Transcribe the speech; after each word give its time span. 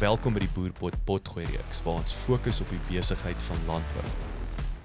Welkom 0.00 0.32
by 0.32 0.40
die 0.40 0.52
Boerpot 0.56 0.94
Potgooi 1.04 1.42
reeks 1.44 1.82
waar 1.84 1.98
ons 2.00 2.14
fokus 2.22 2.62
op 2.64 2.70
die 2.72 2.78
besigheid 2.86 3.42
van 3.44 3.58
landbou. 3.68 4.04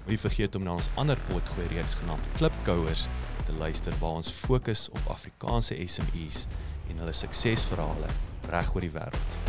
Moenie 0.02 0.18
vergeet 0.20 0.58
om 0.58 0.66
na 0.66 0.74
ons 0.76 0.90
ander 1.00 1.16
potgooi 1.30 1.64
reeks 1.70 1.96
genaamd 2.02 2.28
Klipkouers 2.34 3.06
te 3.48 3.54
luister 3.56 3.96
waar 4.02 4.18
ons 4.20 4.28
fokus 4.28 4.90
op 4.92 5.08
Afrikaanse 5.14 5.78
SMEs 5.88 6.42
en 6.90 7.00
hulle 7.00 7.16
suksesverhale 7.16 8.12
reg 8.52 8.74
oor 8.76 8.84
die 8.84 8.92
wêreld. 8.92 9.40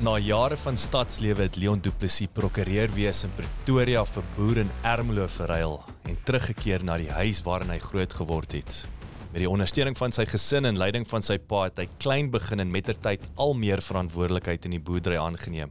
Na 0.00 0.16
jare 0.16 0.56
van 0.64 0.80
stadslewe 0.80 1.50
het 1.50 1.60
Leon 1.60 1.84
Du 1.84 1.92
Plessis 1.92 2.32
prokureur 2.32 2.96
wees 2.96 3.26
in 3.28 3.36
Pretoria 3.36 4.08
vir 4.08 4.32
boere 4.38 4.64
in 4.64 4.76
Ermelo 4.88 5.28
verruil 5.36 5.82
en 6.08 6.22
teruggekeer 6.24 6.80
na 6.80 6.96
die 6.96 7.12
huis 7.12 7.44
waarin 7.44 7.76
hy 7.76 7.82
groot 7.90 8.22
geword 8.22 8.56
het. 8.56 8.86
Met 9.28 9.42
die 9.42 9.48
ondersteuning 9.50 9.92
van 9.98 10.14
sy 10.16 10.24
gesin 10.24 10.64
en 10.64 10.78
leiding 10.80 11.04
van 11.04 11.20
sy 11.20 11.34
pa 11.36 11.66
het 11.66 11.76
hy 11.82 11.84
klein 12.00 12.30
begin 12.32 12.62
en 12.62 12.70
mettertyd 12.72 13.26
al 13.36 13.52
meer 13.52 13.82
verantwoordelikheid 13.84 14.64
in 14.64 14.72
die 14.72 14.80
boerdery 14.80 15.18
aangeneem. 15.20 15.68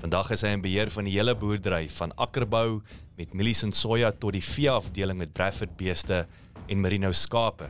Vandag 0.00 0.30
is 0.32 0.44
hy 0.46 0.54
in 0.56 0.62
beheer 0.64 0.88
van 0.94 1.04
die 1.04 1.12
hele 1.18 1.34
boerdery, 1.36 1.82
van 1.98 2.14
akkerbou 2.16 2.80
met 3.20 3.36
mielies 3.36 3.60
en 3.66 3.76
soja 3.76 4.08
tot 4.08 4.32
die 4.38 4.44
veeafdeling 4.44 5.20
met 5.20 5.36
Bradford 5.36 5.76
beeste 5.76 6.22
en 6.64 6.80
merino 6.80 7.12
skape. 7.12 7.68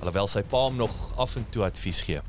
Alhoewel 0.00 0.32
sy 0.32 0.40
pa 0.48 0.64
hom 0.70 0.80
nog 0.80 0.96
af 1.20 1.36
en 1.36 1.44
toe 1.52 1.68
advies 1.68 2.00
gee. 2.08 2.24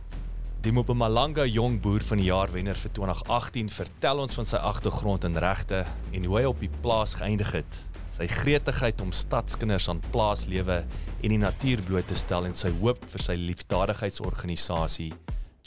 Die 0.67 0.75
Mpumalanga 0.75 1.48
jong 1.48 1.80
boer 1.80 2.03
van 2.03 2.20
die 2.20 2.27
jaar 2.27 2.52
wenner 2.52 2.75
vir 2.75 2.91
2018 3.00 3.72
vertel 3.72 4.25
ons 4.27 4.36
van 4.36 4.52
sy 4.52 4.59
agtergrond 4.59 5.23
en 5.31 5.39
regte 5.39 5.86
en 6.12 6.27
hoe 6.27 6.39
hy 6.41 6.48
op 6.52 6.59
die 6.59 6.73
plaas 6.84 7.16
geëindig 7.22 7.55
het. 7.55 7.84
Sy 8.16 8.30
gretigheid 8.32 9.02
om 9.04 9.10
stadskinders 9.12 9.90
aan 9.92 10.00
plaaslewe 10.14 10.78
en 10.88 11.34
die 11.34 11.40
natuur 11.42 11.81
bloot 11.84 12.08
te 12.08 12.16
stel 12.16 12.45
en 12.48 12.53
sy 12.56 12.70
hoop 12.78 13.02
vir 13.12 13.23
sy 13.26 13.34
liefdadigheidsorganisasie 13.36 15.09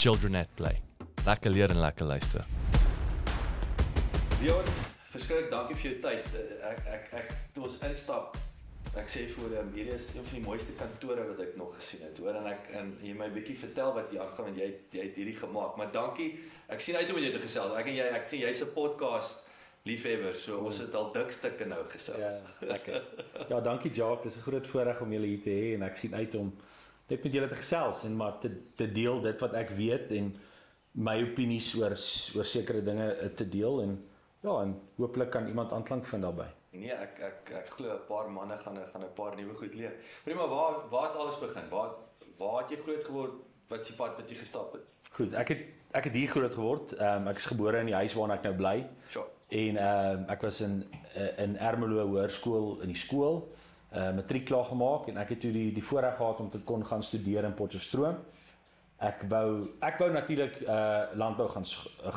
Children 0.00 0.38
at 0.40 0.54
Play. 0.56 0.78
Lekker 1.26 1.52
leer 1.52 1.74
en 1.74 1.82
lekker 1.82 2.08
luister. 2.08 2.46
Leon, 4.40 4.70
verskriklik 5.12 5.50
dankie 5.52 5.76
vir 5.76 5.90
jou 5.90 5.96
tyd. 6.06 6.38
Ek 6.70 6.80
ek 6.94 7.12
ek 7.20 7.34
toe 7.52 7.66
ons 7.68 7.76
instap 7.90 8.38
ek 8.96 9.12
sê 9.12 9.26
vir 9.28 9.58
hom 9.58 9.68
hierdie 9.74 9.92
is 9.98 10.06
een 10.14 10.24
van 10.24 10.38
die 10.38 10.44
mooiste 10.46 10.76
kantore 10.78 11.26
wat 11.28 11.42
ek 11.44 11.52
nog 11.60 11.74
gesien 11.76 12.06
het. 12.06 12.16
Hoor 12.22 12.38
en 12.40 12.48
ek 12.48 12.70
en 12.80 12.94
jy 13.04 13.12
my 13.12 13.28
'n 13.28 13.36
bietjie 13.36 13.58
vertel 13.60 13.92
wat 13.92 14.08
hier 14.10 14.24
aangaan 14.24 14.48
want 14.48 14.56
jy 14.56 14.70
jy 14.96 15.04
het 15.04 15.20
hierdie 15.20 15.36
gemaak. 15.36 15.76
Maar 15.76 15.92
dankie. 15.92 16.40
Ek 16.68 16.80
sien 16.80 16.96
uit 16.96 17.08
om 17.10 17.20
met 17.20 17.28
jou 17.28 17.36
te 17.36 17.44
gesels. 17.44 17.76
Ek 17.76 17.92
en 17.92 17.94
jy 18.00 18.08
ek 18.08 18.26
sien 18.28 18.40
jy's 18.40 18.62
'n 18.62 18.72
podcast 18.72 19.44
liefhebber. 19.82 20.34
So 20.34 20.58
ons 20.58 20.78
het 20.78 20.94
al 20.94 21.12
dik 21.12 21.30
stukke 21.30 21.64
nou 21.64 21.80
gesels. 21.88 22.18
Ja, 22.18 22.66
lekker. 22.66 23.04
Ja, 23.48 23.60
dankie 23.60 23.90
Jacques. 23.90 24.22
Dit 24.22 24.32
is 24.32 24.38
'n 24.38 24.50
groot 24.50 24.66
voorreg 24.66 25.00
om 25.00 25.12
julle 25.12 25.26
hier 25.26 25.42
te 25.42 25.50
hê 25.50 25.74
en 25.74 25.82
ek 25.82 25.96
sien 25.96 26.14
uit 26.14 26.34
om 26.34 26.54
net 27.08 27.22
met 27.22 27.32
julle 27.32 27.48
te 27.48 27.56
gesels 27.56 28.04
en 28.04 28.16
maar 28.16 28.38
te 28.38 28.50
te 28.74 28.92
deel 28.92 29.20
dit 29.20 29.40
wat 29.40 29.54
ek 29.54 29.70
weet 29.70 30.12
en 30.12 30.36
my 30.92 31.22
opinies 31.22 31.74
oor 31.74 31.94
oor 32.36 32.44
sekere 32.44 32.82
dinge 32.82 33.34
te 33.34 33.48
deel 33.48 33.82
en 33.82 34.04
ja, 34.40 34.60
en 34.62 34.80
hooplik 34.96 35.30
kan 35.30 35.46
iemand 35.46 35.72
aanklank 35.72 36.06
vind 36.06 36.22
daarbey. 36.22 36.48
Nee, 36.70 36.92
ek 36.92 37.18
ek 37.24 37.50
ek 37.62 37.70
glo 37.76 37.94
'n 37.94 38.06
paar 38.06 38.30
manne 38.30 38.58
gaan 38.58 38.76
gaan 38.92 39.02
'n 39.02 39.14
paar 39.14 39.36
nuwe 39.36 39.54
goed 39.54 39.74
leer. 39.74 39.94
Prima, 40.24 40.48
waar 40.48 40.88
waar 40.90 41.08
het 41.08 41.16
alles 41.16 41.38
begin? 41.38 41.68
Waar 41.70 41.90
waar 42.36 42.62
het 42.62 42.70
jy 42.70 42.76
groot 42.76 43.04
geword? 43.04 43.32
Wat 43.68 43.86
se 43.86 43.94
pad 43.94 44.16
wat 44.16 44.30
jy 44.30 44.36
gestap 44.36 44.72
het? 44.72 44.84
Goed, 45.12 45.34
ek 45.34 45.48
het 45.48 45.58
ek 45.92 46.04
het 46.04 46.12
hier 46.12 46.28
groot 46.28 46.54
geword. 46.54 46.92
Ehm 46.92 47.22
um, 47.22 47.28
ek 47.28 47.36
is 47.36 47.46
gebore 47.46 47.78
in 47.78 47.86
die 47.86 47.94
huis 47.94 48.14
waarna 48.14 48.34
ek 48.34 48.42
nou 48.42 48.54
bly. 48.54 48.86
Sure. 49.08 49.26
En 49.48 49.76
ehm 49.76 50.18
um, 50.18 50.24
ek 50.28 50.42
was 50.44 50.60
in 50.60 50.84
eh, 51.14 51.44
in 51.44 51.56
Ermelo 51.56 52.06
Hoërskool 52.06 52.80
in 52.80 52.92
die 52.92 52.96
skool. 52.96 53.46
Uh 53.92 54.10
matriek 54.14 54.44
klaar 54.44 54.66
gemaak 54.68 55.06
en 55.08 55.16
ek 55.16 55.28
het 55.32 55.40
toe 55.40 55.52
die 55.52 55.70
die 55.72 55.84
voorreg 55.84 56.16
gehad 56.16 56.40
om 56.40 56.50
te 56.50 56.58
kon 56.60 56.84
gaan 56.86 57.02
studeer 57.02 57.44
in 57.44 57.54
Potchefstroom. 57.54 58.18
Ek 58.98 59.22
wou 59.28 59.70
ek 59.80 59.96
wou 59.98 60.10
natuurlik 60.12 60.60
uh 60.60 61.06
landbou 61.14 61.48
gaan 61.48 61.64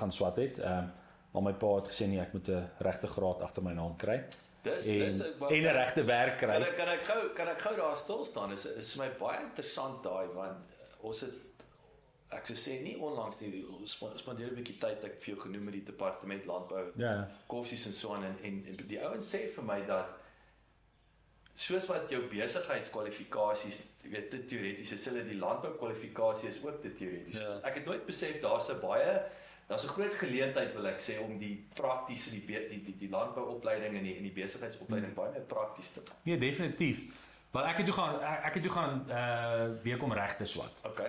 gaan 0.02 0.12
swat 0.12 0.38
het. 0.44 0.60
Ehm 0.60 0.78
um, 0.78 0.92
maar 1.32 1.44
my 1.44 1.54
pa 1.54 1.76
het 1.76 1.88
gesê 1.88 2.08
nee, 2.12 2.20
ek 2.20 2.34
moet 2.34 2.48
'n 2.48 2.70
regte 2.78 3.08
graad 3.08 3.42
agter 3.42 3.64
my 3.64 3.72
naam 3.74 3.96
kry. 3.96 4.24
Dis 4.62 4.86
en, 4.86 5.00
dis 5.00 5.22
'n 5.24 5.72
regte 5.72 6.04
werk 6.04 6.38
kry. 6.38 6.60
Kan 6.60 6.68
ek 6.68 6.76
kan 6.78 6.88
ek 6.88 7.04
gou 7.04 7.30
kan 7.34 7.48
ek 7.48 7.62
gou 7.62 7.76
daar 7.76 7.96
stil 7.96 8.26
staan? 8.26 8.52
Is 8.52 8.66
is 8.66 8.96
my 8.96 9.08
baie 9.20 9.40
interessant 9.42 10.04
daai 10.04 10.28
want 10.36 10.76
ons 11.00 11.22
het 11.22 11.34
ek 12.32 12.48
sou 12.48 12.56
sê 12.56 12.78
nie 12.84 12.96
onlangs 12.98 13.40
nie 13.42 13.52
spandeer 13.86 14.52
'n 14.52 14.56
bietjie 14.56 14.78
tyd 14.80 15.04
ek 15.04 15.20
vir 15.20 15.34
jou 15.34 15.42
genoem 15.44 15.64
met 15.64 15.74
die 15.74 15.84
departement 15.84 16.46
landbou. 16.46 16.92
Ja. 16.96 17.28
Koffsies 17.48 17.86
en 17.86 17.94
so 17.94 18.14
aan 18.14 18.24
en, 18.24 18.38
en 18.44 18.66
en 18.68 18.88
die 18.88 19.02
ouens 19.04 19.36
sê 19.36 19.48
vir 19.56 19.64
my 19.64 19.82
dat 19.86 20.18
soos 21.54 21.86
wat 21.88 22.10
jou 22.10 22.22
besigheidskwalifikasies, 22.32 23.82
jy 24.04 24.10
weet 24.16 24.32
dit 24.32 24.48
teoreties 24.48 24.92
is 24.96 25.06
hulle 25.06 25.24
die 25.28 25.38
landbou 25.38 25.76
kwalifikasie 25.78 26.50
is 26.50 26.64
ook 26.64 26.82
dit 26.82 26.96
teoreties. 26.98 27.40
Ja. 27.40 27.60
Ek 27.70 27.82
het 27.82 27.86
nooit 27.86 28.06
besef 28.06 28.42
daar's 28.42 28.70
'n 28.70 28.80
baie 28.82 29.22
Daar's 29.72 29.84
'n 29.84 29.88
groot 29.88 30.14
geleentheid 30.14 30.74
wil 30.74 30.88
ek 30.88 31.00
sê 31.00 31.14
om 31.24 31.38
die 31.40 31.68
praktiese 31.74 32.30
die 32.30 32.46
die 32.46 32.84
die, 32.84 32.96
die 32.98 33.10
landbouopleiding 33.10 33.96
en 33.98 34.04
die 34.04 34.16
en 34.18 34.24
die 34.24 34.32
besigheidsopleiding 34.32 35.14
baie 35.14 35.32
meer 35.32 35.48
prakties 35.48 35.92
te 35.92 36.02
maak. 36.08 36.18
Nee, 36.24 36.38
definitief. 36.38 37.00
Maar 37.52 37.66
ek 37.66 37.78
het 37.78 37.86
toe 37.86 37.96
gaan 37.96 38.20
ek 38.22 38.54
het 38.54 38.64
toe 38.64 38.72
gaan 38.72 39.06
uh 39.10 39.84
weekom 39.84 40.14
regte 40.14 40.46
swat. 40.46 40.82
OK. 40.86 41.02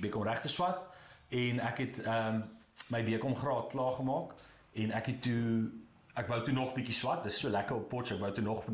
Weekom 0.00 0.22
regte 0.22 0.48
swat 0.48 0.82
en 1.28 1.60
ek 1.60 1.78
het 1.78 2.02
ehm 2.04 2.34
um, 2.34 2.42
my 2.88 3.04
weekom 3.04 3.36
graad 3.36 3.70
klaar 3.72 3.92
gemaak 3.92 4.32
en 4.72 4.90
ek 4.90 5.06
het 5.06 5.22
toe 5.22 5.70
ek 6.12 6.28
wou 6.28 6.38
toe 6.44 6.52
nog 6.52 6.72
bietjie 6.76 6.94
swat. 6.94 7.22
Dis 7.24 7.38
so 7.40 7.48
lekker 7.52 7.76
op 7.78 7.86
Potchefstroom. 7.88 8.28
Ek 8.28 8.36
wou 8.36 8.36
toe 8.36 8.44
nog 8.44 8.64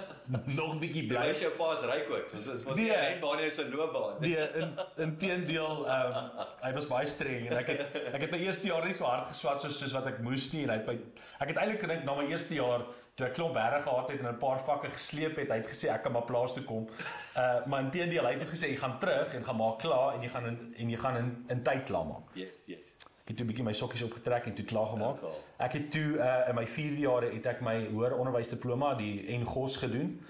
nog 0.60 0.74
bietjie 0.82 1.04
bly. 1.08 1.22
Jy 1.28 1.36
is 1.36 1.42
jou 1.46 1.52
pa's 1.56 1.84
ryk 1.88 2.10
ook. 2.12 2.26
Dis 2.34 2.48
was 2.50 2.64
was 2.68 2.80
nie 2.80 2.88
net 2.90 3.20
baan 3.22 3.38
nie, 3.40 3.46
is 3.48 3.60
'n 3.62 3.72
loopbaan. 3.72 4.18
Nee, 4.20 4.48
in 4.60 4.74
inteendeel 5.06 5.86
ehm 5.86 6.18
um, 6.20 6.42
hy 6.62 6.72
was 6.76 6.88
baie 6.90 7.08
streng 7.08 7.48
en 7.48 7.62
ek 7.62 7.72
het 7.72 8.00
ek 8.12 8.26
het 8.26 8.34
my 8.34 8.42
eerste 8.44 8.68
jaar 8.68 8.84
nie 8.86 8.96
so 8.96 9.08
hard 9.08 9.30
geswat 9.32 9.64
soos 9.64 9.78
soos 9.78 9.94
wat 9.96 10.10
ek 10.12 10.20
moes 10.26 10.50
nie 10.52 10.66
en 10.66 10.74
hy 10.74 10.80
het 10.80 10.86
by 10.90 10.98
ek 11.40 11.54
het 11.54 11.62
eintlik 11.62 11.86
gedink 11.86 12.04
na 12.04 12.18
my 12.18 12.28
eerste 12.28 12.54
jaar 12.60 12.84
toe 13.14 13.26
ek 13.26 13.34
klomp 13.36 13.54
berge 13.54 13.82
gehad 13.84 14.10
het 14.10 14.20
en 14.20 14.28
'n 14.32 14.38
paar 14.38 14.60
vakke 14.64 14.88
gesleep 14.88 15.36
het, 15.36 15.48
hy 15.48 15.56
het 15.60 15.68
gesê 15.68 15.90
ek 15.92 16.02
kan 16.02 16.12
maar 16.12 16.24
plaas 16.24 16.52
toe 16.52 16.64
kom. 16.64 16.88
Uh 17.36 17.66
maar 17.66 17.80
inteendeel 17.82 18.24
hy 18.24 18.32
het 18.32 18.44
gesê 18.48 18.68
jy 18.72 18.76
gaan 18.76 18.98
terug 18.98 19.34
en 19.34 19.44
gaan 19.44 19.56
maak 19.56 19.78
klaar 19.78 20.14
en 20.14 20.22
jy 20.22 20.28
gaan 20.28 20.46
in, 20.46 20.74
en 20.76 20.90
jy 20.90 20.98
gaan 20.98 21.16
in 21.16 21.44
in 21.48 21.62
tyd 21.62 21.82
klaar 21.84 22.06
maak. 22.06 22.34
Yes, 22.34 22.56
yes. 22.66 22.84
Ek 23.22 23.28
het 23.28 23.36
toe 23.36 23.44
'n 23.44 23.48
bietjie 23.48 23.64
my 23.64 23.72
sokkies 23.72 24.02
opgetrek 24.02 24.46
en 24.46 24.54
toe 24.54 24.64
klaar 24.64 24.86
gemaak. 24.86 25.18
Ek 25.58 25.72
het 25.72 25.90
toe 25.90 26.16
uh 26.18 26.48
in 26.48 26.54
my 26.54 26.66
4de 26.66 26.98
jaar 26.98 27.22
het 27.22 27.46
ek 27.46 27.60
my 27.60 27.76
hoër 27.88 28.16
onderwys 28.16 28.48
diploma, 28.48 28.94
die 28.94 29.38
NGOS 29.38 29.76
gedoen. 29.76 30.20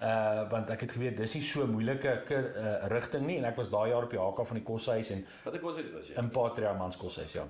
Uh 0.00 0.48
want 0.50 0.70
ek 0.70 0.80
het 0.80 0.92
geweet 0.92 1.16
dis 1.16 1.34
nie 1.34 1.42
so 1.42 1.66
moeilike 1.66 2.22
uh, 2.30 2.86
rigting 2.88 3.26
nie 3.26 3.36
en 3.38 3.44
ek 3.44 3.56
was 3.56 3.68
daai 3.70 3.90
jaar 3.90 4.04
op 4.04 4.10
die 4.10 4.18
HK 4.18 4.46
van 4.46 4.56
die 4.56 4.64
koshuis 4.64 5.10
en 5.10 5.26
Watter 5.44 5.60
koshuis 5.60 5.92
was 5.92 6.08
jy? 6.08 6.16
In 6.18 6.30
Patria 6.30 6.72
Mans 6.72 6.96
koshuis 6.96 7.32
ja. 7.32 7.44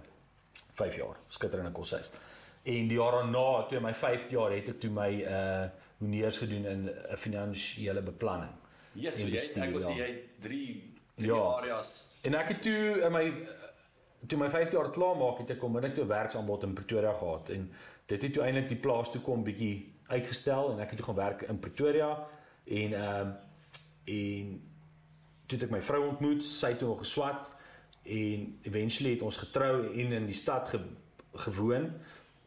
5 0.75 0.97
jaar, 0.97 1.17
skitterende 1.29 1.73
koshuis. 1.73 2.11
En 2.63 2.89
die 2.89 2.99
jaar 2.99 3.13
daarna, 3.13 3.63
toe 3.67 3.81
my 3.81 3.95
5de 3.95 4.37
jaar 4.37 4.53
het 4.55 4.69
ek 4.69 4.81
toe 4.81 4.91
my 4.91 5.11
uh 5.23 5.65
honeurs 6.03 6.39
gedoen 6.39 6.65
in 6.67 6.91
'n 6.91 7.17
finansiële 7.17 8.03
beplanning. 8.03 8.51
Yes, 8.93 9.21
so 9.21 9.27
jy 9.27 9.39
ek 9.63 9.73
was 9.73 9.87
ja. 9.87 9.95
jy 10.05 10.23
3 10.41 10.95
3 11.15 11.29
ja. 11.29 11.43
areas. 11.59 12.13
En 12.23 12.35
ek 12.35 12.49
het 12.49 12.63
toe 12.63 13.01
in 13.07 13.13
my 13.13 13.25
toe 14.27 14.39
my 14.39 14.49
5de 14.51 14.77
jaar 14.77 14.91
klaar 14.91 15.17
maak 15.17 15.39
het 15.39 15.51
ek 15.51 15.63
onmiddellik 15.63 15.97
toe 15.97 16.07
werksaanbod 16.07 16.63
in 16.63 16.75
Pretoria 16.75 17.13
gehad 17.13 17.49
en 17.49 17.71
dit 18.07 18.23
het 18.23 18.33
toe 18.33 18.43
eintlik 18.43 18.69
die 18.69 18.79
plaas 18.79 19.11
toe 19.11 19.21
kom 19.21 19.43
bietjie 19.45 19.95
uitgestel 20.07 20.73
en 20.73 20.83
ek 20.83 20.95
het 20.95 21.01
toe 21.01 21.07
gaan 21.07 21.19
werk 21.19 21.43
in 21.43 21.59
Pretoria 21.59 22.11
en 22.67 22.93
ehm 22.93 23.29
uh, 23.29 23.35
en 24.05 24.71
toe 25.47 25.59
het 25.59 25.67
ek 25.69 25.75
my 25.75 25.83
vrou 25.83 26.01
ontmoet, 26.09 26.43
sy 26.45 26.73
het 26.73 26.81
toe 26.83 26.89
nog 26.89 27.03
geswat 27.05 27.51
en 28.03 28.47
eventually 28.67 29.13
het 29.15 29.23
ons 29.23 29.37
getrou 29.37 29.75
en 29.87 30.13
in 30.19 30.27
die 30.27 30.35
stad 30.35 30.69
ge, 30.69 30.81
gewoon. 31.47 31.93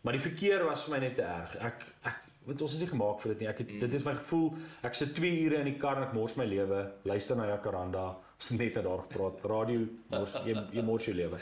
Maar 0.06 0.20
die 0.20 0.22
verkeer 0.22 0.62
was 0.68 0.86
vir 0.86 0.94
my 0.94 1.02
net 1.02 1.16
te 1.18 1.26
erg. 1.26 1.58
Ek 1.66 1.86
ek 2.06 2.22
want 2.46 2.62
ons 2.62 2.74
is 2.76 2.82
nie 2.84 2.90
gemaak 2.92 3.24
vir 3.24 3.32
dit 3.34 3.40
nie. 3.42 3.48
Ek 3.50 3.60
het, 3.64 3.72
mm. 3.74 3.80
dit 3.82 3.96
is 3.98 4.04
my 4.06 4.12
gevoel. 4.20 4.52
Ek 4.86 4.98
sit 4.98 5.16
2 5.18 5.32
ure 5.48 5.62
in 5.64 5.70
die 5.72 5.80
kar 5.82 5.98
en 5.98 6.06
ek 6.06 6.14
mors 6.14 6.36
my 6.38 6.46
lewe. 6.46 6.84
Luister 7.10 7.40
na 7.40 7.48
Jacaranda. 7.50 8.04
Ons 8.36 8.52
het 8.52 8.62
net 8.62 8.78
daar 8.86 9.02
gepraat. 9.08 9.42
Radio 9.50 9.88
mors 10.14 10.36
jy, 10.46 10.54
jy 10.76 10.84
mors 10.86 11.10
jou 11.10 11.16
lewe. 11.18 11.42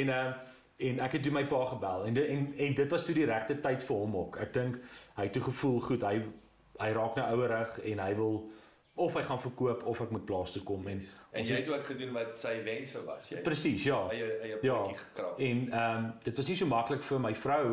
En 0.00 0.16
uh 0.16 0.24
en 0.80 1.00
ek 1.04 1.18
het 1.18 1.26
toe 1.26 1.32
my 1.36 1.42
pa 1.44 1.58
gebel 1.74 2.06
en, 2.08 2.14
de, 2.16 2.22
en 2.32 2.44
en 2.56 2.74
dit 2.78 2.92
was 2.94 3.02
toe 3.04 3.12
die 3.12 3.26
regte 3.28 3.58
tyd 3.60 3.82
vir 3.84 3.98
hom 4.00 4.14
ook. 4.16 4.38
Ek 4.40 4.54
dink 4.54 4.78
hy 5.18 5.26
het 5.26 5.34
toe 5.36 5.42
gevoel 5.50 5.76
goed. 5.84 6.06
Hy 6.08 6.22
hy 6.80 6.88
raak 6.96 7.18
nou 7.18 7.26
ouerig 7.34 7.74
en 7.90 8.00
hy 8.00 8.14
wil 8.16 8.38
of 9.00 9.14
hy 9.16 9.22
gaan 9.22 9.40
verkoop 9.40 9.86
of 9.88 10.00
ek 10.04 10.10
moet 10.14 10.24
plaas 10.28 10.52
toe 10.54 10.62
kom 10.66 10.86
en 10.92 11.00
en 11.32 11.46
jy 11.46 11.60
het 11.62 11.68
ook 11.72 11.86
gedoen 11.92 12.12
wat 12.16 12.36
sy 12.42 12.52
wense 12.66 13.00
was 13.06 13.30
jy 13.32 13.40
presies 13.46 13.86
ja. 13.88 14.02
eie 14.12 14.28
eie 14.44 14.58
ja. 14.66 14.78
gekrap. 14.84 15.38
En 15.38 15.66
ehm 15.70 16.04
um, 16.04 16.12
dit 16.24 16.36
was 16.36 16.52
nie 16.52 16.56
so 16.60 16.68
maklik 16.70 17.02
vir 17.08 17.22
my 17.26 17.34
vrou 17.46 17.66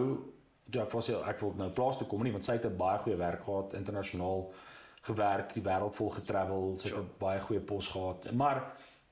toe 0.72 0.82
ek 0.84 0.96
was 0.96 1.10
ek 1.10 1.44
wil 1.44 1.54
nou 1.60 1.70
plaas 1.76 2.00
toe 2.00 2.08
kom 2.08 2.24
nie 2.24 2.34
want 2.36 2.48
sy 2.48 2.58
het 2.60 2.66
'n 2.66 2.78
baie 2.78 3.00
goeie 3.04 3.20
werk 3.20 3.44
gehad 3.44 3.74
internasionaal 3.82 4.48
gewerk 5.08 5.54
die 5.54 5.64
wêreld 5.64 5.96
vol 5.96 6.10
getravel 6.20 6.78
sy 6.80 6.90
het 6.90 7.00
'n 7.00 7.10
baie 7.20 7.42
goeie 7.42 7.62
pos 7.62 7.88
gehad. 7.96 8.32
Maar 8.32 8.64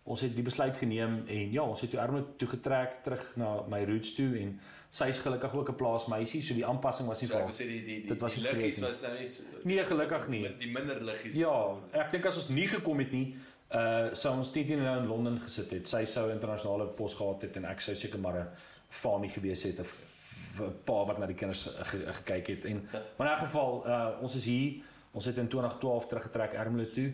ons 0.05 0.21
het 0.21 0.35
die 0.37 0.45
besluit 0.45 0.77
geneem 0.77 1.23
en 1.25 1.51
ja 1.51 1.63
ons 1.65 1.81
het 1.81 1.89
toe 1.89 1.99
Arno 1.99 2.21
toe 2.37 2.47
getrek 2.47 2.99
terug 3.03 3.23
na 3.41 3.55
my 3.71 3.81
roots 3.89 4.13
toe 4.13 4.27
en 4.37 4.59
sy 4.93 5.07
is 5.11 5.17
gelukkig 5.23 5.55
ook 5.57 5.69
'n 5.69 5.75
plaasmeisie 5.75 6.41
so 6.43 6.53
die 6.53 6.65
aanpassing 6.65 7.07
was 7.07 7.21
nie 7.21 7.29
vir 7.29 7.51
so, 7.51 7.63
die 7.63 7.81
die 7.81 8.01
die, 8.01 8.07
dit 8.07 8.21
was 8.21 8.35
die 8.35 8.41
liggies 8.41 8.79
was 8.79 9.01
nou 9.01 9.13
nie 9.17 9.75
nee 9.75 9.85
gelukkig 9.85 10.27
nie. 10.27 10.41
Met 10.41 10.59
die 10.59 10.71
minder 10.71 11.01
liggies 11.01 11.35
ja 11.35 11.75
ek 11.91 12.11
dink 12.11 12.25
as 12.25 12.37
ons 12.37 12.49
nie 12.49 12.67
gekom 12.67 12.99
het 12.99 13.11
nie 13.11 13.35
uh 13.73 14.13
sou 14.13 14.35
ons 14.37 14.51
teen 14.51 14.77
nou 14.77 14.97
in 15.01 15.07
Londen 15.07 15.39
gesit 15.41 15.71
het. 15.71 15.87
Sy 15.89 16.05
sou 16.05 16.29
internasionale 16.31 16.85
pos 16.85 17.15
gehad 17.15 17.41
het 17.41 17.57
en 17.57 17.65
ek 17.65 17.81
sou 17.81 17.95
seker 17.95 18.19
maar 18.19 18.37
'n 18.39 18.47
famie 18.89 19.29
gewees 19.29 19.63
het 19.63 19.79
'n 19.79 20.73
pa 20.85 21.05
wat 21.05 21.17
na 21.17 21.25
die 21.25 21.35
kinders 21.35 21.63
ge, 21.81 22.13
gekyk 22.13 22.47
het. 22.47 22.65
En 22.65 22.87
maar 23.17 23.27
in 23.27 23.33
'n 23.33 23.45
geval 23.47 23.83
uh 23.87 24.21
ons 24.21 24.35
is 24.35 24.45
hier 24.45 24.83
ons 25.11 25.25
het 25.25 25.37
in 25.37 25.47
2012 25.47 26.07
teruggetrek 26.07 26.53
Ermelo 26.53 26.89
toe 26.91 27.13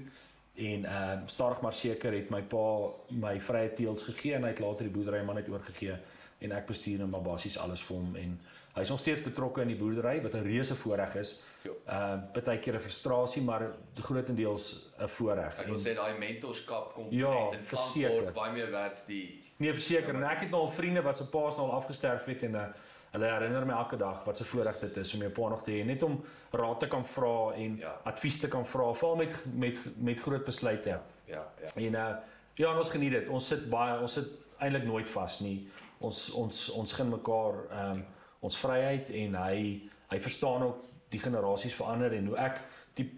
en 0.56 0.84
uh 0.84 1.20
stadig 1.26 1.62
maar 1.62 1.74
seker 1.74 2.14
het 2.14 2.30
my 2.30 2.42
pa 2.42 2.64
my 3.10 3.40
vrye 3.40 3.74
teels 3.74 4.04
gegee 4.04 4.34
en 4.36 4.44
hy 4.44 4.50
het 4.50 4.60
later 4.60 4.84
die 4.90 4.94
boerdery 4.94 5.24
maar 5.24 5.36
net 5.36 5.50
oorgegee 5.50 5.96
en 6.40 6.52
ek 6.52 6.68
bestuur 6.68 6.98
nou 6.98 7.10
maar 7.10 7.22
basies 7.22 7.58
alles 7.58 7.82
vir 7.82 7.98
hom 7.98 8.16
en 8.16 8.40
hy's 8.76 8.90
nog 8.90 9.00
steeds 9.00 9.24
betrokke 9.24 9.62
in 9.62 9.68
die 9.74 9.78
boerdery 9.80 10.22
wat 10.24 10.36
'n 10.36 10.44
reuse 10.44 10.76
voorreg 10.76 11.16
is. 11.16 11.42
Ja. 11.64 11.72
Uh 11.88 12.44
baie 12.44 12.60
keer 12.60 12.76
'n 12.76 12.80
frustrasie 12.80 13.44
maar 13.44 13.72
grootendeels 13.96 14.92
'n 15.00 15.08
voorreg. 15.08 15.60
Ek 15.60 15.68
wil 15.68 15.78
sê 15.78 15.96
daai 15.96 16.18
mentorskap 16.18 16.94
kom 16.94 17.08
Ja, 17.10 17.34
net 17.34 17.60
in 17.60 17.66
verseker. 17.66 18.10
Frankfurt 18.10 18.34
baie 18.34 18.54
meer 18.54 18.72
werd 18.72 19.04
die 19.08 19.44
Nee, 19.62 19.74
verseker. 19.74 20.16
En 20.16 20.24
ek 20.24 20.40
het 20.40 20.50
nou 20.50 20.62
al 20.64 20.72
vriende 20.72 21.02
wat 21.02 21.18
se 21.18 21.28
paas 21.30 21.56
nou 21.56 21.70
al 21.70 21.76
afgesterf 21.76 22.26
het 22.26 22.44
en 22.44 22.52
uh, 22.52 22.64
hulle 23.12 23.26
herinner 23.28 23.66
my 23.66 23.74
elke 23.74 23.98
dag 23.98 24.24
wat 24.26 24.38
se 24.38 24.46
voorreg 24.48 24.80
dit 24.80 24.98
is 24.98 25.14
om 25.14 25.20
jou 25.26 25.32
pa 25.36 25.50
nog 25.50 25.64
te 25.64 25.72
hê, 25.72 25.86
net 25.86 26.04
om 26.04 26.20
raad 26.52 26.80
te 26.80 26.88
kan 26.88 27.06
vra 27.06 27.52
en 27.54 27.78
Ja. 27.78 27.96
advies 28.04 28.40
te 28.40 28.48
kan 28.48 28.66
vra, 28.66 28.94
veral 28.94 29.16
met 29.16 29.36
met 29.54 29.80
met 29.98 30.20
groot 30.20 30.46
besluite. 30.46 31.00
ja, 31.26 31.44
ja. 31.76 31.82
En 31.82 31.94
uh 31.94 32.16
ja, 32.56 32.78
ons 32.78 32.90
geniet 32.90 33.12
dit. 33.12 33.30
Ons 33.30 33.48
sit 33.48 33.70
baie 33.70 34.00
ons 34.02 34.14
sit 34.14 34.48
eintlik 34.60 34.84
nooit 34.86 35.10
vas 35.10 35.40
nie. 35.40 35.68
Ons 36.00 36.32
ons 36.32 36.70
ons 36.70 36.94
gun 36.94 37.10
mekaar 37.10 37.54
ehm 37.72 37.92
um, 37.92 38.06
ons 38.40 38.58
vryheid 38.58 39.10
en 39.10 39.36
hy 39.36 39.82
hy 40.12 40.20
verstaan 40.20 40.64
ook 40.64 40.78
die 41.10 41.20
generasies 41.20 41.74
verander 41.76 42.14
en 42.14 42.26
hoe 42.28 42.38
ek 42.38 42.62
die 42.94 43.12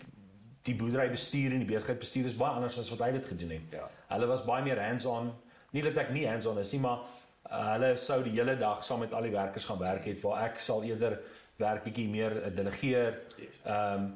die 0.64 0.76
boerdery 0.76 1.10
bestuur 1.10 1.52
en 1.52 1.60
die 1.60 1.68
besigheid 1.68 2.00
bestuur 2.00 2.26
is 2.26 2.36
baie 2.40 2.56
anders 2.56 2.78
as 2.78 2.90
wat 2.90 3.00
hy 3.08 3.12
dit 3.12 3.26
gedoen 3.26 3.50
het. 3.50 3.62
Ja. 3.72 3.90
Hulle 4.08 4.28
was 4.28 4.46
baie 4.46 4.64
meer 4.64 4.80
hands-on. 4.82 5.34
Nie 5.72 5.82
dat 5.84 5.98
ek 5.98 6.12
nie 6.14 6.28
hands-on 6.28 6.60
is 6.60 6.72
nie, 6.72 6.80
maar 6.80 7.00
uh, 7.52 7.72
hulle 7.74 7.96
sou 7.98 8.22
die 8.24 8.34
hele 8.40 8.56
dag 8.58 8.84
saam 8.86 9.00
met 9.00 9.14
al 9.14 9.22
die 9.28 9.32
werkers 9.32 9.66
gaan 9.66 9.80
werk 9.80 10.06
het 10.06 10.22
waar 10.22 10.46
ek 10.50 10.60
sal 10.60 10.84
eerder 10.84 11.20
werk 11.58 11.84
bietjie 11.84 12.08
meer 12.10 12.38
uh, 12.46 12.56
delegeer 12.56 13.20
ehm 13.64 14.04
um, 14.04 14.14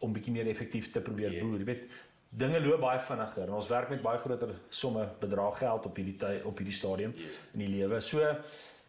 om 0.00 0.12
bietjie 0.16 0.32
meer 0.32 0.46
effektief 0.48 0.86
te 0.92 1.00
probeer 1.04 1.32
Yes. 1.34 1.42
boer. 1.42 1.58
Jy 1.60 1.64
weet, 1.68 1.82
dinge 2.30 2.60
loop 2.64 2.80
baie 2.80 2.98
vinniger 3.04 3.42
en 3.42 3.52
ons 3.58 3.66
werk 3.68 3.90
met 3.92 4.00
baie 4.02 4.18
groter 4.18 4.54
somme 4.70 5.02
bedrag 5.20 5.58
geld 5.58 5.86
op 5.86 5.96
hierdie 6.00 6.16
tyd 6.16 6.44
op 6.48 6.56
hierdie 6.58 6.76
stadium 6.76 7.12
Yes. 7.16 7.40
in 7.52 7.58
die 7.66 7.68
lewe. 7.68 8.00
So 8.00 8.22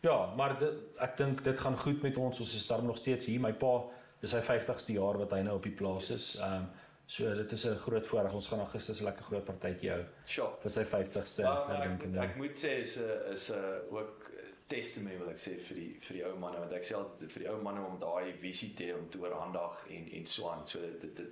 ja, 0.02 0.16
maar 0.38 0.56
dit, 0.60 0.78
ek 1.04 1.18
dink 1.18 1.44
dit 1.44 1.60
gaan 1.60 1.76
goed 1.78 2.02
met 2.02 2.16
ons. 2.18 2.40
Ons 2.40 2.56
is 2.56 2.68
darm 2.68 2.86
nog 2.88 2.98
steeds 2.98 3.26
hier. 3.26 3.42
My 3.44 3.52
pa 3.54 3.74
dis 4.22 4.32
sy 4.32 4.40
50ste 4.42 4.96
jaar 4.96 5.18
wat 5.20 5.32
hy 5.36 5.42
nou 5.44 5.56
op 5.60 5.64
die 5.68 5.76
plaas 5.76 6.10
is. 6.16 6.30
Ehm 6.40 6.62
um, 6.64 6.70
so 7.12 7.34
dit 7.36 7.52
is 7.52 7.64
'n 7.68 7.76
groot 7.76 8.08
voorreg. 8.08 8.34
Ons 8.34 8.48
gaan 8.48 8.60
Augustus 8.60 9.00
'n 9.02 9.04
lekker 9.04 9.24
groot 9.26 9.46
partytjie 9.46 9.90
hou 9.92 10.04
Sure. 10.26 10.52
vir 10.62 10.70
sy 10.72 10.84
50ste 10.86 11.44
Maar, 11.44 11.68
maar 11.68 11.76
ek, 11.76 11.82
herdenking. 11.90 12.24
ek 12.24 12.36
moet 12.36 12.56
sê 12.64 12.72
is 12.80 12.98
'n 12.98 13.32
is 13.34 13.50
'n 13.52 13.82
ook 13.92 14.30
testament 14.68 15.20
wil 15.20 15.30
ek 15.30 15.38
sê 15.38 15.58
vir 15.60 15.76
die 15.78 15.98
vir 16.00 16.14
die 16.18 16.26
ou 16.26 16.38
manne 16.40 16.60
want 16.60 16.72
ek 16.74 16.84
sê 16.86 16.94
altyd 16.96 17.32
vir 17.32 17.44
die 17.44 17.50
ou 17.52 17.62
manne 17.62 17.86
om 17.86 18.00
daai 18.00 18.34
visie 18.40 18.74
te 18.74 18.84
hê 18.84 18.94
om 18.98 19.10
te 19.10 19.18
oorhandig 19.20 19.86
en 19.90 20.08
en 20.14 20.26
so 20.26 20.50
aan. 20.50 20.68
So 20.68 20.80
dit 20.80 21.16
dit 21.16 21.28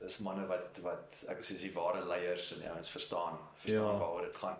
dis 0.00 0.18
manne 0.20 0.46
wat 0.46 0.78
wat 0.82 1.24
ek 1.28 1.38
sê 1.44 1.54
is 1.54 1.62
die 1.62 1.72
ware 1.74 2.04
leiers 2.06 2.52
en 2.52 2.58
die 2.60 2.68
ouens 2.70 2.90
verstaan 2.90 3.38
verstaan 3.56 3.94
Ja. 3.94 3.98
waaroor 3.98 4.22
dit 4.26 4.36
gaan. 4.36 4.56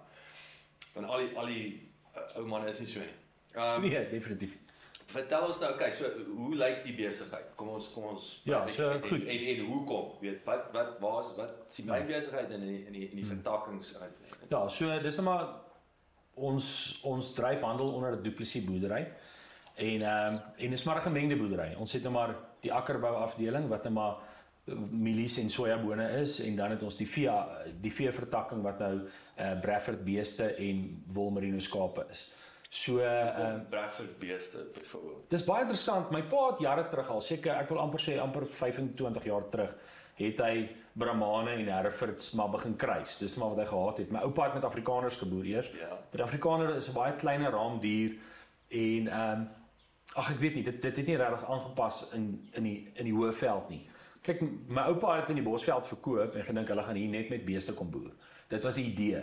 Want 0.95 1.07
al 1.07 1.19
die 1.19 1.37
al 1.39 1.47
die 1.47 1.91
uh, 2.17 2.37
ou 2.39 2.47
manne 2.47 2.69
is 2.69 2.79
nie 2.79 2.89
so 2.89 3.01
nie. 3.01 3.15
Um, 3.57 3.81
Nee, 3.83 4.09
definitief. 4.11 4.57
Vertel 5.15 5.45
ons 5.47 5.59
nou, 5.63 5.69
okay, 5.75 5.91
so 5.95 6.09
hoe 6.37 6.55
lyk 6.59 6.81
die 6.85 6.95
besigheid? 6.99 7.53
Kom 7.57 7.69
ons 7.77 7.87
kom 7.95 8.05
ons 8.11 8.25
Ja, 8.49 8.65
so 8.67 8.89
en, 8.91 9.03
goed. 9.03 9.21
En, 9.23 9.29
en, 9.29 9.45
en 9.53 9.61
hoekom? 9.69 10.09
Weet 10.21 10.41
wat 10.49 10.73
wat 10.75 10.97
waar 11.03 11.21
is 11.23 11.31
wat 11.37 11.53
is 11.69 11.77
die 11.79 11.85
Ja. 11.87 11.93
myn 11.93 12.07
besigheid 12.09 12.51
in 12.57 12.61
die 12.61 12.81
in 12.87 12.93
die 12.93 13.09
in 13.11 13.17
die 13.21 13.25
Hmm. 13.25 13.35
vertakkings? 13.37 13.95
Ja, 14.51 14.69
so 14.69 14.99
dis 15.03 15.17
nou 15.21 15.25
maar 15.29 15.47
ons 16.35 16.99
ons 17.05 17.33
dryf 17.35 17.61
handel 17.63 17.93
onder 17.95 18.17
'n 18.17 18.23
duplisie 18.23 18.63
boerdery. 18.67 19.07
En 19.77 20.03
ehm 20.03 20.35
um, 20.35 20.41
en 20.57 20.71
dis 20.71 20.83
maar 20.85 20.97
'n 20.97 21.03
gemengde 21.11 21.37
boerdery. 21.37 21.75
Ons 21.79 21.93
het 21.93 22.03
nou 22.03 22.13
maar 22.15 22.35
die 22.61 22.73
akkerbou 22.73 23.15
afdeling 23.15 23.69
wat 23.69 23.83
nou 23.85 23.95
maar 23.95 24.17
eh, 24.67 24.75
mielies 24.91 25.39
en 25.39 25.51
sojabone 25.51 26.09
is 26.21 26.41
en 26.41 26.57
dan 26.57 26.71
het 26.71 26.83
ons 26.83 26.97
die 26.97 27.09
vee 27.09 27.31
die 27.81 27.93
vee 27.93 28.13
vertakking 28.13 28.63
wat 28.63 28.79
nou 28.79 29.01
eh 29.37 29.51
uh, 29.53 29.61
Bradford 29.61 30.05
beeste 30.05 30.55
en 30.57 31.03
wol 31.07 31.31
merino 31.31 31.59
skape 31.59 32.07
is. 32.11 32.33
So 32.75 32.99
ehm 32.99 33.55
um, 33.55 33.67
Bradford 33.71 34.19
beeste 34.19 34.67
byvoorbeeld. 34.75 35.25
Dis 35.31 35.45
baie 35.47 35.61
interessant. 35.63 36.09
My 36.11 36.23
pa 36.27 36.49
het 36.49 36.63
jare 36.65 36.89
terug 36.91 37.11
al 37.15 37.21
seker 37.23 37.55
ek 37.55 37.69
wil 37.71 37.79
amper 37.79 38.03
sê 38.03 38.17
amper 38.19 38.49
25 38.51 39.29
jaar 39.31 39.47
terug 39.53 39.77
het 40.19 40.43
hy 40.43 40.65
Brahmane 40.99 41.55
en 41.55 41.71
Herefords 41.71 42.33
maar 42.39 42.51
begin 42.51 42.75
kruis. 42.77 43.19
Dis 43.19 43.37
maar 43.39 43.55
wat 43.55 43.63
hy 43.63 43.69
gehad 43.71 44.03
het. 44.03 44.11
My 44.15 44.25
oupa 44.27 44.49
het 44.49 44.59
met 44.59 44.67
Afrikaners 44.67 45.21
geboer 45.23 45.47
eers. 45.53 45.71
Ja. 45.79 46.01
Maar 46.11 46.27
Afrikaner 46.27 46.75
is 46.75 46.91
'n 46.91 46.99
baie 46.99 47.15
kleiner 47.23 47.55
raamdier 47.55 48.19
en 48.69 49.09
ehm 49.09 49.39
um, 49.39 49.49
ag 50.15 50.31
ek 50.35 50.43
weet 50.43 50.55
nie 50.55 50.67
dit 50.67 50.83
dit 50.83 50.97
het 50.97 51.07
nie 51.07 51.17
regtig 51.17 51.47
aangepas 51.47 52.05
in 52.13 52.51
in 52.53 52.63
die 52.63 52.91
in 52.95 53.05
die 53.05 53.15
hoë 53.15 53.33
veld 53.33 53.69
nie. 53.69 53.85
Kyk, 54.23 54.41
my 54.69 54.89
oupa 54.91 55.21
het 55.21 55.29
in 55.29 55.39
die 55.39 55.47
Bosveld 55.47 55.87
verkoop 55.87 56.35
en 56.35 56.45
gedink 56.45 56.69
hulle 56.69 56.83
gaan 56.83 56.97
hier 56.97 57.09
net 57.09 57.29
met 57.29 57.45
beeste 57.45 57.75
kom 57.75 57.91
boer. 57.91 58.11
Dit 58.49 58.65
was 58.65 58.75
die 58.75 58.85
idee. 58.85 59.23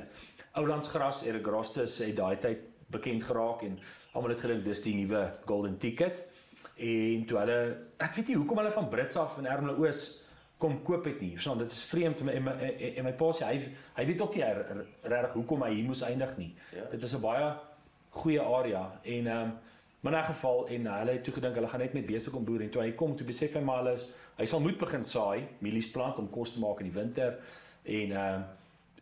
Oulandsgras 0.51 1.23
Eragrostis 1.25 1.97
het 1.97 2.15
daai 2.15 2.37
tyd 2.37 2.70
bekend 2.91 3.23
geraak 3.23 3.63
en 3.67 3.79
almal 4.13 4.35
het 4.35 4.43
gedink 4.43 4.65
dis 4.65 4.83
die 4.85 4.95
nuwe 4.95 5.23
golden 5.45 5.77
ticket. 5.77 6.25
En 6.75 7.25
toe 7.25 7.37
hulle 7.41 7.59
ek 7.97 8.15
weet 8.15 8.27
nie 8.27 8.37
hoekom 8.37 8.61
hulle 8.61 8.73
van 8.75 8.89
Brits 8.89 9.17
af 9.17 9.37
in 9.41 9.49
Ermelo 9.49 9.79
Oos 9.85 10.21
kom 10.61 10.81
koop 10.85 11.05
het 11.09 11.21
nie. 11.21 11.31
Verstaan, 11.33 11.57
dit 11.57 11.71
is 11.71 11.83
vreemd 11.89 12.19
en 12.21 12.25
my 12.25 12.37
en 12.37 12.43
my, 12.43 12.55
en 12.91 13.03
my 13.07 13.13
pa 13.17 13.31
sê 13.33 13.47
hy 13.49 13.57
hy 13.97 14.05
weet 14.11 14.21
ook 14.21 14.37
nie 14.37 14.45
regtig 14.45 15.33
hoekom 15.39 15.65
hy 15.65 15.73
hier 15.73 15.89
moes 15.89 16.03
eindig 16.05 16.37
nie. 16.37 16.53
Ja. 16.75 16.85
Dit 16.91 17.03
is 17.03 17.15
'n 17.15 17.21
baie 17.21 17.51
goeie 18.11 18.41
area 18.41 18.99
en 19.03 19.27
ehm 19.27 19.41
um, 19.41 19.53
maar 20.01 20.13
in 20.13 20.19
'n 20.19 20.23
geval 20.23 20.67
en 20.67 20.85
hulle 20.85 21.11
het 21.11 21.23
toe 21.23 21.33
gedink 21.33 21.55
hulle 21.55 21.67
gaan 21.67 21.79
net 21.79 21.93
met 21.93 22.05
beeste 22.05 22.29
kom 22.29 22.45
boer 22.45 22.61
en 22.61 22.69
toe 22.69 22.81
hy 22.81 22.91
kom 22.91 23.15
toe 23.15 23.25
besef 23.25 23.53
hy 23.53 23.61
maar 23.61 23.77
hulle 23.77 23.93
is 23.93 24.05
hy 24.37 24.45
sal 24.45 24.59
moet 24.59 24.77
begin 24.77 25.03
saai, 25.03 25.47
mielies 25.59 25.91
plant 25.91 26.17
om 26.17 26.29
kos 26.29 26.53
te 26.53 26.59
maak 26.59 26.79
in 26.79 26.89
die 26.91 26.99
winter 26.99 27.39
en 27.83 28.11
ehm 28.11 28.35
um, 28.35 28.43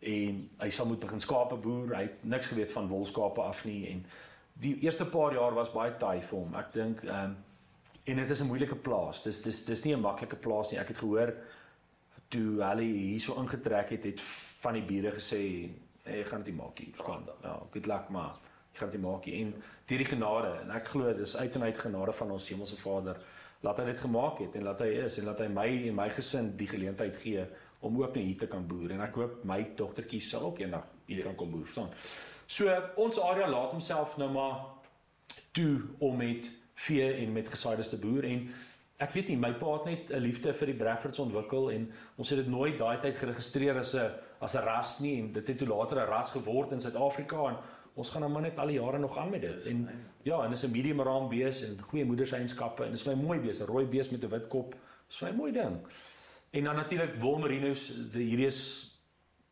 en 0.00 0.40
hy 0.58 0.70
sal 0.70 0.86
moet 0.86 1.00
begin 1.00 1.20
skape 1.20 1.56
boer. 1.60 1.94
Hy 1.96 2.02
het 2.02 2.24
niks 2.24 2.50
geweet 2.52 2.72
van 2.72 2.88
wolskape 2.88 3.42
af 3.44 3.64
nie 3.68 3.84
en 3.92 4.04
die 4.60 4.74
eerste 4.84 5.06
paar 5.08 5.34
jaar 5.36 5.54
was 5.56 5.72
baie 5.72 5.92
taai 6.00 6.20
vir 6.20 6.38
hom. 6.38 6.54
Ek 6.60 6.72
dink 6.72 7.04
ehm 7.04 7.30
um, 7.30 7.38
en 8.10 8.16
dit 8.16 8.30
is 8.30 8.40
'n 8.40 8.46
moeilike 8.46 8.76
plaas. 8.76 9.22
Dis 9.22 9.42
dis 9.42 9.64
dis 9.64 9.84
nie 9.84 9.94
'n 9.94 10.00
maklike 10.00 10.36
plaas 10.36 10.70
nie. 10.70 10.80
Ek 10.80 10.88
het 10.88 10.98
gehoor 10.98 11.34
toe 12.28 12.62
hulle 12.62 12.82
hierso 12.82 13.34
ingetrek 13.40 13.90
het, 13.90 14.04
het 14.04 14.20
van 14.62 14.74
die 14.74 14.82
bure 14.82 15.10
gesê, 15.10 15.70
"Hey, 16.02 16.18
jy 16.18 16.24
gaan 16.24 16.42
dit 16.42 16.56
maak 16.56 16.78
nie." 16.78 16.92
Verstaan? 16.94 17.24
Ja, 17.42 17.60
good 17.72 17.86
luck 17.86 18.08
maar 18.08 18.34
jy 18.72 18.78
gaan 18.78 18.90
dit 18.90 19.00
maak 19.00 19.24
nie. 19.26 19.42
En 19.42 19.54
deur 19.86 19.98
die 19.98 20.06
genade 20.06 20.60
en 20.62 20.70
ek 20.70 20.88
glo 20.88 21.14
dis 21.14 21.36
uit 21.36 21.54
en 21.54 21.62
uit 21.62 21.78
genade 21.78 22.12
van 22.12 22.30
ons 22.30 22.48
hemelse 22.48 22.76
Vader 22.76 23.16
laat 23.60 23.76
hy 23.76 23.84
dit 23.84 24.00
gemaak 24.00 24.38
het 24.38 24.54
en 24.54 24.62
laat 24.62 24.80
hy 24.80 24.88
is 25.04 25.18
en 25.18 25.24
laat 25.24 25.38
hy 25.38 25.48
my 25.48 25.66
en 25.88 25.94
my 25.94 26.08
gesin 26.10 26.56
die 26.56 26.68
geleentheid 26.68 27.16
gee 27.16 27.46
om 27.80 28.02
ook 28.02 28.14
net 28.14 28.24
hier 28.24 28.38
te 28.38 28.46
kan 28.46 28.66
boer. 28.66 28.90
En 28.90 29.00
ek 29.00 29.14
hoop 29.14 29.44
my 29.48 29.60
dogtertjie 29.76 30.20
sal 30.20 30.50
ook 30.50 30.60
eendag 30.60 30.86
hier 31.06 31.24
kan 31.24 31.34
kom 31.38 31.50
boer, 31.50 31.66
verstaan? 31.68 31.92
So 32.50 32.72
ons 33.00 33.20
area 33.22 33.48
laat 33.48 33.72
homself 33.74 34.16
nou 34.20 34.30
maar 34.32 34.58
toe 35.56 35.80
om 35.98 36.16
met 36.16 36.50
vee 36.86 37.12
en 37.22 37.32
met 37.32 37.48
gesaides 37.48 37.88
te 37.88 37.98
boer. 38.00 38.26
En 38.28 38.48
ek 39.00 39.14
weet 39.16 39.32
nie 39.32 39.38
my 39.40 39.52
pa 39.56 39.72
het 39.78 39.84
net 39.88 40.12
'n 40.12 40.20
liefde 40.20 40.52
vir 40.54 40.66
die 40.66 40.76
Bradfords 40.76 41.18
ontwikkel 41.18 41.70
en 41.70 41.90
ons 42.16 42.30
het 42.30 42.38
dit 42.38 42.48
nooit 42.48 42.78
daai 42.78 43.00
tyd 43.00 43.16
geregistreer 43.16 43.78
as 43.78 43.94
'n 43.94 44.10
as 44.40 44.54
'n 44.54 44.64
ras 44.64 44.98
nie. 45.00 45.18
En 45.18 45.32
dit 45.32 45.46
het 45.46 45.58
toe 45.58 45.68
later 45.68 46.00
'n 46.00 46.08
ras 46.08 46.30
geword 46.30 46.72
in 46.72 46.80
Suid-Afrika 46.80 47.48
en 47.48 47.56
ons 47.94 48.08
gaan 48.08 48.20
nou 48.20 48.32
maar 48.32 48.42
net 48.42 48.58
al 48.58 48.66
die 48.66 48.80
jare 48.80 48.98
nog 48.98 49.18
aan 49.18 49.30
met 49.30 49.40
dit. 49.40 49.66
En 49.66 49.88
ja 50.22 50.44
en 50.44 50.50
dis 50.50 50.64
'n 50.64 50.70
medium 50.70 51.00
raam 51.00 51.28
bees 51.28 51.62
en 51.62 51.78
goeie 51.80 52.04
moederseienskappe 52.04 52.84
en 52.84 52.90
dis 52.90 53.02
vir 53.02 53.16
my 53.16 53.22
mooi 53.22 53.38
bees 53.38 53.60
'n 53.60 53.66
rooi 53.66 53.86
bees 53.86 54.10
met 54.10 54.24
'n 54.24 54.28
wit 54.28 54.48
kop. 54.48 54.74
Dis 55.06 55.16
vir 55.16 55.28
my 55.28 55.36
mooi 55.36 55.52
ding 55.52 55.80
en 56.50 56.64
dan 56.64 56.74
natuurlik 56.76 57.14
wol 57.20 57.38
merinos 57.38 57.88
hierdie 58.12 58.46
is 58.46 58.86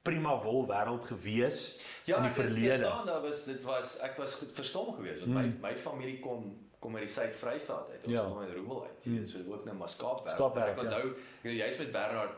prima 0.03 0.37
wol 0.43 0.67
wêreld 0.67 1.05
gewees 1.05 1.79
Ja, 2.05 2.17
in 2.17 2.23
die 2.23 2.33
verlede 2.33 2.73
verstaan, 2.79 3.07
daar 3.07 3.23
was 3.23 3.45
dit 3.45 3.63
was 3.63 3.99
ek 4.07 4.17
was 4.17 4.39
verstom 4.55 4.95
geweest 4.95 5.21
want 5.27 5.35
my 5.35 5.53
my 5.71 5.77
familie 5.77 6.19
kom 6.21 6.57
kom 6.81 6.95
uit 6.95 7.05
die 7.07 7.13
Suid-Vrystaat 7.13 7.89
uit. 7.91 8.05
Ons 8.07 8.15
Ja. 8.15 8.21
kom 8.23 8.39
uit 8.39 8.53
Roewel 8.55 8.83
uit. 8.85 8.99
Jy 9.03 9.11
Hmm. 9.11 9.19
weet, 9.19 9.29
so 9.29 9.39
ook 9.53 9.65
nou 9.65 9.77
maar. 9.77 9.89
Skaapwerk, 9.89 10.39
En 10.39 10.73
Ek 10.73 10.79
onthou, 10.83 11.13
ja. 11.43 11.51
jy's 11.51 11.79
met 11.79 11.91
Bernard 11.93 12.31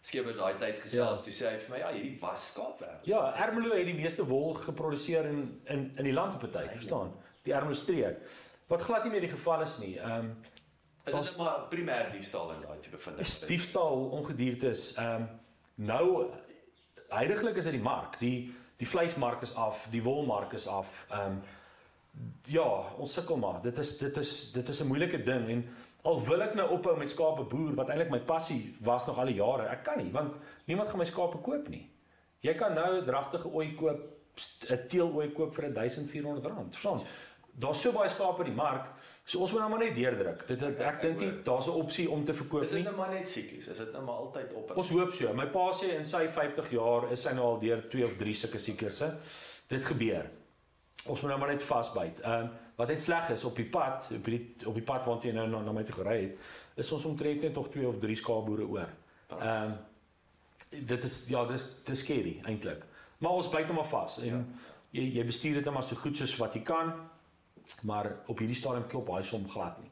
Skeepers 0.00 0.36
daai 0.36 0.54
tyd 0.58 0.78
gesels, 0.82 1.18
Ja. 1.18 1.22
toe 1.24 1.32
sê 1.32 1.50
hy 1.52 1.58
vir 1.58 1.70
my, 1.70 1.78
ja, 1.78 1.92
hierdie 1.92 2.18
was 2.20 2.46
skaapwerk. 2.48 3.04
Ja, 3.04 3.34
Ermelo 3.46 3.74
het 3.74 3.84
die 3.84 3.94
meeste 3.94 4.24
wol 4.26 4.54
geproduseer 4.54 5.24
in 5.26 5.60
in 5.66 5.92
in 5.96 6.04
die 6.04 6.12
land 6.12 6.34
op 6.34 6.42
'n 6.42 6.50
tyd, 6.50 6.70
verstaan? 6.70 7.12
Die 7.44 7.52
Ermelo 7.52 7.74
streek. 7.74 8.16
Wat 8.68 8.80
glad 8.82 9.02
nie 9.04 9.10
meer 9.12 9.20
die 9.20 9.28
geval 9.36 9.60
is 9.62 9.78
nie. 9.78 9.98
Ehm 9.98 10.10
um, 10.10 10.36
Is 11.04 11.14
dit 11.14 11.36
maar 11.38 11.66
primêr 11.68 12.10
diefstal 12.12 12.52
in 12.52 12.60
daai 12.60 12.78
tipe 12.80 12.98
van 12.98 13.18
is 13.18 13.40
diefstal 13.40 14.08
ongediertes 14.18 14.94
ehm 14.94 15.22
um, 15.22 15.28
nou 15.74 16.30
heidaglik 17.08 17.56
is 17.56 17.64
dit 17.64 17.72
die 17.72 17.82
mark. 17.82 18.18
Die 18.20 18.54
die 18.76 18.88
vleismark 18.88 19.42
is 19.42 19.54
af, 19.54 19.86
die 19.90 20.02
wolmark 20.02 20.52
is 20.52 20.66
af. 20.66 21.06
Ehm 21.10 21.26
um, 21.26 21.42
ja, 22.46 22.68
ons 22.98 23.12
sukkel 23.12 23.36
maar. 23.36 23.62
Dit 23.62 23.78
is 23.78 23.98
dit 23.98 24.16
is 24.16 24.52
dit 24.52 24.68
is 24.68 24.80
'n 24.80 24.86
moeilike 24.86 25.22
ding 25.22 25.48
en 25.48 25.68
Al 26.02 26.18
wil 26.26 26.42
ek 26.42 26.56
nou 26.58 26.66
ophou 26.74 26.96
met 26.98 27.10
skape 27.10 27.44
boer 27.46 27.76
wat 27.78 27.92
eintlik 27.92 28.10
my 28.10 28.18
passie 28.26 28.74
was 28.82 29.06
nog 29.06 29.20
al 29.22 29.28
die 29.30 29.38
jare, 29.38 29.68
ek 29.70 29.84
kan 29.86 30.00
nie 30.02 30.10
want 30.10 30.34
niemand 30.66 30.90
gaan 30.90 30.98
my 30.98 31.06
skape 31.06 31.38
koop 31.46 31.68
nie. 31.70 31.84
Jy 32.42 32.54
kan 32.58 32.74
nou 32.74 32.98
'n 32.98 33.06
dragtige 33.06 33.46
ooi 33.46 33.74
koop, 33.78 34.00
'n 34.70 34.88
teelooi 34.88 35.30
koop 35.32 35.54
vir 35.54 35.70
R1400. 35.70 36.74
Verstaan? 36.74 37.00
Daar's 37.54 37.80
so 37.80 37.92
baie 37.92 38.08
skape 38.08 38.42
in 38.42 38.50
die 38.50 38.56
mark, 38.56 38.88
so 39.24 39.38
ons 39.38 39.52
moet 39.52 39.60
nou 39.60 39.70
maar 39.70 39.84
net 39.84 39.94
deurdruk. 39.94 40.46
Dit 40.46 40.62
ek, 40.66 40.80
ek 40.80 41.00
dink 41.00 41.20
nie 41.20 41.30
daar's 41.46 41.66
'n 41.66 41.78
opsie 41.78 42.10
om 42.10 42.24
te 42.24 42.34
verkoop 42.34 42.60
nie. 42.60 42.68
Is 42.68 42.74
dit 42.74 42.84
nou 42.84 42.96
maar 42.96 43.10
net 43.10 43.28
siklies? 43.28 43.68
Is 43.68 43.78
dit 43.78 43.92
nou 43.92 44.04
maar 44.04 44.14
altyd 44.14 44.52
op? 44.52 44.76
Ons 44.76 44.90
hoop 44.90 45.12
so. 45.12 45.34
My 45.34 45.46
pa 45.46 45.72
sê 45.72 45.94
in 45.96 46.04
sy 46.04 46.28
50 46.28 46.70
jaar 46.70 47.10
is 47.12 47.24
hy 47.24 47.32
nou 47.34 47.44
al 47.44 47.58
deur 47.58 47.88
2 47.88 48.04
of 48.04 48.16
3 48.16 48.34
sulke 48.34 48.58
siklusse. 48.58 49.14
Dit 49.68 49.84
gebeur. 49.84 50.30
Ons 51.06 51.20
moet 51.20 51.30
nou 51.30 51.38
maar 51.38 51.50
net 51.50 51.62
vasbyt. 51.62 52.20
Ehm 52.20 52.42
um, 52.42 52.50
wat 52.76 52.88
net 52.88 53.02
sleg 53.02 53.28
is 53.30 53.44
op 53.44 53.56
die 53.56 53.68
pad, 53.68 54.08
op 54.16 54.24
die 54.24 54.56
op 54.66 54.74
die 54.74 54.82
pad 54.82 55.04
waartoe 55.04 55.30
jy 55.30 55.36
nou 55.36 55.48
na, 55.48 55.60
na 55.60 55.72
my 55.72 55.82
toe 55.82 55.94
gery 55.94 56.20
het, 56.20 56.38
is 56.74 56.92
ons 56.92 57.04
omtrent 57.04 57.42
net 57.42 57.54
nog 57.54 57.68
2 57.70 57.86
of 57.88 57.98
3 57.98 58.16
skaapboere 58.16 58.66
oor. 58.66 58.88
Ehm 59.38 59.72
um, 59.72 59.78
dit 60.72 61.02
is 61.04 61.28
ja, 61.28 61.44
dis 61.44 61.66
dis 61.84 61.98
scary 61.98 62.38
eintlik. 62.48 62.84
Maar 63.18 63.30
ons 63.30 63.50
byt 63.50 63.66
hom 63.66 63.76
maar 63.76 63.88
vas 63.90 64.18
en 64.18 64.26
ja. 64.26 64.68
jy 64.90 65.08
jy 65.18 65.24
bestuur 65.28 65.58
dit 65.60 65.64
net 65.64 65.74
maar 65.74 65.84
so 65.84 65.96
goed 65.96 66.16
soos 66.16 66.36
wat 66.40 66.54
jy 66.54 66.62
kan. 66.66 66.94
Maar 67.82 68.10
op 68.26 68.38
hierdie 68.38 68.56
stadium 68.56 68.86
klop 68.86 69.08
hy 69.14 69.22
som 69.22 69.48
glad 69.48 69.78
nie. 69.82 69.90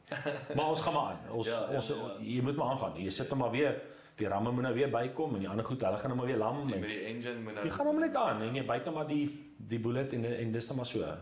Maar 0.57 0.69
ons 0.69 0.81
gaan 0.81 0.95
maar 0.95 1.13
aan. 1.13 1.31
Ons 1.31 1.49
ja, 1.49 1.61
ja, 1.71 1.77
ons 1.77 1.89
ja. 1.89 2.11
jy 2.21 2.43
moet 2.43 2.57
maar 2.57 2.75
aangaan. 2.75 2.99
Jy 3.03 3.11
sit 3.11 3.31
hom 3.31 3.39
maar 3.39 3.55
weer 3.55 3.81
die 4.21 4.29
ramme 4.29 4.53
moet 4.53 4.67
nou 4.67 4.73
weer 4.77 4.91
bykom 4.93 5.35
en 5.35 5.45
die 5.45 5.49
ander 5.49 5.65
goed, 5.65 5.81
hulle 5.87 5.99
gaan 6.01 6.13
nou 6.13 6.19
maar 6.19 6.29
weer 6.29 6.41
lam 6.41 6.59
en 6.61 6.73
met 6.75 6.89
die 6.91 7.05
engine 7.09 7.41
moet 7.45 7.57
nou 7.57 7.65
Jy 7.65 7.73
gaan 7.77 7.89
hom 7.89 8.01
net 8.03 8.17
aan 8.21 8.43
en 8.47 8.59
jy 8.59 8.65
byt 8.69 8.91
hom 8.91 8.99
maar 9.01 9.09
die 9.09 9.25
die 9.71 9.79
bullet 9.81 10.13
en 10.17 10.27
en 10.29 10.53
dis 10.53 10.69
net 10.69 10.77
maar 10.77 10.89
so. 10.89 11.13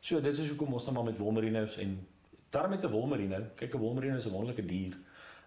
So 0.00 0.20
dit 0.20 0.38
is 0.44 0.52
hoekom 0.52 0.76
ons 0.78 0.86
nou 0.88 0.94
maar 0.98 1.08
met 1.10 1.18
wolmerinos 1.18 1.78
en 1.82 1.96
daar 2.54 2.68
met 2.70 2.84
'n 2.84 2.90
wolmerino. 2.90 3.40
Kyk 3.56 3.74
'n 3.74 3.78
wolmerino 3.78 4.16
is 4.16 4.26
'n 4.26 4.30
wonderlike 4.30 4.66
dier. 4.66 4.94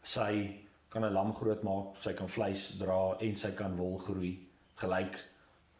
Sy 0.03 0.59
kan 0.89 1.05
'n 1.05 1.13
lam 1.13 1.33
groot 1.33 1.63
maak, 1.63 1.97
sy 1.97 2.13
kan 2.13 2.29
vleis 2.29 2.77
dra 2.77 3.15
en 3.19 3.35
sy 3.35 3.51
kan 3.51 3.75
wol 3.77 3.97
groei 3.97 4.47
gelyk. 4.75 5.15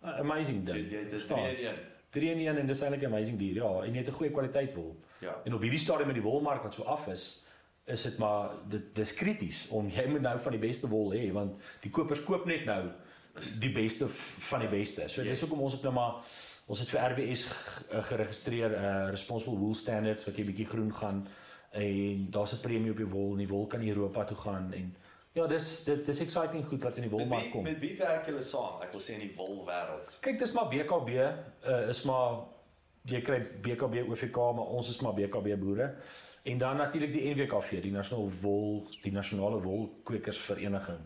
Amazing 0.02 0.64
ding. 0.64 0.90
So, 0.90 0.96
jy 0.96 1.10
dis 1.10 1.28
3 1.28 1.50
in 1.50 1.68
1. 1.68 1.76
3 2.18 2.32
in 2.34 2.46
1 2.46 2.62
en 2.62 2.68
dis 2.68 2.82
eintlik 2.82 3.04
'n 3.04 3.14
amazing 3.14 3.38
dier. 3.40 3.62
Ja, 3.64 3.72
en 3.84 3.94
jy 3.94 4.04
het 4.04 4.08
'n 4.08 4.20
goeie 4.20 4.32
kwaliteit 4.32 4.74
wol. 4.74 4.96
Ja. 5.22 5.42
En 5.44 5.54
op 5.54 5.62
hierdie 5.62 5.80
stadium 5.80 6.08
met 6.08 6.16
die 6.16 6.26
wolmark 6.26 6.64
wat 6.64 6.74
so 6.74 6.84
af 6.84 7.08
is, 7.08 7.44
is 7.86 8.04
dit 8.04 8.18
maar 8.18 8.50
dit 8.70 8.96
dis 8.96 9.14
krities 9.14 9.68
om 9.68 9.90
jy 9.98 10.08
moet 10.08 10.22
nou 10.22 10.40
van 10.40 10.52
die 10.52 10.62
beste 10.68 10.88
wol 10.88 11.14
hê 11.14 11.32
want 11.32 11.62
die 11.82 11.92
kopers 11.92 12.24
koop 12.24 12.46
net 12.46 12.66
nou 12.66 12.92
die 13.60 13.72
beste 13.72 14.10
van 14.50 14.60
die 14.60 14.70
beste. 14.70 15.08
So 15.08 15.24
dis 15.24 15.42
hoekom 15.42 15.62
ons 15.62 15.74
op 15.74 15.84
nou 15.84 15.94
maar 15.94 16.14
ons 16.68 16.80
het 16.80 16.90
vir 16.90 17.12
RWS 17.12 17.44
geregistreer 18.10 18.70
'n 18.70 18.84
uh, 18.84 19.10
responsible 19.10 19.58
wool 19.58 19.76
standards 19.76 20.26
wat 20.26 20.38
jy 20.38 20.46
bietjie 20.46 20.68
groen 20.68 20.94
gaan 20.94 21.28
en 21.72 22.28
daar's 22.32 22.54
'n 22.54 22.62
premie 22.62 22.92
op 22.92 22.98
die 22.98 23.08
wol 23.10 23.32
en 23.32 23.38
die 23.38 23.48
wol 23.48 23.68
kan 23.68 23.88
Europa 23.88 24.24
toe 24.24 24.38
gaan 24.38 24.74
en 24.74 24.96
ja, 25.38 25.48
dis 25.48 25.70
dit 25.86 26.06
dis 26.06 26.20
exciting 26.26 26.66
goed 26.66 26.84
wat 26.84 26.98
in 27.00 27.08
die 27.08 27.12
wolmark 27.14 27.52
kom. 27.54 27.66
Met 27.68 27.80
wie 27.84 27.94
werk 28.00 28.30
julle 28.30 28.44
saam? 28.46 28.82
Ek 28.86 28.94
wil 28.96 29.04
sê 29.04 29.18
in 29.18 29.26
die 29.28 29.34
wolwêreld. 29.38 30.20
Kyk, 30.26 30.40
dis 30.42 30.54
maar 30.58 30.70
BKB 30.72 31.12
uh, 31.18 31.82
is 31.92 32.04
maar 32.10 32.44
jy 33.08 33.22
kry 33.24 33.40
BKB 33.64 34.04
OVK 34.08 34.38
maar 34.58 34.78
ons 34.80 34.90
is 34.92 35.02
maar 35.06 35.16
BKB 35.18 35.56
boere. 35.62 35.92
En 36.48 36.62
dan 36.62 36.80
natuurlik 36.80 37.12
die 37.12 37.26
NWKV, 37.34 37.82
die 37.84 37.92
Nasionale 37.92 38.32
Wol, 38.42 38.86
die 39.04 39.12
Nasionale 39.12 39.60
Wolkwekersvereniging. 39.64 41.02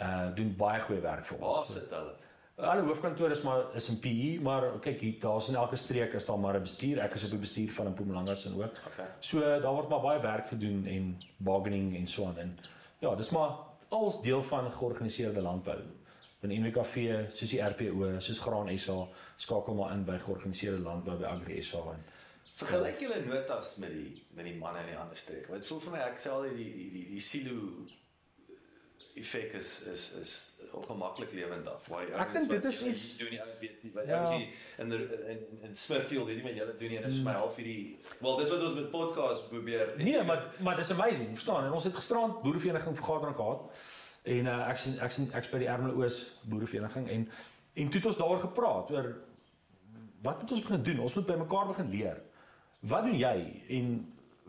Uh 0.00 0.26
doen 0.34 0.50
baie 0.58 0.80
goeie 0.82 1.02
werk 1.04 1.26
vir 1.28 1.38
ons. 1.38 1.46
Waar 1.46 1.70
sit 1.70 1.94
hulle? 1.94 2.16
Hulle 2.60 2.84
hoofkantoor 2.84 3.32
is 3.32 3.40
maar 3.42 3.70
is 3.78 3.86
in 3.88 3.98
PE, 4.02 4.40
maar 4.44 4.66
kyk 4.84 5.00
hier, 5.00 5.14
daar's 5.22 5.48
in 5.48 5.56
elke 5.56 5.78
streek 5.80 6.12
is 6.18 6.26
daar 6.28 6.38
maar 6.38 6.58
'n 6.58 6.66
bestuur. 6.66 7.00
Ek 7.00 7.14
is 7.14 7.24
op 7.24 7.30
die 7.30 7.44
bestuur 7.46 7.72
van 7.72 7.88
Mpumalanga 7.88 8.34
se 8.34 8.52
ook. 8.52 8.76
Okay. 8.92 9.08
So 9.20 9.40
daar 9.40 9.72
word 9.72 9.88
maar 9.88 10.00
baie 10.00 10.20
werk 10.20 10.48
gedoen 10.48 10.86
en 10.86 11.22
bargaining 11.36 11.96
en 11.96 12.06
so 12.06 12.26
aan. 12.26 12.38
En 12.38 12.58
ja, 12.98 13.14
dis 13.14 13.30
maar 13.30 13.69
als 13.90 14.20
deel 14.22 14.42
van 14.42 14.70
georganiseerde 14.72 15.42
landbou. 15.42 15.80
Van 16.40 16.54
NWKV, 16.54 16.96
soos 17.36 17.52
die 17.52 17.60
RPO, 17.60 18.14
soos 18.24 18.40
Graan 18.40 18.70
SA, 18.78 19.02
skakel 19.36 19.76
maar 19.76 19.92
in 19.92 20.06
by 20.08 20.16
georganiseerde 20.22 20.80
landbou 20.80 21.18
by 21.20 21.28
Agri 21.28 21.62
SA 21.62 21.84
en 21.92 22.04
Vergelyk 22.60 23.00
julle 23.00 23.20
notas 23.24 23.76
met 23.80 23.92
die 23.94 24.22
met 24.36 24.44
die 24.44 24.56
manne 24.58 24.82
in 24.84 24.90
die 24.92 24.98
ander 24.98 25.16
streek. 25.16 25.48
Wat 25.48 25.64
voel 25.66 25.80
vir 25.86 25.94
my 25.94 26.00
ek 26.04 26.20
sê 26.20 26.32
al 26.32 26.48
die 26.48 26.56
die 26.58 26.88
die, 26.92 27.04
die 27.14 27.22
silo 27.24 27.86
effek 29.20 29.54
is 29.60 29.70
is 29.92 30.04
is 30.20 30.34
ongemaklik 30.74 31.32
lewendig. 31.32 31.86
Waar 31.88 32.02
jy 32.04 32.18
Ek 32.24 32.32
dink 32.32 32.50
dit 32.50 32.64
is 32.70 32.80
iets 32.86 33.04
doen 33.20 33.30
nie 33.34 33.40
ouens 33.42 33.58
weet 33.62 33.82
nie. 33.82 33.92
Wat 33.94 34.06
ja. 34.06 34.20
jy 34.32 34.48
in 34.82 34.92
in 35.32 35.40
in 35.68 35.74
Smithfield, 35.74 36.28
jy 36.28 36.42
met 36.42 36.58
julle 36.60 36.76
doen 36.82 36.96
en 36.98 37.08
is 37.10 37.20
my 37.26 37.36
half 37.38 37.56
hierdie 37.56 37.98
Wel, 38.18 38.36
dis 38.36 38.52
wat 38.52 38.66
ons 38.68 38.76
met 38.78 38.90
podcast 38.90 39.48
probeer. 39.48 39.94
Nee, 39.96 40.22
maar 40.22 40.46
maar 40.58 40.76
dis 40.76 40.90
amazing, 40.90 41.32
verstaan? 41.32 41.64
En 41.64 41.72
ons 41.72 41.84
het 41.84 41.96
gisterand 41.96 42.42
boerevereniging 42.42 42.96
vergadering 42.96 43.36
gehad. 43.36 43.82
En 44.22 44.46
uh, 44.46 44.68
ek 44.68 44.76
sien 44.76 44.98
ek 45.00 45.16
sien 45.16 45.30
ek 45.32 45.50
by 45.52 45.62
die 45.64 45.68
Ermelo 45.72 46.02
Oos 46.02 46.22
boerevereniging 46.42 47.08
en 47.08 47.28
en 47.74 47.88
toe 47.88 48.00
het 48.00 48.08
ons 48.10 48.18
daaroor 48.18 48.40
gepraat 48.42 48.90
oor 48.90 49.12
wat 50.22 50.40
moet 50.40 50.50
ons 50.52 50.62
begin 50.66 50.82
doen? 50.82 50.98
Ons 51.06 51.14
moet 51.16 51.26
by 51.26 51.38
mekaar 51.40 51.70
begin 51.70 51.90
leer 51.90 52.18
wat 52.80 53.04
doen 53.04 53.18
jy 53.18 53.36
en 53.76 53.88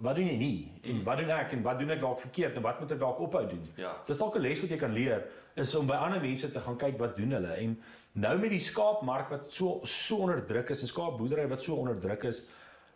wat 0.01 0.15
doen 0.17 0.27
jy 0.27 0.37
nie 0.37 0.71
en 0.81 0.95
mm. 0.95 1.03
wat 1.03 1.17
doen 1.21 1.29
ek 1.35 1.51
en 1.55 1.61
wat 1.65 1.79
doen 1.79 1.93
ek 1.93 2.01
dalk 2.01 2.19
verkeerd 2.19 2.55
en 2.57 2.65
wat 2.65 2.79
moet 2.79 2.91
ek 2.95 2.99
dalk 2.99 3.19
ophou 3.19 3.43
doen? 3.47 3.63
Ja. 3.77 3.93
Dis 4.07 4.17
dalk 4.17 4.35
'n 4.35 4.41
les 4.41 4.61
wat 4.61 4.69
jy 4.69 4.77
kan 4.77 4.93
leer 4.93 5.25
is 5.55 5.75
om 5.75 5.87
by 5.87 5.99
ander 5.99 6.21
mense 6.21 6.51
te 6.51 6.59
gaan 6.59 6.77
kyk 6.77 6.97
wat 6.99 7.15
doen 7.17 7.31
hulle 7.37 7.53
en 7.53 7.77
nou 8.13 8.33
met 8.39 8.49
die 8.49 8.59
skaapmark 8.59 9.29
wat 9.29 9.53
so 9.53 9.79
so 9.83 10.17
onder 10.25 10.45
druk 10.45 10.69
is 10.69 10.81
en 10.81 10.87
skaapboerdery 10.87 11.47
wat 11.47 11.61
so 11.61 11.75
onder 11.75 11.99
druk 11.99 12.23
is, 12.23 12.41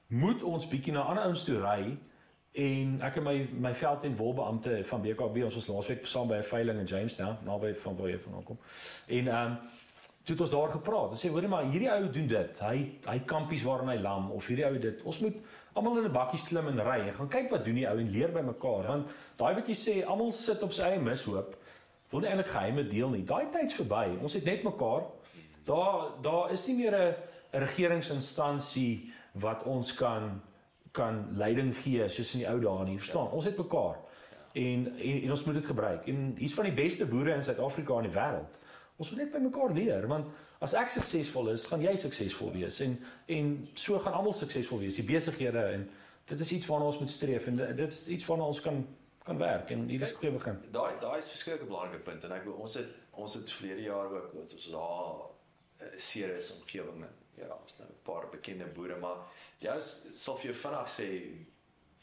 moet 0.08 0.44
ons 0.44 0.68
bietjie 0.68 0.94
na 0.94 1.06
ander 1.10 1.24
ouens 1.24 1.44
toe 1.44 1.60
ry 1.62 1.98
en 2.56 3.00
ek 3.04 3.18
en 3.20 3.24
my 3.24 3.36
my 3.68 3.74
veld 3.76 4.04
en 4.04 4.16
wolbeampte 4.16 4.84
van 4.90 5.02
BKB 5.02 5.44
ons 5.48 5.56
was 5.60 5.68
laasweek 5.68 6.06
saam 6.08 6.28
by 6.28 6.38
'n 6.38 6.44
veiling 6.52 6.80
in 6.80 6.86
Jamestown 6.86 7.38
naby 7.44 7.74
van 7.76 7.98
waar 7.98 8.10
jy 8.10 8.20
vandaan 8.20 8.44
kom. 8.44 8.60
En 9.08 9.28
ehm 9.28 9.52
um, 9.52 9.58
toe 10.26 10.34
het 10.34 10.42
ons 10.42 10.50
daar 10.50 10.72
gepraat. 10.72 11.10
Ons 11.10 11.26
sê 11.26 11.30
hoorie 11.30 11.50
maar 11.50 11.68
hierdie 11.70 11.92
ou 11.92 12.10
doen 12.10 12.28
dit. 12.28 12.60
Hy 12.60 12.78
hy 13.06 13.20
kampies 13.30 13.64
waarin 13.64 13.92
hy 13.94 14.00
lam 14.02 14.32
of 14.32 14.48
hierdie 14.48 14.66
ou 14.66 14.80
dit. 14.80 15.04
Ons 15.04 15.20
moet 15.20 15.36
almal 15.76 15.98
in 15.98 16.08
'n 16.08 16.12
bakkie 16.12 16.40
klim 16.48 16.68
en 16.68 16.80
ry 16.80 17.00
en 17.08 17.14
gaan 17.14 17.30
kyk 17.30 17.50
wat 17.52 17.66
doen 17.66 17.76
die 17.76 17.88
ou 17.90 17.98
en 18.00 18.10
leer 18.10 18.32
by 18.32 18.42
mekaar. 18.42 18.82
Ja. 18.82 18.88
Want 18.88 19.10
daai 19.36 19.56
wat 19.56 19.68
jy 19.68 19.76
sê, 19.76 20.06
almal 20.08 20.32
sit 20.32 20.64
op 20.64 20.72
sy 20.72 20.82
eie 20.84 21.00
mishoop. 21.00 21.56
Wil 22.10 22.20
nie 22.20 22.30
eintlik 22.30 22.48
geheime 22.48 22.88
deel 22.88 23.10
nie. 23.10 23.24
Daai 23.24 23.50
tyd's 23.52 23.76
verby. 23.76 24.18
Ons 24.22 24.34
het 24.34 24.46
net 24.46 24.64
mekaar. 24.64 25.04
Daar 25.66 26.12
daar 26.22 26.52
is 26.52 26.68
nie 26.68 26.76
meer 26.76 26.96
'n 26.96 27.16
regeringsinstansie 27.52 29.12
wat 29.34 29.64
ons 29.64 29.94
kan 29.96 30.42
kan 30.92 31.28
leiding 31.32 31.76
gee 31.76 32.10
soos 32.10 32.34
in 32.34 32.40
die 32.40 32.50
ou 32.50 32.60
dae 32.60 32.86
nie. 32.86 32.98
Verstaan? 32.98 33.26
Ja. 33.26 33.32
Ons 33.32 33.46
het 33.46 33.58
mekaar. 33.58 33.96
En, 34.54 34.98
en 34.98 35.22
en 35.22 35.30
ons 35.30 35.44
moet 35.44 35.54
dit 35.54 35.66
gebruik. 35.66 36.08
En 36.08 36.36
hier's 36.38 36.54
van 36.54 36.64
die 36.64 36.74
beste 36.74 37.06
boere 37.06 37.34
in 37.34 37.44
Suid-Afrika 37.44 37.98
in 37.98 38.10
die 38.10 38.20
wêreld. 38.20 38.60
Ons 38.96 39.10
moet 39.10 39.20
net 39.20 39.32
by 39.32 39.40
mekaar 39.44 39.74
leer 39.74 40.08
want 40.08 40.28
as 40.60 40.74
ek 40.74 40.92
suksesvol 40.92 41.50
is, 41.52 41.66
gaan 41.66 41.82
jy 41.82 41.96
suksesvol 42.00 42.52
wees 42.56 42.80
en 42.86 42.98
en 43.28 43.70
so 43.74 44.00
gaan 44.00 44.14
almal 44.14 44.34
suksesvol 44.34 44.80
wees. 44.80 44.96
Die 44.96 45.08
besighede 45.08 45.64
en 45.78 45.90
dit 46.26 46.40
is 46.40 46.52
iets 46.52 46.70
waarna 46.70 46.86
ons 46.86 47.00
moet 47.00 47.12
streef 47.12 47.48
en 47.48 47.58
dit 47.58 47.88
is 47.88 48.08
iets 48.08 48.26
waarna 48.26 48.48
ons 48.54 48.62
kan 48.62 48.86
kan 49.26 49.38
werk 49.42 49.72
en 49.74 49.88
hier 49.90 50.02
is 50.06 50.12
goeie 50.14 50.32
begin. 50.34 50.60
Daai 50.72 51.00
daai 51.02 51.18
is 51.18 51.32
verskeie 51.34 51.66
belangrike 51.66 52.04
punte 52.06 52.28
en 52.28 52.36
ek 52.38 52.46
ons 52.54 52.78
het 52.78 52.92
ons 53.12 53.34
het 53.34 53.52
verlede 53.58 53.88
jaar 53.88 54.12
ook 54.12 54.34
wat 54.34 54.54
ons 54.54 54.70
daar 54.72 55.16
'n 55.16 55.86
uh, 55.86 55.98
serious 55.98 56.52
omgewing 56.60 57.02
in. 57.08 57.16
Ja, 57.42 57.58
ons 57.62 57.78
nou 57.78 57.90
'n 57.90 58.04
paar 58.04 58.30
bekende 58.30 58.66
boere 58.66 59.00
maar 59.00 59.26
jy 59.60 59.80
sal 59.80 60.38
vir 60.38 60.52
jou 60.52 60.58
vinnig 60.62 60.90
sê 60.90 61.10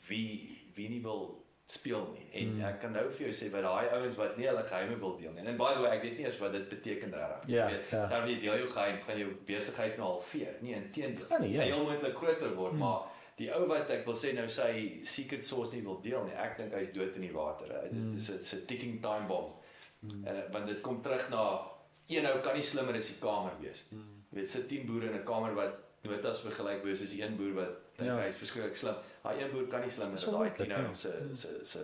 wie 0.08 0.58
wie 0.74 0.88
nie 0.88 1.02
wil 1.02 1.41
speel 1.66 2.02
nie. 2.12 2.26
En 2.32 2.54
mm. 2.54 2.64
ek 2.68 2.80
kan 2.82 2.92
nou 2.92 3.04
vir 3.10 3.26
jou 3.26 3.32
sê 3.36 3.48
wat 3.52 3.64
daai 3.64 3.94
ouens 3.96 4.18
wat 4.18 4.36
nie 4.36 4.48
hulle 4.48 4.64
geheime 4.66 4.98
wil 5.00 5.14
deel 5.16 5.32
nie. 5.32 5.44
En 5.46 5.56
by 5.60 5.70
the 5.76 5.84
way, 5.84 5.94
ek 5.96 6.04
weet 6.06 6.18
nie 6.18 6.26
eers 6.26 6.40
wat 6.42 6.52
dit 6.56 6.68
beteken 6.68 7.14
regtig. 7.16 7.48
Ja, 7.54 7.68
jy 7.68 7.76
weet, 7.76 7.94
ja. 7.94 8.02
dan 8.12 8.26
wie 8.28 8.36
deel 8.42 8.60
jou 8.62 8.68
geheim, 8.74 9.00
gaan 9.06 9.22
jou 9.22 9.32
besigheid 9.48 9.96
nou 10.00 10.10
halveer. 10.10 10.54
Nee, 10.60 10.76
inteendeel. 10.80 11.28
Gaan 11.30 11.48
ja. 11.48 11.66
heel 11.70 11.84
moontlik 11.86 12.16
groter 12.18 12.54
word, 12.58 12.76
mm. 12.76 12.84
maar 12.84 13.08
die 13.40 13.48
ou 13.56 13.64
wat 13.70 13.90
ek 13.94 14.04
wil 14.08 14.18
sê 14.18 14.34
nou 14.36 14.48
sy 14.52 14.72
secret 15.08 15.46
sauce 15.46 15.74
nie 15.76 15.84
wil 15.86 16.00
deel 16.04 16.26
nie. 16.28 16.34
Ek 16.36 16.58
dink 16.58 16.74
hy's 16.76 16.92
dood 16.94 17.16
in 17.18 17.26
die 17.28 17.34
water. 17.34 17.72
Mm. 17.88 18.12
Dit 18.16 18.30
is 18.34 18.54
'n 18.58 18.66
ticking 18.66 19.00
time 19.04 19.26
bomb. 19.30 19.54
Mm. 20.02 20.26
Uh, 20.26 20.42
want 20.52 20.66
dit 20.66 20.80
kom 20.82 21.00
terug 21.02 21.28
na 21.30 21.44
een 22.10 22.26
ou 22.26 22.40
kan 22.42 22.54
nie 22.58 22.66
slimmer 22.66 22.96
as 22.98 23.08
die 23.08 23.20
kamer 23.22 23.54
wees 23.60 23.86
nie. 23.90 24.00
Mm. 24.00 24.20
Jy 24.32 24.38
weet, 24.38 24.50
sit 24.50 24.68
10 24.68 24.86
boere 24.86 25.10
in 25.10 25.18
'n 25.20 25.24
kamer 25.24 25.54
wat 25.54 25.78
notas 26.02 26.40
vergelyk 26.42 26.82
word 26.84 26.98
soos 26.98 27.12
een 27.14 27.36
boer 27.36 27.54
wat 27.54 27.91
dink 28.02 28.12
ja. 28.12 28.20
hy's 28.26 28.38
verskriklik 28.42 28.78
slim. 28.78 29.00
Daai 29.22 29.34
een 29.40 29.50
boer 29.54 29.66
kan 29.72 29.84
nie 29.84 29.90
slimmer 29.90 30.20
as 30.20 30.26
daai 30.36 30.52
tien 30.58 30.74
ou 30.78 30.94
se 30.94 31.12
se 31.42 31.58
se 31.72 31.82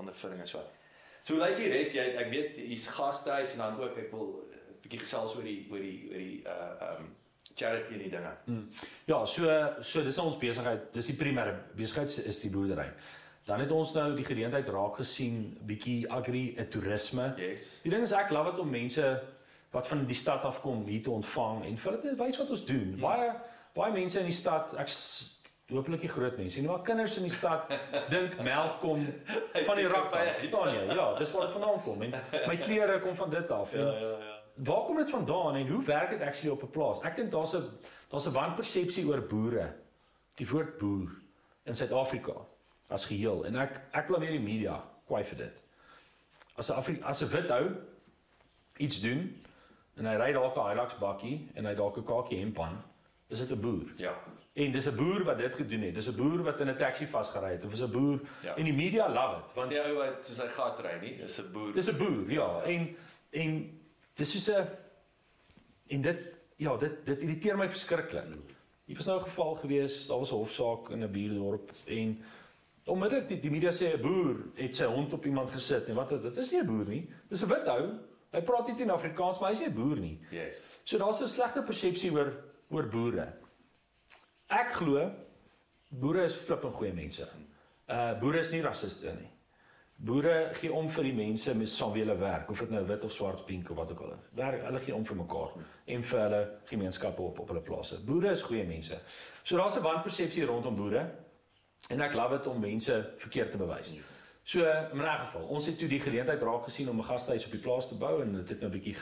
ondervinding 0.00 0.42
is 0.42 0.54
wat. 0.58 0.70
So 1.24 1.38
lyk 1.40 1.54
like 1.54 1.62
die 1.62 1.72
res 1.72 1.92
jy 1.96 2.06
ek 2.20 2.30
weet 2.32 2.56
hier's 2.60 2.86
gastehuis 2.98 3.54
en 3.56 3.64
dan 3.64 3.78
ook 3.80 3.98
ek 3.98 4.10
wil 4.12 4.26
'n 4.44 4.80
bietjie 4.84 5.00
gesels 5.00 5.36
oor 5.36 5.44
die 5.46 5.60
oor 5.70 5.80
die 5.80 6.00
oor 6.10 6.18
die 6.18 6.40
uh 6.44 6.96
um 6.98 7.12
charity 7.54 7.94
en 7.94 8.02
die 8.02 8.10
dinge. 8.10 8.32
Hmm. 8.44 8.68
Ja, 9.06 9.24
so 9.24 9.48
so 9.80 10.02
dis 10.02 10.18
ons 10.18 10.38
besigheid. 10.38 10.92
Dis 10.92 11.06
die 11.06 11.16
primêre 11.16 11.54
besigheid 11.76 12.26
is 12.26 12.40
die 12.40 12.50
boerdery. 12.50 12.88
Dan 13.44 13.60
het 13.60 13.70
ons 13.70 13.92
nou 13.94 14.14
die 14.16 14.24
geleentheid 14.24 14.68
raak 14.68 14.96
gesien 14.96 15.56
bietjie 15.68 16.10
agri 16.10 16.54
en 16.56 16.68
toerisme. 16.68 17.34
Yes. 17.38 17.80
Die 17.82 17.92
ding 17.92 18.02
is 18.02 18.12
ek 18.12 18.30
love 18.30 18.50
dit 18.50 18.60
om 18.60 18.70
mense 18.70 19.22
wat 19.74 19.86
van 19.86 20.04
die 20.06 20.16
stad 20.16 20.44
af 20.44 20.60
kom 20.62 20.84
hier 20.86 21.02
te 21.02 21.10
ontvang 21.10 21.64
en 21.64 21.76
vir 21.76 21.90
hulle 21.90 22.02
te 22.02 22.14
wys 22.22 22.38
wat 22.40 22.50
ons 22.50 22.64
doen. 22.66 22.94
Hmm. 22.94 23.00
Baie 23.00 23.32
baie 23.74 23.92
mense 23.92 24.20
in 24.20 24.28
die 24.30 24.36
stad, 24.36 24.70
ek 24.78 24.90
hopelik 25.72 26.00
die 26.00 26.08
groot 26.08 26.36
mense. 26.36 26.58
En 26.58 26.64
maar 26.64 26.82
kinders 26.82 27.16
in 27.16 27.22
die 27.22 27.32
stad 27.32 27.70
dink 28.14 28.36
melk 28.42 28.80
kom 28.80 29.04
van 29.66 29.76
die 29.76 29.88
rak 29.88 30.12
af. 30.12 30.28
Verstaan 30.38 30.74
jy? 30.74 30.84
Ja, 30.94 31.14
dis 31.14 31.30
waar 31.32 31.46
dit 31.46 31.50
vandaan 31.56 31.82
kom 31.82 32.02
en 32.02 32.14
my 32.46 32.56
klere 32.56 33.00
kom 33.00 33.14
van 33.14 33.30
dit 33.30 33.50
af. 33.50 33.72
En, 33.72 33.80
Ja, 33.86 33.92
ja, 33.92 34.08
ja. 34.18 34.32
Waar 34.54 34.84
kom 34.86 34.96
dit 34.96 35.10
vandaan 35.10 35.56
en 35.58 35.68
hoe 35.68 35.82
werk 35.84 36.10
dit 36.10 36.20
actually 36.22 36.52
op 36.52 36.62
'n 36.62 36.70
plaas? 36.70 37.00
Ek 37.02 37.16
dink 37.16 37.30
daar's 37.30 37.54
'n 37.56 37.64
daar's 38.08 38.26
'n 38.26 38.32
wanpersepsie 38.32 39.06
oor 39.06 39.20
boere. 39.22 39.72
Die 40.34 40.48
woord 40.48 40.78
boer 40.78 41.10
in 41.64 41.74
Suid-Afrika 41.74 42.34
as 42.88 43.04
geheel 43.06 43.44
en 43.46 43.56
ek 43.56 43.80
ek 43.92 44.06
blameer 44.06 44.30
die 44.30 44.40
media 44.40 44.84
kwai 45.06 45.24
vir 45.24 45.36
dit. 45.38 45.62
As 46.56 46.70
'n 46.70 46.74
Afri 46.76 47.00
as 47.02 47.22
'n 47.22 47.28
wit 47.28 47.50
ou 47.50 47.70
iets 48.78 49.00
doen 49.00 49.42
en 49.96 50.06
hy 50.06 50.14
ry 50.16 50.32
dalk 50.32 50.56
'n 50.56 50.68
Hilux 50.68 50.94
bakkie 50.98 51.48
en 51.54 51.64
hy 51.66 51.74
dalk 51.74 51.96
'n 51.98 52.04
kakie 52.04 52.38
hemp 52.38 52.60
aan, 52.60 52.82
is 53.28 53.38
dit 53.38 53.50
'n 53.50 53.60
boer. 53.60 53.90
Ja. 53.96 54.14
En 54.54 54.70
dis 54.72 54.86
'n 54.86 54.94
boer 54.96 55.24
wat 55.24 55.38
dit 55.38 55.54
gedoen 55.54 55.80
het. 55.82 55.94
Dis 55.94 56.08
'n 56.08 56.14
boer 56.16 56.42
wat 56.42 56.60
in 56.60 56.68
'n 56.68 56.76
taxi 56.76 57.06
vasgery 57.06 57.50
het 57.52 57.64
of 57.64 57.72
is 57.72 57.80
'n 57.82 57.90
boer 57.90 58.20
Ja. 58.42 58.54
en 58.56 58.64
die 58.64 58.72
media 58.72 59.08
love 59.08 59.36
it 59.38 59.42
Want 59.42 59.54
want 59.54 59.68
die 59.68 59.80
ou 59.80 59.94
wat 59.94 60.26
soos 60.26 60.38
hy 60.38 60.48
gat 60.48 60.80
ry 60.80 60.98
nie, 61.00 61.14
is 61.22 61.38
'n 61.40 61.52
boer. 61.52 61.72
Dis 61.72 61.88
'n 61.88 61.96
boer, 61.96 62.30
ja. 62.30 62.62
En 62.62 62.96
en 63.30 63.80
dis 64.14 64.30
soos 64.30 64.48
'n 64.56 64.66
en 65.88 66.00
dit 66.00 66.18
ja, 66.56 66.76
dit 66.76 67.06
dit 67.06 67.22
irriteer 67.22 67.56
my 67.56 67.68
verskriklik. 67.68 68.24
Hier 68.84 68.96
was 68.96 69.06
nou 69.06 69.18
'n 69.18 69.24
geval 69.24 69.54
gewees, 69.54 70.06
daar 70.06 70.18
was 70.18 70.30
'n 70.32 70.34
hofsaak 70.36 70.90
in 70.90 71.02
'n 71.02 71.10
buurdorp 71.10 71.70
en 71.86 72.22
onmiddellik 72.84 73.26
die, 73.28 73.40
die 73.40 73.50
media 73.50 73.70
sê 73.70 73.94
'n 73.94 74.00
boer 74.00 74.36
het 74.54 74.76
sy 74.76 74.84
hond 74.84 75.12
op 75.12 75.24
iemand 75.26 75.50
gesit 75.50 75.88
en 75.88 75.94
wat 75.94 76.08
dit 76.08 76.22
dit 76.22 76.36
is 76.36 76.52
nie 76.52 76.60
'n 76.60 76.66
boer 76.66 76.86
nie. 76.88 77.08
Dis 77.28 77.42
'n 77.42 77.48
wit 77.48 77.68
ou. 77.68 77.88
Hy 78.30 78.40
praat 78.42 78.66
nie 78.68 78.80
in 78.82 78.90
Afrikaans, 78.90 79.40
maar 79.40 79.50
hy's 79.50 79.58
nie 79.60 79.68
'n 79.68 79.74
boer 79.74 79.96
nie. 79.96 80.18
Yes. 80.30 80.80
So 80.84 80.98
daar's 80.98 81.20
'n 81.20 81.28
slegte 81.28 81.62
persepsie 81.62 82.12
oor 82.12 82.32
oor 82.70 82.86
boere. 82.88 83.42
Ek 84.48 84.74
glo 84.76 85.10
boere 85.88 86.24
is 86.24 86.34
flippend 86.34 86.74
goeie 86.74 86.92
mense. 86.92 87.28
Uh 87.88 88.12
boere 88.20 88.40
is 88.40 88.50
nie 88.50 88.62
rassiste 88.62 89.12
nie. 89.14 89.30
Boere 90.04 90.50
gee 90.58 90.72
om 90.74 90.88
vir 90.90 91.06
die 91.06 91.14
mense 91.14 91.54
met 91.54 91.70
wie 91.94 92.02
hulle 92.02 92.16
werk, 92.18 92.50
of 92.50 92.58
dit 92.58 92.70
nou 92.70 92.82
wit 92.84 93.04
of 93.04 93.12
swart, 93.12 93.44
pink 93.46 93.70
of 93.70 93.76
wat 93.76 93.92
ook 93.92 94.00
al 94.00 94.16
is. 94.16 94.24
Werk, 94.34 94.64
hulle 94.66 94.80
gee 94.80 94.94
om 94.94 95.04
vir 95.04 95.16
mekaar 95.16 95.52
en 95.86 96.02
vir 96.02 96.20
hulle 96.20 96.40
gemeenskappe 96.66 97.22
op 97.22 97.38
op 97.38 97.48
hulle 97.48 97.62
plase. 97.62 98.00
Boere 98.04 98.32
is 98.32 98.42
goeie 98.42 98.66
mense. 98.66 98.98
So 99.42 99.56
daar's 99.56 99.76
'n 99.76 99.82
wanpersepsie 99.82 100.44
rondom 100.44 100.76
boere 100.76 101.10
en 101.88 102.00
ek 102.00 102.14
love 102.14 102.36
dit 102.38 102.46
om 102.46 102.60
mense 102.60 103.14
verkeerd 103.18 103.50
te 103.50 103.56
bewys. 103.56 103.92
So 104.42 104.58
in 104.60 105.00
'n 105.00 105.18
geval, 105.26 105.42
ons 105.42 105.66
het 105.66 105.78
toe 105.78 105.88
die 105.88 106.00
geleentheid 106.00 106.42
raak 106.42 106.64
gesien 106.64 106.88
om 106.88 106.98
'n 106.98 107.04
gastehuis 107.04 107.44
op 107.44 107.52
die 107.52 107.60
plaas 107.60 107.88
te 107.88 107.94
bou 107.94 108.22
en 108.22 108.32
dit 108.32 108.48
het 108.48 108.60
nou 108.60 108.70
'n 108.70 108.78
bietjie 108.80 108.96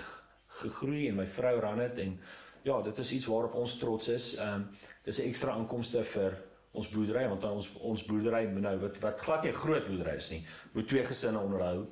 gegroei 0.46 1.08
en 1.08 1.16
my 1.16 1.26
vrou 1.26 1.60
ran 1.60 1.78
dit 1.78 1.98
en 1.98 2.20
ja, 2.62 2.82
dit 2.82 2.98
is 2.98 3.12
iets 3.12 3.26
waarop 3.26 3.54
ons 3.54 3.78
trots 3.78 4.08
is. 4.08 4.34
Ehm 4.36 4.54
um, 4.54 4.68
dis 5.04 5.18
'n 5.18 5.28
ekstra 5.28 5.56
inkomste 5.56 6.04
vir 6.04 6.38
ons 6.72 6.88
boerdery 6.88 7.28
want 7.28 7.44
ons 7.44 7.72
ons 7.80 8.04
boerdery 8.04 8.44
nou 8.44 8.78
wat 8.78 8.98
wat 9.00 9.20
glad 9.20 9.42
nie 9.42 9.50
'n 9.50 9.54
groot 9.54 9.86
boerdery 9.86 10.16
is 10.16 10.30
nie. 10.30 10.44
Moet 10.72 10.88
twee 10.88 11.04
gesinne 11.04 11.38
onderhou. 11.38 11.86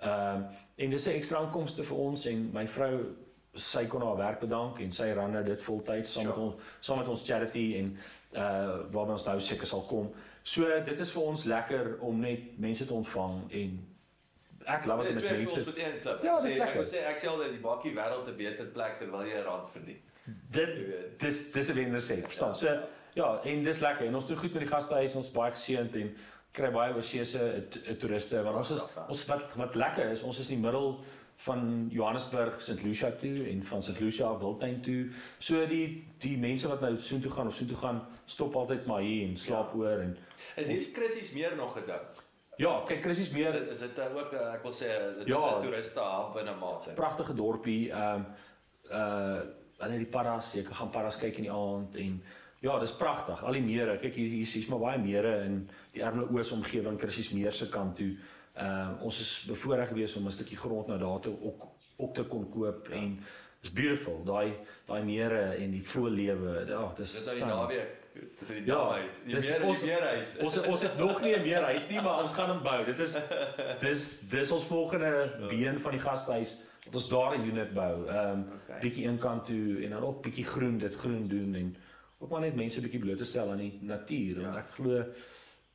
Ehm 0.00 0.36
um, 0.36 0.46
en 0.76 0.90
dis 0.90 1.06
'n 1.06 1.10
ekstra 1.10 1.42
inkomste 1.42 1.84
vir 1.84 1.96
ons 1.96 2.26
en 2.26 2.50
my 2.52 2.66
vrou 2.68 3.14
sy 3.54 3.86
kon 3.86 4.02
haar 4.02 4.16
werk 4.16 4.40
bedank 4.40 4.80
en 4.80 4.92
sy 4.92 5.12
ran 5.14 5.32
nou 5.32 5.44
dit 5.44 5.62
voltyds 5.62 6.12
saam 6.12 6.26
met 6.26 6.34
Sure. 6.34 6.46
ons 6.46 6.54
saam 6.80 6.98
met 6.98 7.08
ons 7.08 7.24
charity 7.26 7.74
en 7.78 7.96
uh 8.32 8.92
waarby 8.92 9.12
ons 9.12 9.24
nou 9.24 9.40
seker 9.40 9.66
sal 9.66 9.82
kom. 9.82 10.12
So 10.42 10.80
dit 10.84 10.98
is 10.98 11.12
vir 11.12 11.22
ons 11.22 11.44
lekker 11.44 11.98
om 12.00 12.20
net 12.20 12.58
mense 12.58 12.86
te 12.86 12.94
ontvang 12.94 13.52
en 13.52 13.86
ek 14.66 14.82
dit 14.82 14.90
om 14.92 14.98
met 14.98 15.14
mense 15.14 15.54
voels 15.54 15.66
met 15.66 15.76
een 15.78 16.00
klip. 16.00 16.22
Ja, 16.22 16.40
dis 16.40 16.56
lekker. 16.56 16.80
Ek 16.80 16.86
sê 16.86 17.04
ek 17.06 17.18
sê 17.20 17.28
altyd 17.28 17.50
die 17.50 17.60
bakkie 17.60 17.94
wêreld 17.94 18.28
'n 18.28 18.36
beter 18.36 18.66
plek 18.66 18.98
terwyl 18.98 19.24
jy 19.26 19.38
'n 19.38 19.44
rand 19.44 19.68
verdien. 19.68 20.00
Dit 20.50 20.70
dis 21.20 21.52
dis 21.52 21.68
'n 21.68 21.74
wenner 21.74 22.00
sê, 22.00 22.22
verstaan? 22.22 22.54
So 22.54 22.66
ja, 23.14 23.40
en 23.44 23.64
dis 23.64 23.80
lekker 23.80 24.06
en 24.06 24.14
ons 24.14 24.26
doen 24.26 24.36
goed 24.36 24.52
met 24.52 24.62
die 24.62 24.70
gastehuis, 24.72 25.14
ons 25.14 25.30
baie 25.30 25.50
geseënd 25.52 25.94
en 25.94 26.16
kry 26.52 26.70
baie 26.70 26.94
oorseese 26.94 27.38
eh, 27.38 27.90
eh, 27.90 27.96
toeriste 27.98 28.42
want 28.42 28.56
ons 28.56 28.70
is 28.70 28.80
ons 29.08 29.26
wat 29.26 29.42
wat 29.56 29.74
lekker 29.74 30.10
is, 30.10 30.22
ons 30.22 30.38
is 30.38 30.48
in 30.50 30.56
die 30.60 30.64
middel 30.64 31.00
van 31.36 31.88
Johannesburg, 31.90 32.62
St. 32.62 32.82
Lucia 32.82 33.10
toe 33.10 33.48
en 33.50 33.62
van 33.64 33.82
St. 33.82 34.00
Lucia 34.00 34.26
af 34.26 34.38
Wildtuin 34.38 34.80
toe. 34.82 35.10
So 35.38 35.66
die 35.66 36.04
die 36.18 36.38
mense 36.38 36.68
wat 36.68 36.80
nou 36.80 36.96
soontoe 36.96 37.30
gaan 37.30 37.46
of 37.46 37.54
soontoe 37.54 37.76
gaan, 37.76 38.06
stop 38.26 38.54
altyd 38.56 38.86
maar 38.86 39.00
hier 39.02 39.28
en 39.28 39.36
slaap 39.36 39.74
oor 39.74 39.98
en 40.00 40.16
Is 40.56 40.68
hierdie 40.68 40.92
krissies 40.92 41.32
meer 41.32 41.56
nog 41.56 41.72
gedink? 41.72 42.22
ja, 42.56 42.82
kyk 42.86 43.02
Chris 43.02 43.18
is 43.18 43.28
Is 43.28 43.32
meer 43.34 43.52
dit 43.52 43.68
is 43.68 43.78
dit 43.78 43.98
uh, 43.98 44.16
ook 44.16 44.32
ek 44.32 44.62
wil 44.62 44.72
sê 44.72 44.86
dit 45.18 45.26
Ja. 45.28 45.36
is 45.36 45.42
'n 45.54 45.60
toeriste 45.62 46.00
hub 46.00 46.36
in 46.40 46.48
'n 46.48 46.58
mate. 46.58 46.90
pragtige 46.94 47.34
dorpie. 47.34 47.90
Ehm 47.92 48.22
uh 48.92 49.40
hulle 49.84 49.98
het 49.98 50.04
die 50.04 50.12
paddas, 50.16 50.54
jy 50.56 50.64
kan 50.66 50.78
gaan 50.80 50.90
paddas 50.94 51.20
kyk 51.20 51.38
in 51.40 51.48
die 51.48 51.54
aand 51.54 51.96
en 52.02 52.18
ja, 52.64 52.78
dis 52.80 52.94
pragtig. 52.96 53.42
Al 53.44 53.58
die 53.58 53.64
mere. 53.64 53.98
Kyk 54.00 54.14
hier 54.16 54.30
hier 54.32 54.48
is 54.48 54.68
maar 54.72 54.80
baie 54.80 55.00
mere 55.00 55.34
in 55.44 55.58
die 55.92 56.02
Ermelo 56.02 56.30
Oos 56.32 56.52
omgewing, 56.56 56.96
Krissies 57.00 57.32
Meer 57.36 57.52
se 57.52 57.68
kant 57.68 57.96
toe. 58.00 58.14
Ehm 58.54 59.02
ons 59.04 59.18
is 59.20 59.32
bevoorreg 59.50 59.90
geweest 59.92 60.16
om 60.16 60.26
'n 60.26 60.30
stukkie 60.32 60.56
grond 60.56 60.86
nou 60.86 60.98
daar 60.98 61.20
toe 61.20 61.36
ook 61.40 61.68
op 61.96 62.14
te 62.14 62.24
kon 62.24 62.48
koop 62.50 62.88
ja. 62.88 62.96
en 62.96 63.18
it's 63.60 63.72
beautiful. 63.72 64.24
Daai 64.24 64.54
daai 64.86 65.02
mere 65.04 65.42
en 65.58 65.70
die 65.70 65.82
vroeë 65.82 66.10
lewe. 66.10 66.64
Ja, 66.68 66.92
dis 66.96 67.12
Dis 67.12 67.24
nou 67.24 67.36
die 67.36 67.44
naweek. 67.44 68.03
Dis 68.38 68.48
die 68.48 68.60
Ja, 68.64 68.74
damhuis. 68.74 69.10
Die 69.24 69.34
dis 69.34 69.48
meer 69.48 69.64
ons- 69.66 69.78
die 69.80 69.86
meerhuis. 69.90 70.36
Ons 70.44 70.58
ons 70.66 70.82
het 70.82 70.96
nog 70.98 71.20
nie 71.22 71.34
'n 71.36 71.42
meerhuis 71.42 71.88
nie, 71.88 72.00
maar 72.00 72.20
ons 72.20 72.32
gaan 72.32 72.50
hom 72.50 72.62
bou. 72.62 72.84
Dit 72.84 72.98
is 72.98 73.16
dis 73.80 74.20
dis 74.30 74.50
ons 74.50 74.64
volgende 74.64 75.34
been 75.48 75.80
van 75.80 75.90
die 75.90 76.00
gastehuis 76.00 76.54
dat 76.84 76.94
ons 76.94 77.08
daar 77.08 77.38
'n 77.38 77.46
unit 77.48 77.74
bou. 77.74 78.06
Ehm 78.08 78.30
um, 78.30 78.46
Okay. 78.62 78.80
bietjie 78.80 79.06
eenkant 79.08 79.44
toe 79.46 79.82
en 79.84 79.90
dan 79.90 80.02
ook 80.02 80.22
bietjie 80.22 80.44
groen, 80.44 80.78
dit 80.78 80.94
groen 80.94 81.28
doen 81.28 81.54
en 81.54 81.76
ook 82.18 82.30
maar 82.30 82.40
net 82.40 82.54
mense 82.54 82.80
bietjie 82.80 83.00
bloot 83.00 83.16
te 83.18 83.24
stel 83.24 83.50
aan 83.50 83.58
die 83.58 83.78
natuur 83.82 84.40
want 84.42 84.54
Ja. 84.54 84.60
ek 84.60 84.68
glo 84.70 85.04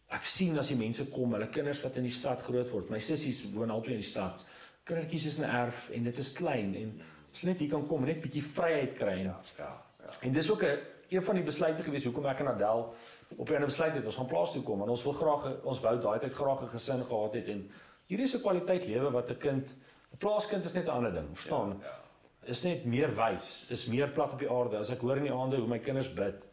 ek 0.09 0.25
sien 0.25 0.57
as 0.57 0.67
die 0.67 0.77
mense 0.77 1.05
kom, 1.09 1.33
hulle 1.33 1.49
kinders 1.49 1.81
wat 1.81 1.95
in 1.95 2.03
die 2.03 2.11
stad 2.11 2.41
groot 2.41 2.69
word. 2.69 2.89
My 2.89 2.99
sissies 2.99 3.43
woon 3.53 3.69
albei 3.69 3.91
in 3.91 3.99
die 3.99 4.07
stad. 4.09 4.45
Kindertjies 4.83 5.25
is 5.25 5.37
'n 5.39 5.43
erf 5.43 5.89
en 5.89 6.03
dit 6.03 6.17
is 6.17 6.31
klein 6.33 6.75
en 6.75 7.01
as 7.33 7.41
hulle 7.41 7.51
net 7.51 7.59
hier 7.59 7.69
kan 7.69 7.87
kom 7.87 7.99
en 8.01 8.07
net 8.07 8.21
bietjie 8.21 8.43
vryheid 8.43 8.93
kry 8.93 9.21
Ja, 9.23 9.39
ja, 9.57 9.81
ja. 10.03 10.09
En 10.21 10.31
dis 10.31 10.49
ook 10.51 10.63
'n 10.63 10.77
een 11.09 11.23
van 11.23 11.35
die 11.35 11.43
besluite 11.43 11.83
gewees 11.83 12.03
hoekom 12.03 12.25
ek 12.25 12.39
en 12.39 12.47
Adel 12.47 12.93
op 13.37 13.49
'n 13.49 13.65
besluit 13.65 13.93
het 13.93 14.05
ons 14.05 14.15
gaan 14.15 14.27
plaas 14.27 14.51
toe 14.51 14.63
kom. 14.63 14.77
Want 14.77 14.89
ons 14.89 15.03
wil 15.03 15.13
graag 15.13 15.61
ons 15.63 15.79
wou 15.79 15.99
daai 16.01 16.19
tyd 16.19 16.33
graag 16.33 16.61
'n 16.61 16.67
gesin 16.67 17.03
gehad 17.03 17.33
het 17.33 17.47
en 17.47 17.71
hier 18.05 18.19
is 18.19 18.35
'n 18.35 18.41
kwaliteit 18.41 18.85
lewe 18.85 19.11
wat 19.11 19.29
'n 19.29 19.37
kind 19.37 19.75
'n 20.13 20.17
plaaskind 20.17 20.65
is 20.65 20.73
net 20.73 20.85
'n 20.85 20.89
ander 20.89 21.13
ding 21.13 21.27
verstaan? 21.33 21.79
Ja. 21.81 21.97
is 22.45 22.63
net 22.63 22.85
meer 22.85 23.15
wys 23.15 23.65
is 23.69 23.87
meer 23.87 24.09
plat 24.09 24.31
op 24.31 24.39
die 24.39 24.49
aarde. 24.49 24.77
As 24.77 24.89
ek 24.89 25.01
hoor 25.01 25.17
in 25.17 25.23
die 25.23 25.33
aande 25.33 25.57
hoe 25.57 25.67
my 25.67 25.79
kinders 25.79 26.13
bid 26.13 26.47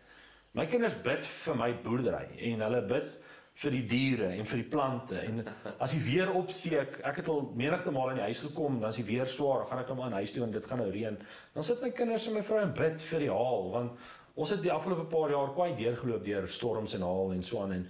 my 0.52 0.66
kinders 0.66 0.94
bid 0.94 1.24
vir 1.24 1.54
my 1.54 1.72
boerdery 1.84 2.26
en 2.50 2.60
hulle 2.60 2.82
bid 2.82 3.08
vir 3.56 3.70
die 3.70 3.84
diere 3.88 4.28
en 4.36 4.44
vir 4.44 4.60
die 4.60 4.68
plante 4.68 5.20
en 5.20 5.40
as 5.80 5.94
die 5.96 6.02
weer 6.04 6.32
opsteek 6.36 6.98
ek 7.08 7.22
het 7.22 7.28
al 7.32 7.50
menigte 7.56 7.92
male 7.94 8.10
in 8.10 8.20
die 8.20 8.28
huis 8.28 8.42
gekom 8.44 8.80
dan 8.80 8.92
is 8.92 9.00
die 9.00 9.08
weer 9.08 9.26
swaar 9.26 9.64
gaan 9.68 9.80
ek 9.80 9.88
nou 9.88 9.96
maar 10.00 10.12
in 10.12 10.18
huis 10.20 10.32
toe 10.32 10.42
want 10.44 10.52
dit 10.52 10.68
gaan 10.68 10.82
nou 10.82 10.90
reën. 10.92 11.16
Dan 11.54 11.64
sit 11.64 11.82
my 11.82 11.90
kinders 11.96 12.28
en 12.28 12.36
my 12.36 12.44
vrou 12.44 12.60
en 12.60 12.76
bid 12.76 13.00
vir 13.10 13.26
die 13.26 13.32
haal 13.32 13.70
want 13.72 14.08
ons 14.36 14.50
het 14.52 14.62
die 14.62 14.72
afgelope 14.72 15.04
paar 15.08 15.30
jaar 15.32 15.52
kwai 15.56 15.70
deurgeloop 15.78 16.24
deur 16.26 16.48
storms 16.52 16.94
en 16.96 17.02
haal 17.06 17.32
en 17.32 17.42
so 17.42 17.62
aan 17.62 17.72
en 17.72 17.86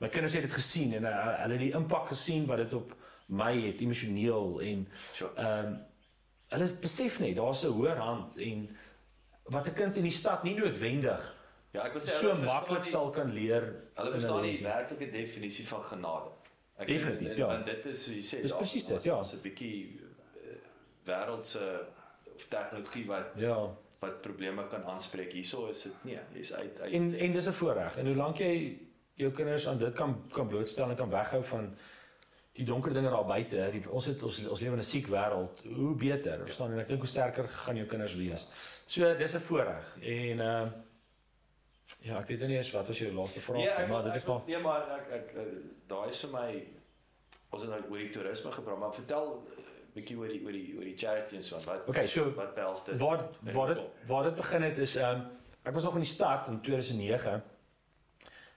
my 0.00 0.08
kinders 0.08 0.32
het 0.38 0.42
dit 0.46 0.52
gesien 0.56 0.94
en 0.96 1.04
uh, 1.04 1.16
hulle 1.42 1.52
het 1.58 1.64
die 1.66 1.72
impak 1.76 2.08
gesien 2.08 2.46
wat 2.48 2.56
dit 2.62 2.72
op 2.78 2.94
my 3.28 3.52
het 3.66 3.80
emosioneel 3.84 4.60
en 4.60 4.86
Sure. 5.12 5.32
ehm 5.36 5.66
um, 5.66 5.78
hulle 6.50 6.66
besef 6.82 7.18
net 7.22 7.36
daar's 7.36 7.62
'n 7.64 7.72
hoër 7.76 7.96
hand 7.96 8.36
en 8.36 8.64
wat 9.54 9.66
'n 9.68 9.72
kind 9.74 9.96
in 9.96 10.02
die 10.02 10.16
stad 10.22 10.42
nie 10.42 10.54
noodwendig 10.58 11.36
Ja, 11.72 11.84
ek 11.86 11.92
wil 11.92 12.02
sê 12.02 12.10
so 12.18 12.34
maklik 12.34 12.84
sal 12.84 13.10
kan 13.10 13.30
leer 13.32 13.62
Hulle 13.94 14.10
verstaan 14.10 14.42
die 14.42 14.58
werklike 14.62 15.10
definisie 15.10 15.66
van 15.66 15.82
genade. 15.82 16.30
Ek 16.76 16.86
Definitief, 16.86 17.28
en- 17.30 17.36
ja. 17.36 17.46
Want 17.46 17.66
dit 17.66 17.86
is 17.86 18.06
jy 18.06 18.22
sê, 18.22 18.40
Dis 18.42 18.52
presies 18.52 18.84
dit, 18.86 19.02
ja. 19.02 19.14
daar's 19.14 19.32
'n 19.34 19.40
bietjie 19.42 20.00
uh, 20.00 20.56
wêreldse 21.04 21.86
of 22.34 22.44
tegnologie 22.48 23.06
wat 23.06 23.26
Ja, 23.36 23.68
wat 24.00 24.20
probleme 24.24 24.66
kan 24.68 24.84
aanspreek. 24.84 25.32
Hierso 25.32 25.66
is 25.68 25.82
dit 25.82 26.04
nee, 26.08 26.20
jy's 26.32 26.52
uit 26.52 26.80
uit. 26.80 26.92
en 26.92 27.14
en 27.14 27.32
dis 27.32 27.46
'n 27.46 27.52
voorreg. 27.52 27.96
En 27.96 28.06
hoe 28.06 28.16
lank 28.16 28.38
jy 28.38 28.78
jou 29.14 29.30
kinders 29.32 29.68
aan 29.68 29.78
dit 29.78 29.94
kan 29.94 30.14
kan 30.32 30.48
blootstel 30.48 30.90
en 30.90 30.96
kan 30.96 31.10
weghou 31.10 31.44
van 31.44 31.76
die 32.52 32.64
donker 32.64 32.92
dinge 32.92 33.10
daar 33.10 33.26
buite. 33.26 33.68
Die, 33.72 33.82
ons 33.90 34.06
het 34.06 34.22
ons 34.22 34.46
ons 34.46 34.60
lewe 34.60 34.72
in 34.72 34.78
'n 34.78 34.82
siek 34.92 35.06
wêreld. 35.06 35.62
Hoe 35.74 35.94
beter, 35.94 36.40
verstaan 36.44 36.68
jy? 36.68 36.74
En 36.74 36.80
ek 36.80 36.88
dink 36.88 37.00
hoe 37.00 37.08
sterker 37.08 37.48
gaan 37.48 37.76
jou 37.76 37.86
kinders 37.86 38.14
wees. 38.14 38.46
So 38.86 39.16
dis 39.16 39.34
'n 39.34 39.40
voorreg. 39.40 39.96
En 40.00 40.38
uh, 40.38 40.66
ja, 42.02 42.18
ek 42.18 42.26
weet 42.26 42.40
nie 42.40 42.56
eens 42.56 42.70
wat 42.70 42.86
was 42.86 42.98
jou 42.98 43.12
laaste 43.12 43.40
vraag 43.40 43.56
nee, 43.56 43.66
nie, 43.66 43.74
ek, 43.74 43.88
maar 43.88 44.02
dit 44.02 44.12
ek, 44.12 44.16
is 44.16 44.24
maar 44.24 44.40
nee, 44.46 44.58
maar 44.58 44.90
ek 44.98 45.10
ek 45.10 45.32
uh, 45.36 45.42
daai 45.86 46.08
is 46.08 46.20
vir 46.24 46.30
my 46.30 46.66
ons 47.50 47.62
het 47.62 47.70
nou 47.70 47.80
oor 47.90 47.98
die 47.98 48.12
toerisme 48.14 48.52
gepraat, 48.52 48.78
maar 48.78 48.94
vertel 48.94 49.46
bietjie 49.94 50.16
oor 50.18 50.28
die 50.28 50.40
oor 50.44 50.52
die 50.52 50.76
oor 50.76 50.84
die 50.84 50.96
charity 50.96 51.38
en 51.38 51.42
so 51.42 51.56
aan. 51.56 51.66
Wat 51.66 51.88
Okay, 51.88 52.06
so 52.06 52.32
wat 52.36 52.54
behels 52.54 52.84
dit? 52.84 52.98
Waar 53.00 53.24
waar 53.52 53.74
dit 53.74 53.80
waar 54.06 54.28
dit 54.28 54.34
begin 54.34 54.62
het 54.62 54.78
is 54.78 54.96
ehm 54.96 55.20
um, 55.20 55.26
ek 55.62 55.74
was 55.76 55.84
nog 55.84 55.94
in 55.94 56.06
die 56.06 56.10
stad 56.10 56.48
in 56.48 56.60
2009 56.60 57.42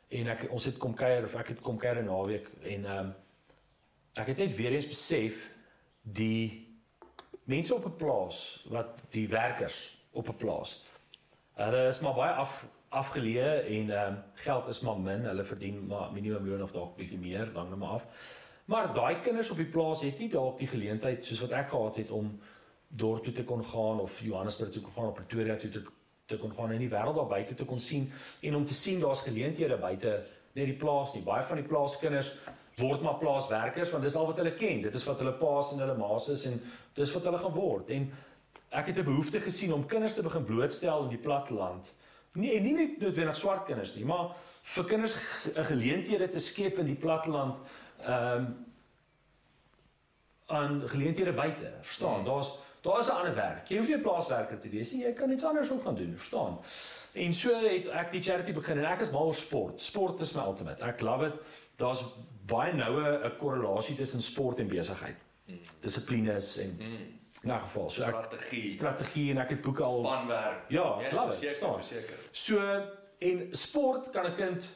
en 0.10 0.28
ek 0.28 0.46
ons 0.52 0.66
het 0.66 0.78
kom 0.78 0.94
kuier 0.96 1.24
of 1.24 1.36
ek 1.36 1.48
het 1.48 1.62
kom 1.62 1.78
kuier 1.78 2.02
'n 2.02 2.06
naweek 2.06 2.48
en 2.62 2.86
ehm 2.86 3.00
um, 3.00 3.16
ek 4.14 4.28
het 4.28 4.38
net 4.38 4.56
weer 4.56 4.72
eens 4.72 4.88
besef 4.88 5.50
die 6.02 6.68
mense 7.44 7.76
op 7.76 7.86
'n 7.86 7.96
plaas 7.96 8.66
wat 8.70 9.04
die 9.10 9.28
werkers 9.28 9.98
op 10.12 10.30
'n 10.30 10.38
plaas 10.38 10.84
hulle 11.54 11.88
is 11.88 12.00
maar 12.00 12.14
baie 12.14 12.34
af 12.34 12.64
afgeleë 12.94 13.50
en 13.78 13.90
ehm 13.90 14.14
um, 14.14 14.22
geld 14.34 14.68
is 14.68 14.80
maar 14.80 15.00
min. 15.00 15.26
Hulle 15.26 15.44
verdien 15.44 15.86
maar 15.88 16.12
minimum 16.12 16.48
loon 16.50 16.64
of 16.64 16.72
dalk 16.72 16.96
bietjie 16.98 17.20
meer, 17.20 17.54
dan 17.54 17.70
net 17.70 17.80
maar 17.80 17.90
af. 18.00 18.06
Maar 18.66 18.94
daai 18.94 19.20
kinders 19.20 19.50
op 19.50 19.58
die 19.58 19.70
plaas 19.70 20.02
het 20.02 20.20
nie 20.20 20.30
dalk 20.30 20.58
die 20.58 20.68
geleentheid 20.68 21.26
soos 21.26 21.42
wat 21.44 21.52
ek 21.52 21.70
gehad 21.70 21.96
het 21.96 22.12
om 22.12 22.40
dorp 22.88 23.24
toe 23.24 23.34
te 23.34 23.44
kon 23.44 23.64
gaan 23.64 24.00
of 24.00 24.20
Johannesburg 24.22 24.72
toe 24.72 24.82
kon 24.82 24.96
gaan 24.96 25.12
of 25.12 25.20
Pretoria 25.20 25.56
toe 25.56 25.70
te 25.70 25.84
te 26.26 26.38
kon 26.40 26.54
gaan 26.56 26.72
en 26.72 26.80
die 26.80 26.90
wêreld 26.90 27.18
daar 27.20 27.28
buite 27.28 27.54
te 27.60 27.66
kon 27.68 27.80
sien 27.84 28.06
en 28.42 28.56
om 28.56 28.66
te 28.66 28.74
sien 28.74 29.02
daar's 29.02 29.22
geleenthede 29.26 29.78
buite 29.78 30.14
net 30.54 30.70
die 30.70 30.78
plaas 30.80 31.14
nie. 31.14 31.24
Baie 31.26 31.44
van 31.44 31.60
die 31.60 31.68
plaaskinders 31.68 32.32
word 32.80 33.04
maar 33.04 33.20
plaaswerkers 33.22 33.92
want 33.92 34.06
dis 34.08 34.16
al 34.16 34.30
wat 34.30 34.40
hulle 34.42 34.54
ken. 34.58 34.82
Dit 34.86 34.96
is 34.96 35.04
wat 35.10 35.20
hulle 35.22 35.34
paas 35.42 35.74
en 35.74 35.84
hulle 35.84 35.98
ma's 36.00 36.30
is 36.34 36.46
en 36.50 36.62
dis 36.96 37.12
wat 37.16 37.28
hulle 37.28 37.42
gaan 37.42 37.58
word. 37.58 37.92
En 37.98 38.08
ek 38.72 38.88
het 38.88 38.98
'n 38.98 39.10
behoefte 39.10 39.40
gesien 39.40 39.74
om 39.74 39.86
kinders 39.86 40.14
te 40.14 40.24
begin 40.24 40.46
blootstel 40.46 41.04
in 41.04 41.10
die 41.10 41.24
platteland. 41.28 41.92
Nee, 42.34 42.60
nie 42.60 42.74
net 42.74 43.00
noodwendig 43.00 43.36
swart 43.36 43.66
kinders 43.66 43.94
nie, 43.96 44.06
maar 44.06 44.36
vir 44.76 44.86
kinders 44.90 45.18
'n 45.54 45.64
geleenthede 45.64 46.28
te 46.28 46.40
skep 46.40 46.78
in 46.78 46.86
die 46.86 47.00
platteland 47.00 47.58
ehm 48.02 48.38
um, 48.38 48.66
aan 50.46 50.82
geleenthede 50.90 51.34
buite. 51.34 51.74
Verstaan? 51.82 52.16
Hmm. 52.16 52.26
Daar's 52.26 52.54
daar 52.82 53.00
is 53.00 53.08
'n 53.08 53.12
ander 53.12 53.36
werk. 53.36 53.68
Jy 53.68 53.78
hoef 53.78 53.88
nie 53.88 53.96
'n 53.96 54.02
plaaswerker 54.02 54.60
te 54.60 54.70
wees 54.70 54.92
nie. 54.92 55.04
Jy 55.04 55.14
kan 55.14 55.32
iets 55.32 55.44
anders 55.44 55.72
ook 55.72 55.84
gaan 55.84 55.96
doen, 55.96 56.14
verstaan? 56.18 56.60
En 57.14 57.34
so 57.34 57.54
het 57.54 57.88
ek 57.88 58.12
die 58.12 58.22
charity 58.22 58.54
begin 58.54 58.78
en 58.78 58.86
ek 58.86 59.02
is 59.02 59.12
mal 59.12 59.34
sport. 59.34 59.82
Sport 59.82 60.20
is 60.20 60.34
my 60.34 60.42
ultimate. 60.42 60.84
Ek 60.84 61.02
love 61.02 61.26
it. 61.26 61.34
Daar's 61.76 62.04
baie 62.46 62.74
noue 62.74 63.20
'n 63.24 63.38
korrelasie 63.38 63.96
tussen 63.96 64.22
sport 64.22 64.60
en 64.60 64.68
besigheid. 64.68 65.18
Hmm. 65.46 65.60
Dissiplines 65.80 66.58
en 66.58 66.76
hmm. 66.80 67.20
In 67.44 67.52
'n 67.52 67.60
geval, 67.60 67.90
so 67.90 68.02
strategie. 68.02 68.72
Strategie 68.72 69.32
en 69.32 69.38
ek 69.38 69.50
het 69.50 69.62
boeke 69.62 69.84
al 69.84 70.00
spanwerk. 70.00 70.70
Ja, 70.70 71.00
ja 71.02 71.26
verseker, 71.26 71.74
verseker. 71.74 72.20
So 72.32 72.60
en 73.18 73.48
sport 73.52 74.10
kan 74.10 74.26
'n 74.26 74.36
kind 74.36 74.70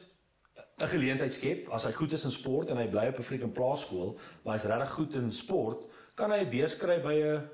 'n 0.78 0.86
geleentheid 0.86 1.32
skep 1.32 1.68
as 1.68 1.84
hy 1.84 1.92
goed 1.92 2.12
is 2.12 2.24
in 2.24 2.30
sport 2.30 2.68
en 2.70 2.76
hy 2.76 2.86
bly 2.86 3.06
op 3.08 3.18
'n 3.18 3.22
freaking 3.22 3.52
plaaskool, 3.52 4.18
maar 4.44 4.54
hy's 4.54 4.64
regtig 4.64 4.90
goed 4.90 5.14
in 5.14 5.32
sport, 5.32 5.84
kan 6.14 6.30
hy 6.30 6.44
'n 6.44 6.50
beurs 6.50 6.76
kry 6.76 7.00
by 7.00 7.14
'n 7.14 7.48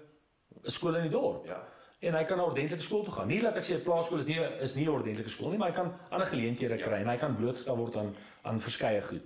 skool 0.62 0.96
in 0.96 1.02
die 1.02 1.10
dorp. 1.10 1.46
Ja. 1.46 1.62
En 2.00 2.14
hy 2.14 2.24
kan 2.24 2.36
na 2.36 2.44
ordentlike 2.44 2.82
skool 2.82 3.04
toe 3.04 3.12
gaan. 3.12 3.26
Nie 3.28 3.40
dat 3.40 3.56
ek 3.56 3.64
sê 3.64 3.74
'n 3.74 3.82
plaaskool 3.82 4.18
is 4.18 4.26
nie 4.26 4.40
is 4.60 4.74
nie 4.74 4.84
'n 4.84 4.88
ordentlike 4.88 5.28
skool 5.28 5.50
nie, 5.50 5.58
maar 5.58 5.68
hy 5.68 5.74
kan 5.74 5.92
ander 6.10 6.26
geleenthede 6.26 6.76
kry 6.76 6.98
ja. 6.98 7.00
en 7.00 7.08
hy 7.08 7.16
kan 7.16 7.36
blootgestel 7.36 7.76
word 7.76 7.96
aan 7.96 8.16
aan 8.42 8.60
verskeie 8.60 9.02
goed. 9.02 9.22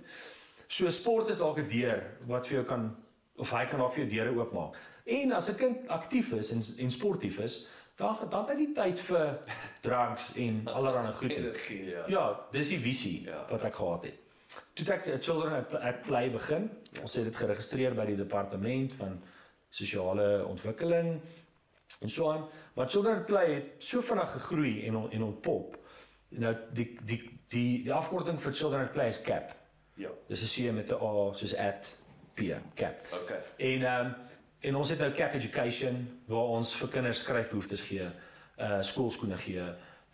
So 0.67 0.89
sport 0.89 1.27
is 1.27 1.37
dalk 1.37 1.57
'n 1.57 1.67
deur 1.67 2.03
wat 2.27 2.47
vir 2.47 2.55
jou 2.55 2.65
kan 2.65 2.95
of 3.37 3.51
hy 3.51 3.65
kan 3.65 3.79
dalk 3.79 3.93
vir 3.93 4.05
jou 4.05 4.09
deure 4.09 4.37
oopmaak. 4.37 4.75
En 5.09 5.31
as 5.31 5.49
'n 5.49 5.55
kind 5.55 5.87
aktief 5.87 6.31
is 6.31 6.51
en 6.51 6.61
en 6.83 6.91
sportief 6.91 7.39
is, 7.39 7.67
dan 7.95 8.17
dan 8.29 8.45
het 8.45 8.49
hy 8.49 8.65
die 8.65 8.73
tyd 8.73 8.99
vir 8.99 9.39
drugs 9.85 10.31
en 10.35 10.61
allerlei 10.67 11.13
goed. 11.13 11.31
Energie, 11.31 11.83
ja. 11.85 12.03
Ja, 12.07 12.25
dis 12.51 12.67
die 12.67 12.79
visie 12.79 13.23
ja, 13.25 13.45
wat 13.49 13.63
ek 13.63 13.75
gehad 13.75 14.03
het. 14.03 14.17
Toe 14.73 14.93
ek 14.93 15.09
children 15.23 15.53
at, 15.53 15.73
at 15.73 16.01
play 16.01 16.31
begin, 16.31 16.69
ons 17.01 17.15
het 17.15 17.27
dit 17.27 17.35
geregistreer 17.35 17.93
by 17.97 18.05
die 18.05 18.17
departement 18.17 18.93
van 18.93 19.19
sosiale 19.69 20.45
ontwikkeling 20.45 21.19
en 22.01 22.09
so 22.09 22.31
aan. 22.31 22.47
Maar 22.73 22.89
children 22.89 23.19
at 23.19 23.25
play 23.25 23.53
het 23.53 23.75
so 23.77 24.01
vinnig 24.01 24.31
gegroei 24.31 24.85
en 24.87 24.95
on, 24.95 25.11
en 25.11 25.23
ontpop. 25.23 25.77
Nou 26.29 26.55
die 26.73 26.91
die 27.05 27.21
die 27.49 27.83
die 27.83 27.93
afkorting 27.93 28.39
vir 28.41 28.53
children 28.53 28.85
at 28.87 28.93
play 28.93 29.09
is 29.09 29.21
CAP. 29.21 29.55
Ja. 29.99 30.09
Dis 30.27 30.41
'n 30.41 30.51
C 30.53 30.73
met 30.73 30.89
'n 30.89 31.01
A 31.01 31.33
soos 31.35 31.55
at 31.55 31.95
P, 32.33 32.55
CAP. 32.73 33.01
Okay. 33.23 33.41
En 33.57 33.81
ehm 33.83 34.05
um, 34.05 34.15
En 34.59 34.75
ons 34.75 34.89
het 34.89 34.99
nou 34.99 35.11
Cap 35.15 35.33
Education 35.33 36.01
waar 36.27 36.51
ons 36.57 36.73
vir 36.75 36.91
kinders 36.91 37.23
skryfbehoeftes 37.23 37.83
gee, 37.87 38.07
uh 38.59 38.79
skoolskoene 38.83 39.37
gee, 39.39 39.63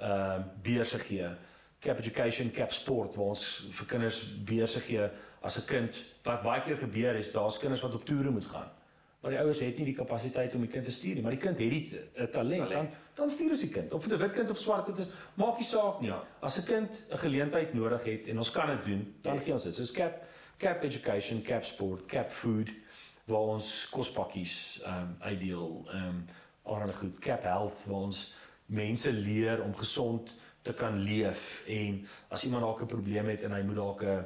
uh 0.02 0.38
beurse 0.64 1.00
gee. 1.02 1.30
Cap 1.82 2.00
Education, 2.02 2.52
Cap 2.54 2.74
Sport 2.74 3.18
waar 3.18 3.34
ons 3.34 3.46
vir 3.74 3.90
kinders 3.90 4.22
beurse 4.46 4.82
gee 4.86 5.10
as 5.42 5.58
'n 5.58 5.66
kind. 5.66 6.04
Wat 6.24 6.44
baie 6.44 6.62
keer 6.62 6.78
gebeur 6.78 7.16
is 7.16 7.32
daar's 7.32 7.60
kinders 7.60 7.82
wat 7.82 7.94
op 7.94 8.06
toere 8.06 8.30
moet 8.30 8.46
gaan. 8.46 8.70
Maar 9.22 9.32
die 9.32 9.40
ouers 9.40 9.60
het 9.60 9.78
nie 9.78 9.86
die 9.86 9.96
kapasiteit 9.96 10.54
om 10.54 10.62
die 10.62 10.70
kind 10.70 10.86
te 10.86 10.92
stuur 10.92 11.16
nie, 11.16 11.22
maar 11.22 11.32
die 11.34 11.40
kind 11.42 11.58
het 11.58 11.70
die 11.70 12.00
'n 12.18 12.30
talent, 12.30 12.70
talent. 12.70 12.70
Dan 12.70 12.88
dan 13.16 13.30
stuur 13.30 13.50
ons 13.50 13.60
die 13.60 13.70
kind. 13.70 13.94
Of 13.94 14.08
dit 14.08 14.18
'n 14.18 14.22
wit 14.22 14.34
kind 14.34 14.50
of 14.50 14.58
swart 14.58 14.86
kind 14.86 14.98
is, 14.98 15.08
maak 15.34 15.58
nie 15.58 15.66
saak 15.66 16.02
nie. 16.02 16.10
Ja. 16.10 16.24
As 16.40 16.58
'n 16.58 16.66
kind 16.66 17.06
'n 17.10 17.18
geleentheid 17.18 17.74
nodig 17.74 18.04
het 18.04 18.28
en 18.28 18.38
ons 18.38 18.52
kan 18.52 18.68
dit 18.68 18.86
doen, 18.86 19.16
dan 19.22 19.34
ja. 19.34 19.42
gee 19.42 19.54
ons 19.54 19.64
dit. 19.64 19.76
So 19.76 19.94
Cap 19.94 20.24
Cap 20.58 20.84
Education, 20.84 21.42
Cap 21.42 21.66
Sport, 21.66 22.06
Cap 22.06 22.32
Food 22.32 22.70
waar 23.26 23.56
ons 23.58 23.90
kospakkies 23.90 24.82
ehm 24.84 25.02
um, 25.02 25.16
uitdeel, 25.20 25.84
ehm 25.88 26.08
um, 26.08 26.26
allerlei 26.64 26.98
goed, 26.98 27.20
Cap 27.20 27.44
Health 27.44 27.86
waar 27.86 28.08
ons 28.10 28.34
mense 28.66 29.12
leer 29.12 29.64
om 29.64 29.76
gesond 29.76 30.34
te 30.62 30.74
kan 30.74 30.98
leef 31.00 31.64
en 31.68 32.08
as 32.28 32.44
iemand 32.44 32.64
dalk 32.64 32.82
'n 32.82 32.86
probleem 32.86 33.28
het 33.30 33.42
en 33.42 33.52
hy 33.52 33.62
moet 33.62 33.76
dalk 33.76 34.04
'n 34.04 34.26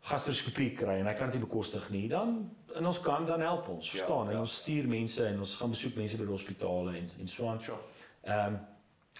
gastroskopie 0.00 0.72
kry 0.72 0.98
en 0.98 1.06
hy 1.06 1.14
kan 1.14 1.30
dit 1.30 1.34
nie 1.38 1.46
bekostig 1.46 1.90
nie, 1.90 2.08
dan 2.08 2.50
en 2.74 2.86
ons 2.86 3.00
kan 3.00 3.26
dan 3.26 3.40
help 3.40 3.68
ons, 3.68 3.90
ja, 3.90 3.98
verstaan? 3.98 4.26
Ja, 4.26 4.32
en 4.32 4.38
ons 4.38 4.56
stuur 4.58 4.88
mense 4.88 5.26
en 5.26 5.38
ons 5.38 5.54
gaan 5.54 5.70
besoek 5.70 5.94
mense 5.94 6.16
by 6.16 6.24
die 6.24 6.32
hospitale 6.32 6.96
en 6.96 7.10
en 7.18 7.28
so 7.28 7.48
aan. 7.48 7.60
Ehm 8.22 8.54
um, 8.54 8.60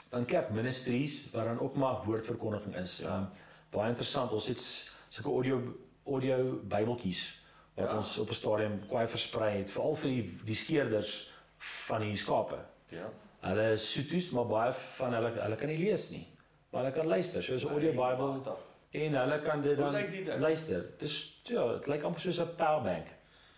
dan 0.08 0.24
Cap 0.24 0.50
Ministries 0.50 1.30
waar 1.32 1.44
dan 1.44 1.60
ook 1.60 1.76
maar 1.76 2.04
woordverkondiging 2.04 2.76
is. 2.76 3.00
Ehm 3.00 3.12
um, 3.12 3.28
baie 3.70 3.88
interessant. 3.88 4.32
Ons 4.32 4.46
het 4.46 4.60
sulke 5.08 5.30
audio 5.30 5.60
audio 6.04 6.60
Bybeltjies 6.68 7.41
wat 7.74 7.88
ja. 7.88 7.96
ons 7.96 8.18
op 8.18 8.28
'n 8.28 8.34
stadium 8.34 8.80
kwai 8.86 9.06
versprei 9.06 9.56
het 9.58 9.70
veral 9.70 9.94
vir 9.94 10.10
die 10.10 10.38
die 10.44 10.54
skeerders 10.54 11.32
van 11.58 12.00
die 12.00 12.16
skape. 12.16 12.58
Ja. 12.88 13.08
Hulle 13.40 13.70
is 13.70 13.92
Sotho's, 13.92 14.30
maar 14.30 14.46
baie 14.46 14.72
van 14.72 15.14
hulle 15.14 15.30
hulle 15.30 15.56
kan 15.56 15.68
nie 15.68 15.78
lees 15.78 16.10
nie. 16.10 16.26
Maar 16.70 16.84
hulle 16.84 16.94
kan 16.94 17.06
luister. 17.06 17.42
So 17.42 17.52
is 17.52 17.64
'n 17.64 17.68
audio 17.68 17.90
Bible 17.90 18.54
en 18.90 19.14
hulle 19.14 19.38
kan 19.38 19.62
dit 19.62 19.76
dan 19.76 20.40
luister. 20.40 20.84
Dis 20.98 21.40
ja, 21.42 21.72
dit 21.72 21.86
lyk 21.86 22.02
amper 22.02 22.20
soos 22.20 22.40
'n 22.40 22.54
power 22.56 22.82
bank. 22.82 23.06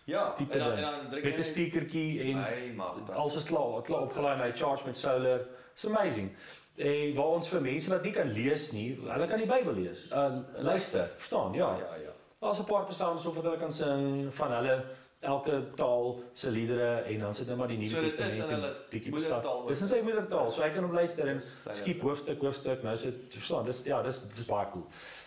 Ja, 0.05 0.35
en 0.37 0.59
dan, 0.59 0.71
en 0.71 0.81
dan 0.81 1.09
druk 1.09 1.23
jy 1.23 1.29
met 1.29 1.37
'n 1.37 1.43
speakertjie 1.43 2.21
en 2.21 2.79
alles 3.13 3.35
is 3.35 3.43
klaar, 3.43 3.81
klaar 3.81 4.01
opgelaai 4.01 4.33
en 4.33 4.41
hy 4.41 4.51
charge 4.55 4.85
met 4.85 4.97
solar. 4.97 5.39
It's 5.73 5.85
amazing. 5.85 6.31
En 6.75 7.13
waar 7.15 7.25
ons 7.25 7.49
vir 7.49 7.61
mense 7.61 7.89
wat 7.89 8.03
nie 8.03 8.11
kan 8.11 8.31
lees 8.31 8.71
nie, 8.71 8.99
hulle 9.01 9.27
kan 9.27 9.37
die 9.37 9.47
Bybel 9.47 9.73
lees. 9.73 10.05
Uh 10.11 10.37
luister, 10.57 11.11
verstaan? 11.15 11.53
Ja. 11.53 11.77
Ja, 11.77 11.95
ja. 12.03 12.13
Daar's 12.45 12.59
'n 12.59 12.69
paar 12.69 12.85
psalms 12.85 13.25
of 13.25 13.35
wat 13.35 13.43
hulle 13.43 13.57
kan 13.57 13.71
sing 13.71 14.33
van 14.33 14.51
hulle 14.51 14.85
elke 15.19 15.73
taal 15.75 16.23
se 16.33 16.51
liedere 16.51 17.01
en 17.01 17.19
dan 17.19 17.35
sit 17.35 17.45
hulle 17.45 17.57
maar 17.57 17.67
die 17.67 17.77
nuwe 17.77 17.89
so, 17.89 18.01
testament 18.01 18.75
bietjie 18.89 19.11
besak. 19.11 19.47
Dis 19.67 19.81
in 19.81 19.89
sy 19.89 20.01
moedertaal, 20.05 20.51
so 20.51 20.61
hy 20.61 20.69
kan 20.75 20.85
hom 20.85 20.93
luister 20.93 21.27
en 21.31 21.41
skiep 21.69 22.03
hoofstuk 22.05 22.41
hoofstuk 22.45 22.83
nou 22.85 22.95
so 22.95 23.13
verstaan. 23.33 23.65
Dis 23.65 23.81
ja, 23.89 24.01
dis 24.05 24.21
dis 24.29 24.45
baie 24.45 24.69
cool. 24.73 24.85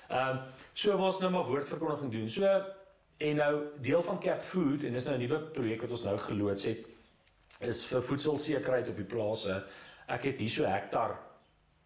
Ehm 0.09 0.37
um, 0.37 0.41
so 0.73 0.97
was 1.01 1.19
nou 1.19 1.31
maar 1.35 1.51
woordverkondiging 1.51 2.13
doen. 2.13 2.29
So 2.29 2.47
en 3.19 3.37
nou 3.43 3.53
deel 3.83 4.03
van 4.03 4.21
Cap 4.23 4.43
Food 4.43 4.87
en 4.87 4.93
dis 4.93 5.05
nou 5.05 5.17
'n 5.17 5.27
nuwe 5.27 5.41
projek 5.59 5.81
wat 5.81 5.91
ons 5.91 6.07
nou 6.07 6.17
geloods 6.29 6.65
het 6.65 6.87
is 7.61 7.87
vir 7.87 8.03
voedselsekerheid 8.03 8.89
op 8.89 8.97
die 8.97 9.11
plase. 9.17 9.65
Ek 10.07 10.23
het 10.31 10.39
hier 10.39 10.51
so 10.51 10.65
hektar 10.65 11.19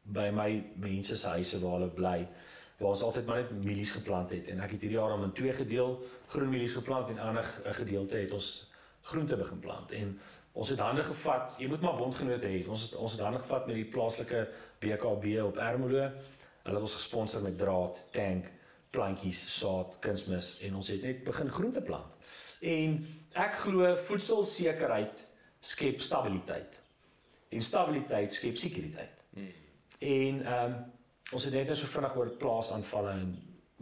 by 0.02 0.30
my 0.30 0.64
mense 0.76 1.16
se 1.16 1.28
huise 1.28 1.60
waar 1.60 1.78
hulle 1.78 1.88
bly 1.88 2.28
waar 2.82 2.96
ons 2.96 3.02
altyd 3.06 3.26
maar 3.26 3.40
net 3.40 3.50
mielies 3.62 3.94
geplant 3.94 4.30
het 4.34 4.48
en 4.50 4.60
ek 4.64 4.74
het 4.74 4.84
hierdie 4.84 4.98
jaar 4.98 5.14
om 5.14 5.22
in 5.24 5.32
twee 5.38 5.52
gedeel 5.54 5.94
groen 6.34 6.50
mielies 6.50 6.74
geplant 6.74 7.10
en 7.14 7.18
ander 7.22 7.46
'n 7.64 7.78
gedeelte 7.78 8.16
het 8.16 8.32
ons 8.34 8.50
groente 9.02 9.36
begin 9.36 9.58
plant. 9.58 9.92
En 9.92 10.20
ons 10.52 10.68
het 10.68 10.78
hande 10.78 11.02
gevat 11.02 11.54
jy 11.58 11.68
moet 11.68 11.80
maar 11.80 11.96
bondgenote 11.96 12.46
hê. 12.46 12.62
Ons 12.68 12.82
het 12.82 12.94
ons 12.94 13.12
het 13.12 13.20
hande 13.20 13.38
gevat 13.38 13.66
met 13.66 13.78
die 13.78 13.88
plaaslike 13.94 14.48
BKB 14.78 15.38
op 15.42 15.56
Ermelo. 15.56 16.10
Hulle 16.62 16.76
het 16.76 16.86
ons 16.86 16.94
gesponsor 16.94 17.42
met 17.42 17.58
draad 17.58 17.98
tank 18.10 18.50
plantjies 18.90 19.40
saad 19.58 19.96
kunsmis 20.04 20.58
en 20.60 20.74
ons 20.76 20.88
het 20.88 21.02
net 21.02 21.24
begin 21.24 21.50
groente 21.50 21.80
plant. 21.80 22.30
En 22.60 22.98
ek 23.32 23.54
glo 23.64 23.96
voedselsekerheid 24.06 25.26
skep 25.60 26.00
stabiliteit 26.00 26.78
en 27.48 27.60
stabiliteit 27.60 28.32
skep 28.32 28.56
sekuriteit. 28.56 29.18
Hmm. 29.32 29.52
en 29.98 30.44
ehm 30.44 30.72
um, 30.72 30.74
ons 31.32 31.44
het 31.44 31.54
net 31.54 31.76
so 31.76 31.86
vinnig 31.86 32.16
oor 32.16 32.30
plaasaanvalle 32.40 33.10
en 33.10 33.32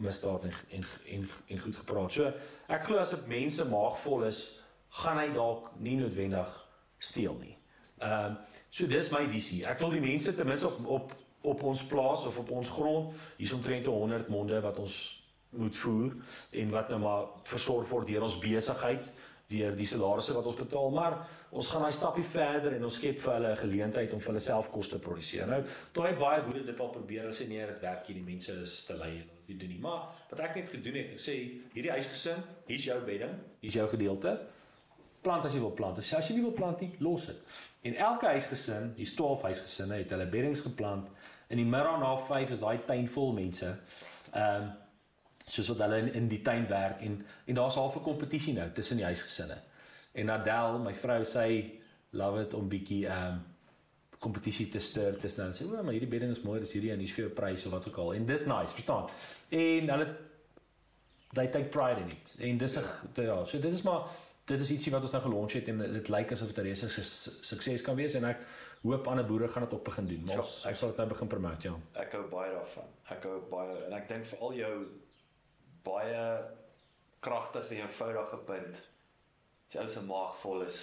misdaad 0.00 0.44
en 0.48 0.52
en 0.78 0.84
en, 1.14 1.28
en 1.46 1.58
goed 1.58 1.76
gepraat. 1.76 2.12
So 2.12 2.32
ek 2.68 2.84
glo 2.88 2.98
as 2.98 3.12
'n 3.12 3.28
mens 3.28 3.56
se 3.56 3.64
maag 3.64 3.98
vol 4.00 4.24
is, 4.24 4.60
gaan 4.88 5.18
hy 5.18 5.28
dalk 5.34 5.70
nie 5.78 5.96
noodwendig 5.96 6.68
steel 6.98 7.36
nie. 7.40 7.56
Ehm 7.98 8.32
uh, 8.32 8.36
so 8.70 8.86
dis 8.86 9.10
my 9.10 9.26
visie. 9.28 9.64
Ek 9.66 9.78
wil 9.78 9.90
die 9.90 10.00
mense 10.00 10.34
ten 10.34 10.46
minste 10.46 10.66
op 10.68 10.86
op 10.86 11.16
op 11.42 11.62
ons 11.62 11.86
plaas 11.86 12.26
of 12.26 12.38
op 12.38 12.50
ons 12.50 12.70
grond, 12.70 13.14
hier's 13.36 13.52
omtrent 13.52 13.86
100 13.86 14.28
monde 14.28 14.60
wat 14.60 14.78
ons 14.78 15.20
moet 15.50 15.76
voer 15.76 16.12
en 16.50 16.70
wat 16.70 16.88
nou 16.88 16.98
maar 17.00 17.24
versorg 17.42 17.88
word 17.88 18.06
deur 18.06 18.22
ons 18.22 18.38
besigheid 18.38 19.08
deur 19.50 19.74
die 19.76 19.86
salarisse 19.86 20.34
wat 20.36 20.46
ons 20.46 20.58
betaal, 20.58 20.92
maar 20.94 21.16
ons 21.50 21.68
gaan 21.72 21.82
daai 21.84 21.94
stappie 21.94 22.24
verder 22.24 22.76
en 22.76 22.86
ons 22.86 22.98
skep 23.00 23.18
vir 23.18 23.32
hulle 23.34 23.50
'n 23.52 23.62
geleentheid 23.64 24.12
om 24.12 24.20
vir 24.20 24.32
hulle 24.32 24.44
self 24.44 24.70
kos 24.70 24.88
te 24.88 24.98
produseer. 24.98 25.46
Nou, 25.46 25.62
toe 25.92 26.14
baie 26.18 26.42
boere 26.42 26.64
dit 26.64 26.80
al 26.80 26.90
probeer, 26.90 27.22
hulle 27.22 27.34
sê 27.34 27.48
nee, 27.48 27.66
dit 27.66 27.80
werk 27.80 28.08
nie, 28.08 28.14
die 28.14 28.30
mense 28.32 28.52
is 28.62 28.84
te 28.84 28.94
lui 28.94 29.10
hulle 29.46 29.58
doen 29.58 29.68
nie. 29.68 29.80
Maar 29.80 30.00
wat 30.30 30.40
ek 30.40 30.54
net 30.54 30.68
gedoen 30.68 30.94
het, 30.94 31.10
ek 31.12 31.18
sê 31.18 31.34
hierdie 31.74 31.90
huisgesin, 31.90 32.42
hier's 32.66 32.84
jou 32.84 33.00
bedding, 33.00 33.34
hier's 33.60 33.74
jou 33.74 33.88
gedeelte. 33.88 34.38
Plant 35.22 35.44
as 35.44 35.52
jy 35.52 35.60
wil 35.60 35.74
plant. 35.76 35.98
As 35.98 36.28
jy 36.28 36.34
nie 36.34 36.42
wil 36.42 36.56
plant 36.56 36.80
nie, 36.80 36.94
los 36.98 37.26
dit. 37.26 37.36
En 37.82 37.94
elke 37.94 38.26
huisgesin, 38.26 38.94
hier's 38.96 39.14
12 39.14 39.42
huisgesinne, 39.42 39.94
het 39.94 40.10
hulle 40.10 40.26
beddings 40.26 40.60
geplant 40.60 41.08
In 41.50 41.56
die 41.56 41.66
middag 41.66 41.98
na 41.98 42.14
5 42.16 42.50
is 42.54 42.60
daai 42.62 42.78
tuin 42.86 43.08
vol 43.10 43.32
mense. 43.34 43.74
Ehm 44.30 44.62
um, 44.62 44.70
soos 45.50 45.68
wat 45.72 45.82
hulle 45.84 45.98
in, 46.04 46.12
in 46.14 46.28
die 46.28 46.42
tuin 46.42 46.66
werk 46.68 47.02
en 47.06 47.20
en 47.46 47.54
daar's 47.54 47.74
half 47.74 47.96
'n 47.96 48.02
kompetisie 48.06 48.54
nou 48.54 48.70
tussen 48.72 48.96
die 48.96 49.04
huisgesinne. 49.04 49.58
En 50.12 50.30
Adel, 50.30 50.78
my 50.78 50.94
vrou, 50.94 51.24
sy 51.24 51.80
love 52.10 52.42
it 52.42 52.54
om 52.54 52.68
bietjie 52.68 53.06
ehm 53.06 53.32
um, 53.32 53.40
kompetisie 54.20 54.68
te 54.68 54.78
stuur 54.78 55.16
tussen 55.18 55.44
hulle. 55.44 55.54
Sê, 55.56 55.64
"O, 55.64 55.82
maar 55.82 55.92
hierdie 55.92 56.08
bedding 56.08 56.30
is 56.30 56.42
mooi, 56.42 56.60
dis 56.60 56.72
hierdie 56.72 56.90
en 56.92 56.98
hier's 56.98 57.12
vir 57.12 57.24
jou 57.24 57.34
pryse 57.34 57.66
of 57.66 57.72
wat 57.72 57.88
ook 57.88 57.96
al." 57.96 58.14
En 58.14 58.26
dis 58.26 58.44
nice, 58.46 58.72
verstaan? 58.72 59.08
En 59.48 59.88
hulle 59.88 60.16
they 61.32 61.46
take 61.46 61.68
pride 61.68 62.00
in 62.00 62.10
it. 62.10 62.36
En 62.38 62.58
dis 62.58 62.76
'n 62.76 62.82
ja. 63.14 63.22
ja, 63.22 63.44
so 63.44 63.58
dit 63.58 63.72
is 63.72 63.82
maar 63.82 64.02
dit 64.44 64.60
is 64.60 64.70
ietsie 64.70 64.92
wat 64.92 65.02
ons 65.02 65.12
nou 65.12 65.22
gelons 65.22 65.52
het 65.52 65.68
en 65.68 65.78
dit 65.78 66.08
lyk 66.08 66.32
asof 66.32 66.52
dit 66.52 66.58
'n 66.58 66.66
reuse 66.66 66.88
sukses 67.42 67.82
kan 67.82 67.96
wees 67.96 68.14
en 68.14 68.24
ek 68.24 68.46
hoop 68.82 69.06
ander 69.06 69.26
boere 69.26 69.48
gaan 69.48 69.62
dit 69.62 69.72
op 69.72 69.84
begin 69.84 70.06
doen. 70.06 70.24
Maar 70.24 70.38
ons, 70.38 70.64
ek 70.66 70.76
sal 70.76 70.88
dit 70.88 70.96
nou 70.96 71.08
begin 71.08 71.28
promote, 71.28 71.68
ja. 71.68 71.74
Ek 72.02 72.12
hou 72.12 72.24
baie 72.28 72.52
daarvan. 72.52 72.88
Ek 73.10 73.22
hou 73.22 73.40
baie 73.50 73.84
en 73.86 73.92
ek 73.92 74.08
dink 74.08 74.26
vir 74.26 74.38
al 74.38 74.54
jou 74.54 74.74
baie 75.82 76.24
kragtige 77.20 77.74
en 77.74 77.80
eenvoudige 77.86 78.40
punt. 78.48 78.80
As 79.68 79.76
jy 79.76 79.86
se 79.88 80.02
maag 80.02 80.34
vol 80.40 80.64
is, 80.66 80.80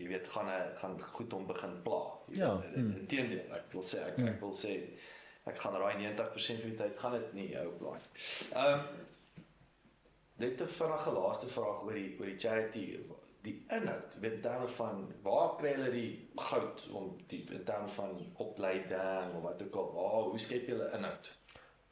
jy 0.00 0.08
weet 0.10 0.28
gaan 0.34 0.50
gaan 0.80 0.96
goed 1.12 1.32
om 1.32 1.46
begin 1.46 1.76
pla. 1.86 2.02
Ja. 2.34 2.54
Hmm. 2.74 2.94
Inteendeel, 3.02 3.44
ek 3.54 3.72
wil 3.76 3.86
sê 3.86 4.02
ek, 4.08 4.18
ek 4.32 4.40
wil 4.42 4.54
sê 4.56 4.76
ek 5.46 5.58
gaan 5.58 5.78
raai 5.78 5.96
90% 5.98 6.62
van 6.62 6.70
die 6.70 6.78
tyd 6.78 7.00
gaan 7.02 7.16
dit 7.18 7.32
nie 7.38 7.48
hou 7.56 7.70
blaai. 7.80 7.98
Ehm 8.54 8.78
um, 8.78 9.08
net 10.42 10.60
'n 10.60 10.66
vinnige 10.66 11.10
laaste 11.12 11.46
vraag 11.46 11.82
oor 11.86 11.94
die 11.94 12.16
oor 12.18 12.26
die 12.26 12.38
charity 12.38 12.84
die 13.42 13.56
inhoud 13.76 14.16
weet 14.22 14.42
dan 14.42 14.68
van 14.68 15.02
waar 15.22 15.54
kry 15.58 15.74
hulle 15.76 15.90
die 15.90 16.28
goud 16.48 16.86
om 16.98 17.10
die 17.30 17.42
dan 17.66 17.88
van 17.90 18.14
opleiding 18.44 19.34
of 19.36 19.42
wat 19.42 19.62
ook 19.62 19.78
al 19.82 19.92
waar 19.96 20.30
hoe 20.30 20.38
skep 20.38 20.66
jy 20.68 20.76
hulle 20.76 20.90
inhoud 20.98 21.32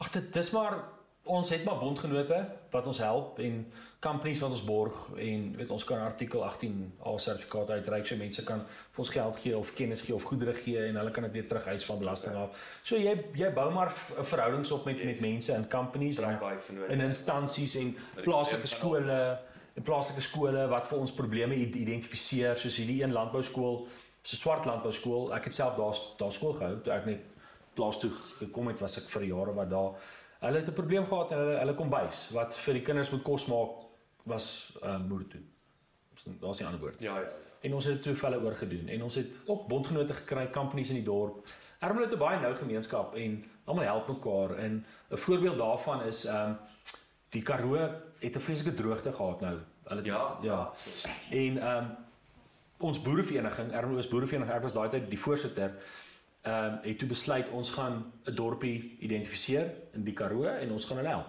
Ag 0.00 0.10
dit 0.16 0.32
dis 0.32 0.50
maar 0.56 0.76
ons 1.22 1.48
het 1.48 1.64
maar 1.64 1.78
bondgenote 1.78 2.48
wat 2.70 2.86
ons 2.86 2.98
help 2.98 3.38
en 3.38 3.72
companies 4.00 4.38
wat 4.40 4.50
ons 4.50 4.64
borg 4.64 4.96
en 5.16 5.56
weet 5.56 5.70
ons 5.70 5.84
kan 5.84 6.00
artikel 6.00 6.44
18 6.44 6.92
A 7.06 7.12
sertifikaat 7.18 7.70
uitreik 7.70 8.06
so 8.06 8.16
mense 8.16 8.44
kan 8.44 8.62
vir 8.64 9.02
ons 9.04 9.12
geld 9.12 9.40
gee 9.42 9.58
of 9.58 9.72
kennis 9.76 10.00
gee 10.06 10.14
of 10.14 10.24
goedere 10.24 10.54
gee 10.56 10.86
en 10.86 10.96
hulle 10.96 11.10
kan 11.10 11.26
dit 11.28 11.32
weer 11.32 11.46
terugeis 11.46 11.84
van 11.84 11.98
belasting 12.00 12.34
af. 12.40 12.64
So 12.82 12.96
jy 12.96 13.14
jy 13.36 13.52
bou 13.56 13.68
maar 13.74 13.92
verhoudings 13.92 14.72
op 14.72 14.88
met 14.88 14.96
yes. 14.96 15.06
met 15.06 15.20
mense 15.20 15.52
in 15.52 15.68
companies 15.68 16.18
en 16.18 16.38
in 16.88 17.00
instansies 17.00 17.76
en 17.76 17.96
plaaslike 18.22 18.66
skole 18.66 19.18
en 19.74 19.82
plaaslike 19.82 20.24
skole 20.24 20.68
wat 20.72 20.88
vir 20.88 20.98
ons 20.98 21.12
probleme 21.14 21.54
identifiseer 21.54 22.56
soos 22.58 22.80
hierdie 22.80 23.02
een 23.02 23.12
landbou 23.12 23.42
skool, 23.42 23.86
'n 24.22 24.36
swart 24.36 24.64
landbou 24.64 24.92
skool. 24.92 25.34
Ek 25.34 25.44
het 25.44 25.54
self 25.54 25.76
daar 25.76 26.00
daar 26.16 26.32
skool 26.32 26.52
gehou 26.52 26.80
toe 26.80 26.92
ek 26.92 27.06
net 27.06 27.20
plaas 27.74 27.98
toe 27.98 28.10
gekom 28.10 28.66
het 28.66 28.80
was 28.80 28.98
ek 28.98 29.08
vir 29.12 29.28
jare 29.30 29.54
wat 29.54 29.70
daar 29.70 29.92
Hulle 30.40 30.56
het 30.56 30.68
'n 30.68 30.72
probleem 30.72 31.06
gehad 31.06 31.30
en 31.30 31.38
hulle 31.38 31.58
hulle 31.58 31.74
kom 31.74 31.90
bys 31.90 32.28
wat 32.32 32.58
vir 32.58 32.74
die 32.74 32.82
kinders 32.82 33.10
moet 33.10 33.22
kos 33.22 33.46
maak 33.46 33.70
was 34.24 34.76
uh, 34.82 34.98
moeder 35.08 35.28
toe. 35.28 35.40
Daar's 36.40 36.60
'n 36.60 36.64
ander 36.64 36.80
woord. 36.80 37.00
Ja 37.00 37.18
ja. 37.18 37.28
En 37.60 37.74
ons 37.74 37.84
het 37.84 37.94
dit 37.94 38.02
toe 38.02 38.16
vir 38.16 38.30
hulle 38.30 38.44
oorgedoen 38.44 38.88
en 38.88 39.02
ons 39.02 39.14
het 39.14 39.38
ook 39.46 39.66
bondgenote 39.68 40.14
gekry, 40.14 40.50
companies 40.50 40.88
in 40.88 40.94
die 40.94 41.04
dorp. 41.04 41.48
Ermelo 41.78 42.04
het 42.04 42.14
'n 42.14 42.18
baie 42.18 42.40
nou 42.40 42.54
gemeenskap 42.54 43.14
en 43.14 43.44
almal 43.64 43.84
help 43.84 44.08
mekaar 44.08 44.56
en 44.56 44.86
'n 45.10 45.16
voorbeeld 45.16 45.58
daarvan 45.58 46.02
is 46.02 46.24
ehm 46.24 46.50
um, 46.50 46.56
die 47.28 47.42
Karoo 47.42 47.74
het 48.18 48.36
'n 48.36 48.40
vreeslike 48.40 48.74
droogte 48.74 49.12
gehad 49.12 49.40
nou. 49.40 49.58
Hulle 49.84 50.04
ja, 50.04 50.38
ja. 50.42 50.72
En 51.30 51.58
ehm 51.58 51.84
um, 51.84 51.96
ons 52.78 53.02
boerevereniging, 53.02 53.72
Ermelo 53.72 53.98
is 53.98 54.08
boerevereniging, 54.08 54.56
ek 54.56 54.62
was 54.62 54.72
daai 54.72 54.88
tyd 54.88 55.10
die 55.10 55.20
voorsitter 55.20 55.74
ehm 56.42 56.64
um, 56.64 56.78
het 56.82 56.98
toe 56.98 57.08
besluit 57.08 57.50
ons 57.50 57.70
gaan 57.70 58.12
'n 58.24 58.34
dorpie 58.34 58.96
identifiseer 59.00 59.74
in 59.92 60.04
die 60.04 60.14
Karoo 60.14 60.44
en 60.44 60.72
ons 60.72 60.84
gaan 60.84 60.96
hulle 60.96 61.08
help. 61.08 61.28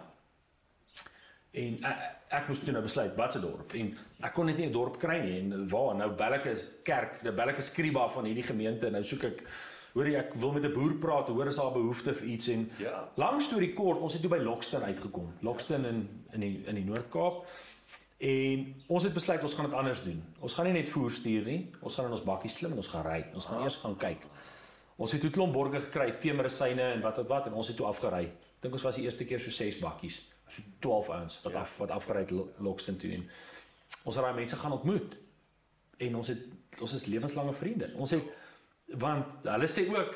En 1.52 1.84
ek, 1.84 1.98
ek 2.30 2.48
moes 2.48 2.60
toe 2.60 2.72
nou 2.72 2.84
besluit 2.84 3.16
watse 3.16 3.40
dorp 3.40 3.74
en 3.74 3.98
ek 4.24 4.34
kon 4.34 4.46
net 4.46 4.58
nie 4.58 4.68
'n 4.68 4.72
dorp 4.72 4.98
kry 5.00 5.20
nie 5.20 5.40
en 5.40 5.68
waar 5.70 5.96
nou 5.96 6.10
Bellike 6.16 6.56
kerk, 6.84 7.24
die 7.24 7.32
Bellike 7.32 7.62
skriba 7.62 8.08
van 8.10 8.26
hierdie 8.26 8.48
gemeente 8.48 8.90
nou 8.90 9.04
soek 9.04 9.24
ek 9.24 9.44
hoor 9.94 10.08
jy 10.08 10.16
ek 10.16 10.34
wil 10.40 10.52
met 10.52 10.64
'n 10.64 10.74
boer 10.74 10.94
praat, 10.94 11.28
hoor 11.28 11.48
is 11.48 11.56
daar 11.56 11.72
behoefte 11.72 12.14
vir 12.14 12.28
iets 12.28 12.48
en 12.48 12.70
ja. 12.78 13.10
lank 13.16 13.42
storie 13.42 13.74
kort, 13.74 14.00
ons 14.00 14.14
het 14.14 14.22
toe 14.22 14.32
by 14.32 14.40
Lockston 14.40 14.84
uitgekom. 14.84 15.34
Lockston 15.42 15.86
in 15.86 16.10
in 16.32 16.40
die 16.40 16.64
in 16.66 16.76
die 16.76 16.86
Noord-Kaap. 16.86 17.46
En 18.22 18.76
ons 18.88 19.04
het 19.04 19.14
besluit 19.14 19.44
ons 19.44 19.54
gaan 19.54 19.66
dit 19.66 19.74
anders 19.74 20.04
doen. 20.04 20.24
Ons 20.40 20.54
gaan 20.54 20.66
nie 20.66 20.74
net 20.74 20.90
voer 20.90 21.12
stuur 21.12 21.44
nie. 21.44 21.72
Ons 21.82 21.96
gaan 21.96 22.06
in 22.06 22.12
ons 22.12 22.24
bakkies 22.24 22.54
klim 22.54 22.72
en 22.72 22.78
ons 22.78 22.88
gaan 22.88 23.06
ry. 23.06 23.26
Ons 23.34 23.46
gaan 23.46 23.58
ah. 23.58 23.64
eers 23.64 23.76
gaan 23.76 23.98
kyk. 23.98 24.28
Ons 25.02 25.16
het 25.16 25.24
toe 25.24 25.32
klomp 25.34 25.56
borge 25.56 25.80
gekry, 25.88 26.12
veemerisyne 26.14 26.92
en 26.96 27.02
wat 27.02 27.18
wat 27.24 27.30
wat 27.32 27.48
en 27.50 27.58
ons 27.58 27.72
het 27.72 27.78
toe 27.80 27.88
afgery. 27.90 28.28
Dink 28.62 28.76
ons 28.78 28.84
was 28.86 29.00
die 29.00 29.08
eerste 29.08 29.26
keer 29.26 29.42
so 29.42 29.50
6 29.50 29.80
bakkies, 29.82 30.20
so 30.46 30.62
12 30.86 31.10
ouens 31.16 31.38
wat 31.46 31.56
ja. 31.56 31.64
af 31.64 31.78
wat 31.82 31.94
afgery 31.96 32.26
het 32.26 32.34
Lockston 32.62 33.00
toe 33.02 33.10
en 33.16 33.24
ons 34.06 34.16
het 34.16 34.26
daai 34.26 34.38
mense 34.38 34.60
gaan 34.62 34.76
ontmoet. 34.78 35.16
En 36.06 36.20
ons 36.20 36.30
het 36.30 36.82
ons 36.82 36.94
is 36.98 37.08
lewenslange 37.10 37.54
vriende. 37.58 37.90
Ons 37.98 38.14
het 38.16 38.28
want 39.02 39.48
hulle 39.50 39.70
sê 39.72 39.88
ook 39.90 40.14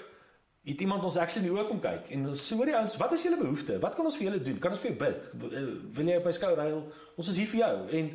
het 0.65 0.81
iemand 0.81 1.03
ons 1.07 1.17
actually 1.21 1.47
nie 1.47 1.53
ook 1.55 1.67
kom 1.69 1.79
kyk 1.81 2.11
en 2.13 2.29
ons 2.31 2.43
sê 2.45 2.57
hoor 2.57 2.69
die 2.69 2.75
ouens, 2.77 2.95
wat 3.01 3.13
is 3.17 3.23
julle 3.25 3.37
behoeftes? 3.41 3.81
Wat 3.81 3.97
kan 3.97 4.05
ons 4.09 4.17
vir 4.19 4.27
julle 4.27 4.41
doen? 4.47 4.59
Kan 4.61 4.73
ons 4.75 4.81
vir 4.81 4.91
jou 4.91 4.97
bid? 5.01 5.29
Eh, 5.49 5.63
wil 5.97 6.11
jy 6.11 6.19
op 6.19 6.29
my 6.29 6.33
skouer 6.35 6.61
ruil? 6.61 6.83
Ons 7.21 7.31
is 7.33 7.39
hier 7.41 7.49
vir 7.53 7.61
jou 7.63 7.73
en 8.01 8.11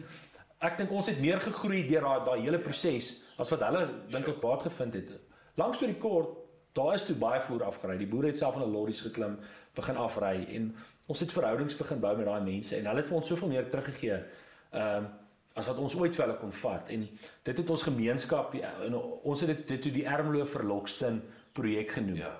ek 0.70 0.78
dink 0.78 0.94
ons 0.94 1.10
het 1.10 1.18
meer 1.22 1.42
gegroei 1.42 1.82
deur 1.88 2.06
daai 2.06 2.26
daai 2.28 2.46
hele 2.46 2.62
proses 2.62 3.10
as 3.40 3.50
wat 3.54 3.66
hulle 3.66 3.84
dink 4.12 4.30
ek 4.34 4.40
baat 4.42 4.66
gevind 4.68 4.98
het. 5.00 5.12
Langs 5.58 5.80
toe 5.80 5.90
die 5.90 5.98
kort 5.98 6.39
Daar 6.72 6.94
is 6.94 7.04
toe 7.04 7.16
baie 7.16 7.40
voer 7.40 7.64
afgery. 7.64 7.96
Die 7.98 8.06
boere 8.06 8.26
het 8.26 8.38
self 8.38 8.54
van 8.54 8.62
'n 8.62 8.72
lorries 8.72 9.00
geklim, 9.00 9.38
begin 9.74 9.96
afry 9.96 10.46
en 10.54 10.74
ons 11.06 11.20
het 11.20 11.32
verhoudings 11.32 11.76
begin 11.76 12.00
bou 12.00 12.16
met 12.16 12.26
daai 12.26 12.40
mense 12.40 12.76
en 12.76 12.86
hulle 12.86 13.00
het 13.00 13.08
vir 13.08 13.16
ons 13.16 13.26
soveel 13.26 13.48
meer 13.48 13.70
teruggegee. 13.70 14.22
Ehm 14.70 14.96
um, 14.96 15.08
as 15.54 15.66
wat 15.66 15.78
ons 15.82 15.96
ooit 15.98 16.14
vir 16.14 16.24
hulle 16.24 16.38
kon 16.38 16.52
vat 16.52 16.88
en 16.94 17.08
dit 17.42 17.56
het 17.58 17.70
ons 17.70 17.82
gemeenskap 17.82 18.54
en 18.54 18.94
ons 18.94 19.40
het 19.40 19.48
dit 19.48 19.68
dit 19.68 19.82
toe 19.82 19.92
die 19.92 20.06
Ermelo 20.06 20.44
verlokstin 20.44 21.22
projek 21.52 21.90
genoem. 21.90 22.16
Ja. 22.16 22.38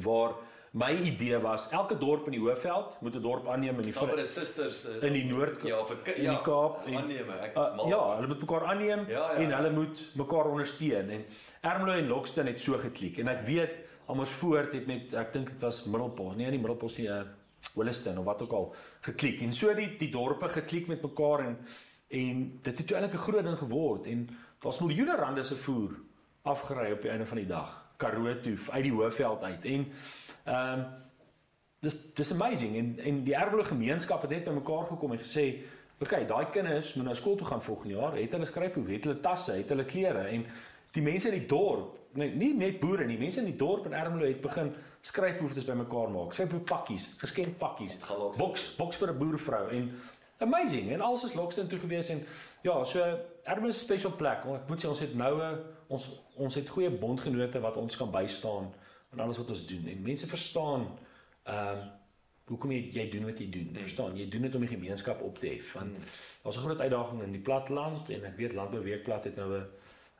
Waar 0.00 0.34
my 0.72 0.92
idee 0.92 1.38
was 1.40 1.70
elke 1.70 1.98
dorp 1.98 2.26
in 2.26 2.36
die 2.36 2.40
Hoëveld 2.40 3.00
moet 3.00 3.14
'n 3.16 3.22
dorp 3.22 3.48
aanneem 3.48 3.74
in 3.80 3.88
die 3.88 3.92
vir 3.92 4.24
susters 4.24 4.84
uh, 4.88 5.02
in 5.02 5.12
die 5.12 5.24
Noord 5.24 5.62
ja 5.64 5.84
vir 5.84 5.96
in 6.16 6.30
die 6.30 6.42
Kaap 6.44 6.86
en 6.86 6.96
aanneem 6.96 7.30
ek 7.30 7.56
uh, 7.56 7.88
ja 7.88 8.00
hulle 8.16 8.26
moet 8.26 8.40
mekaar 8.40 8.64
aanneem 8.64 9.04
ja, 9.08 9.32
ja, 9.32 9.38
en 9.38 9.52
hulle 9.52 9.70
moet 9.70 10.04
mekaar 10.14 10.50
ondersteun. 10.52 11.10
En 11.10 11.24
Ermelo 11.62 11.92
en 11.92 12.08
Lockston 12.08 12.46
het 12.46 12.60
so 12.60 12.78
geklik 12.78 13.18
en 13.18 13.28
ek 13.28 13.44
weet 13.46 13.74
almos 14.06 14.30
voort 14.30 14.72
het 14.72 14.86
met 14.86 15.14
ek 15.14 15.32
dink 15.32 15.52
dit 15.54 15.60
was 15.60 15.84
Middelpos 15.84 16.36
nee 16.36 16.50
nie 16.50 16.60
Middelpos 16.60 16.98
nie 16.98 17.08
uh, 17.08 17.22
Williston 17.74 18.18
of 18.18 18.24
wat 18.24 18.42
ook 18.42 18.52
al 18.52 18.74
geklik. 19.00 19.40
En 19.40 19.52
so 19.52 19.74
die 19.74 19.96
die 19.96 20.10
dorpe 20.10 20.48
geklik 20.48 20.88
met 20.88 21.02
mekaar 21.02 21.46
en 21.46 21.58
en 22.08 22.60
dit 22.62 22.78
het 22.78 22.92
eintlik 22.92 23.14
'n 23.14 23.24
groot 23.24 23.44
ding 23.44 23.58
geword 23.58 24.06
en 24.06 24.28
daar's 24.60 24.80
miljoene 24.80 25.16
rande 25.16 25.44
se 25.44 25.54
voer 25.54 25.96
afgery 26.42 26.92
op 26.92 27.02
die 27.02 27.10
einde 27.10 27.26
van 27.26 27.36
die 27.36 27.46
dag 27.46 27.87
Karoo 27.98 28.32
toe 28.40 28.56
uit 28.70 28.86
die 28.86 28.94
Hoëveld 28.94 29.42
uit. 29.42 29.64
En 29.74 29.86
Ehm 30.48 30.78
um, 30.78 30.86
dis 31.80 32.14
dis 32.14 32.32
amazing. 32.32 32.76
En 32.76 32.98
en 33.04 33.24
die 33.24 33.34
Ermelo 33.34 33.62
gemeenskap 33.62 34.22
het 34.22 34.30
net 34.30 34.44
bymekaar 34.44 34.86
gekom 34.86 35.12
en 35.12 35.18
gesê, 35.18 35.44
"Oké, 36.00 36.14
okay, 36.14 36.26
daai 36.26 36.50
kinders 36.50 36.94
moet 36.94 37.04
nou 37.04 37.16
skool 37.16 37.36
toe 37.36 37.46
gaan 37.46 37.62
volgende 37.62 37.94
jaar. 37.94 38.16
Het 38.16 38.32
hulle 38.32 38.44
skryfboek, 38.44 38.88
het 38.88 39.04
hulle 39.04 39.20
tasse, 39.20 39.52
het 39.52 39.68
hulle 39.68 39.84
klere? 39.84 40.18
En 40.18 40.46
die 40.90 41.02
mense 41.02 41.28
in 41.28 41.38
die 41.38 41.46
dorp, 41.46 41.96
nee, 42.12 42.34
nie 42.34 42.54
net 42.54 42.80
boere 42.80 43.04
nie, 43.04 43.18
mense 43.18 43.38
in 43.38 43.44
die 43.44 43.56
dorp 43.56 43.86
in 43.86 43.92
Ermelo 43.92 44.26
het 44.26 44.40
begin 44.40 44.74
skryfbehoeftes 45.00 45.64
bymekaar 45.64 46.10
maak. 46.10 46.32
Skryfboek 46.32 46.64
pakkies, 46.64 47.14
geskenkpakkies, 47.18 47.98
boks, 48.36 48.74
boks 48.76 48.96
vir 48.96 49.12
'n 49.12 49.18
boervrou. 49.18 49.68
En 49.70 49.92
amazing. 50.38 50.90
En 50.92 51.00
alles 51.00 51.24
is 51.24 51.34
Lockston 51.34 51.66
toe 51.66 51.78
gewees 51.78 52.08
en 52.08 52.24
ja, 52.62 52.84
so 52.84 53.18
Ermelo 53.44 53.68
is 53.68 53.76
'n 53.76 53.84
special 53.84 54.12
plek. 54.12 54.38
Ek 54.44 54.68
moet 54.68 54.84
sê 54.84 54.88
ons 54.88 55.00
het 55.00 55.14
noue 55.14 55.58
ons 55.88 56.08
ons 56.36 56.54
het 56.54 56.68
goeie 56.68 56.90
bondgenote 56.90 57.60
wat 57.60 57.76
ons 57.76 57.96
kan 57.96 58.10
bystaan 58.10 58.72
en 59.12 59.20
alles 59.20 59.38
wat 59.40 59.50
ons 59.50 59.66
doen 59.66 59.86
en 59.88 60.02
mense 60.02 60.26
verstaan 60.26 60.88
ehm 61.44 61.78
um, 61.78 61.86
hoekom 62.48 62.72
jy 62.72 62.80
jy 62.94 63.04
doen 63.12 63.28
wat 63.28 63.40
jy 63.42 63.48
doen. 63.52 63.68
Mm. 63.72 63.82
Verstaan, 63.84 64.16
jy 64.16 64.26
doen 64.32 64.46
dit 64.46 64.56
om 64.56 64.64
die 64.64 64.70
gemeenskap 64.72 65.20
op 65.24 65.38
te 65.40 65.50
hef. 65.50 65.72
Want 65.76 65.98
mm. 65.98 66.14
daar's 66.44 66.56
'n 66.56 66.64
groot 66.66 66.80
uitdaging 66.80 67.22
in 67.22 67.32
die 67.36 67.44
platteland 67.44 68.08
en 68.08 68.24
ek 68.24 68.36
weet 68.36 68.54
Landbouweekblad 68.54 69.24
het 69.24 69.36
nou 69.36 69.50
'n 69.58 69.66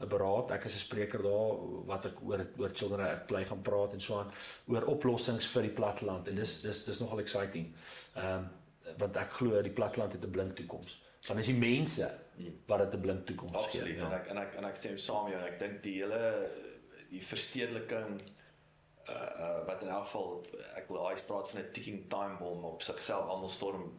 'n 0.01 0.09
beraad. 0.09 0.51
Ek 0.51 0.65
is 0.65 0.75
'n 0.75 0.87
spreker 0.87 1.23
daar 1.23 1.57
wat 1.87 2.05
ek 2.05 2.21
oor 2.23 2.47
oor 2.59 2.71
children 2.73 3.11
at 3.11 3.27
play 3.27 3.45
gaan 3.45 3.61
praat 3.61 3.93
en 3.93 4.01
so 4.01 4.19
aan 4.19 4.31
oor 4.67 4.85
oplossings 4.85 5.47
vir 5.47 5.63
die 5.63 5.77
platteland 5.81 6.29
en 6.29 6.35
dis 6.35 6.61
dis 6.61 6.85
dis 6.85 7.01
nogal 7.01 7.19
exciting. 7.19 7.75
Ehm 8.15 8.37
um, 8.37 8.49
want 8.99 9.17
ek 9.17 9.31
glo 9.31 9.63
die 9.63 9.73
platteland 9.73 10.13
het 10.13 10.25
'n 10.25 10.31
blink 10.31 10.57
toekoms. 10.57 11.01
Dan 11.27 11.39
is 11.39 11.47
die 11.47 11.59
mense. 11.59 12.11
Wat 12.67 12.79
dit 12.79 12.95
'n 12.95 13.01
blink 13.01 13.27
toekoms 13.27 13.57
gee. 13.57 13.65
Absoluut. 13.65 14.01
Ja. 14.01 14.07
En 14.07 14.13
ek 14.21 14.27
en 14.27 14.39
ek 14.39 14.55
en 14.55 14.65
ek 14.65 14.77
stem 14.77 14.99
saam 14.99 15.25
met 15.25 15.33
jou 15.33 15.43
en 15.43 15.53
ek 15.53 15.59
dink 15.59 15.83
die 15.83 15.97
hele 16.03 16.51
die 17.11 17.25
verstedeliking 17.25 18.21
uh, 19.09 19.15
uh 19.15 19.67
wat 19.67 19.83
in 19.83 19.89
elk 19.89 20.05
geval 20.05 20.45
ek 20.77 20.89
wil 20.89 21.09
hy 21.09 21.15
praat 21.27 21.51
van 21.51 21.61
'n 21.61 21.73
ticking 21.73 22.09
time 22.09 22.37
bomb 22.39 22.65
op 22.65 22.83
sigself 22.83 23.29
almal 23.29 23.49
storm 23.49 23.93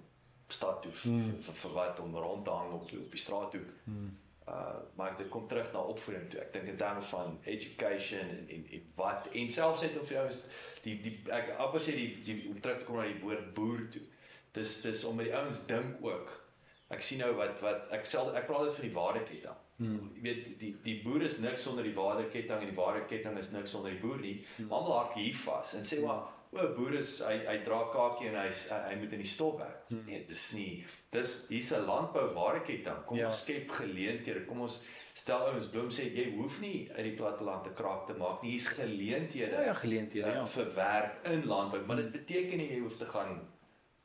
stad 0.48 0.82
toe 0.82 0.92
hmm. 0.92 1.42
vir 1.42 1.74
wat 1.74 2.00
om 2.00 2.16
rond 2.16 2.46
te 2.46 2.52
hang 2.52 2.74
op 2.74 2.82
op 2.82 3.12
die 3.12 3.20
straathoek. 3.20 3.70
Hmm. 3.84 4.18
Uh 4.48 4.78
maar 4.96 5.18
dit 5.18 5.30
kom 5.30 5.48
terug 5.48 5.72
na 5.72 5.80
opvoeding 5.80 6.30
toe. 6.30 6.40
Ek 6.40 6.54
dink 6.54 6.68
in 6.68 6.78
terme 6.78 7.02
van 7.02 7.40
education 7.44 8.30
en 8.38 8.50
en, 8.50 8.68
en 8.70 8.92
wat 8.96 9.30
en 9.32 9.50
selfs 9.50 9.82
net 9.82 10.00
of 10.00 10.10
jy 10.10 10.26
is 10.26 10.44
die 10.82 11.00
die 11.06 11.16
ek 11.32 11.56
amper 11.58 11.82
sê 11.82 11.96
die 11.98 12.24
die 12.24 12.48
om 12.50 12.62
terug 12.62 12.80
te 12.80 12.86
kom 12.86 12.98
na 12.98 13.08
die 13.10 13.22
woord 13.22 13.54
boer 13.54 13.86
toe. 13.94 14.06
Dis 14.52 14.82
dis 14.82 15.04
om 15.04 15.16
met 15.16 15.30
die 15.30 15.36
ouens 15.36 15.66
dink 15.66 16.06
ook. 16.06 16.49
Ek 16.90 17.04
sien 17.06 17.22
nou 17.22 17.34
wat 17.38 17.60
wat 17.62 17.92
ek 17.94 18.08
sê 18.10 18.22
ek 18.34 18.48
praat 18.50 18.66
dit 18.66 18.78
van 18.80 18.88
die 18.88 18.96
waardeketting. 18.96 19.58
Hmm. 19.80 20.00
Jy 20.16 20.24
weet 20.26 20.48
die 20.60 20.74
die 20.84 20.98
boer 21.04 21.24
is 21.28 21.38
niks 21.44 21.64
sonder 21.68 21.86
die 21.86 21.96
waardeketting 21.96 22.66
en 22.66 22.72
die 22.72 22.80
waardeketting 22.80 23.38
is 23.40 23.54
niks 23.54 23.76
sonder 23.76 23.94
die 23.94 24.02
boer 24.02 24.18
nie. 24.24 24.40
Hmm. 24.58 24.72
Almal 24.74 24.96
hak 24.98 25.18
hier 25.20 25.36
vas 25.46 25.76
en 25.78 25.86
sê 25.86 26.02
maar 26.02 26.26
o, 26.50 26.64
boer 26.74 26.98
is 26.98 27.12
hy 27.24 27.36
hy 27.46 27.60
dra 27.68 27.84
kakie 27.94 28.32
en 28.32 28.40
hy 28.42 28.48
hy, 28.50 28.96
moet 29.00 29.14
in 29.16 29.22
die 29.22 29.30
stof 29.30 29.60
werk. 29.62 29.84
Hmm. 29.92 30.02
Nee, 30.10 30.24
dis 30.28 30.48
nie. 30.58 30.72
Dis 31.14 31.36
hier's 31.54 31.70
'n 31.78 31.86
landbou 31.86 32.26
waardeketting. 32.34 33.06
Kom 33.06 33.22
ja. 33.22 33.30
ons 33.30 33.44
skep 33.44 33.70
geleenthede. 33.78 34.46
Kom 34.50 34.66
ons 34.66 34.82
stel 35.14 35.46
ouens 35.52 35.68
Bloem 35.70 35.92
sê 35.94 36.10
jy 36.10 36.26
hoef 36.40 36.58
nie 36.64 36.90
uit 36.96 37.06
die 37.06 37.18
platteland 37.22 37.64
te 37.64 37.76
kraak 37.78 38.08
te 38.08 38.18
maak 38.18 38.42
nie. 38.42 38.56
Hier's 38.58 38.68
geleenthede. 38.80 39.54
Ja, 39.54 39.70
ja 39.70 39.78
geleenthede 39.78 40.26
uh, 40.26 40.42
ja. 40.42 40.46
vir 40.58 40.74
werk 40.76 41.22
in 41.36 41.46
landbou, 41.46 41.86
maar 41.86 42.02
dit 42.02 42.12
beteken 42.18 42.58
nie 42.58 42.72
jy 42.74 42.82
hoef 42.82 42.98
te 42.98 43.06
gaan 43.06 43.40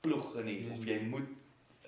ploeg 0.04 0.34
nie 0.44 0.60
hmm. 0.60 0.76
of 0.76 0.84
jy 0.84 1.00
moet 1.08 1.32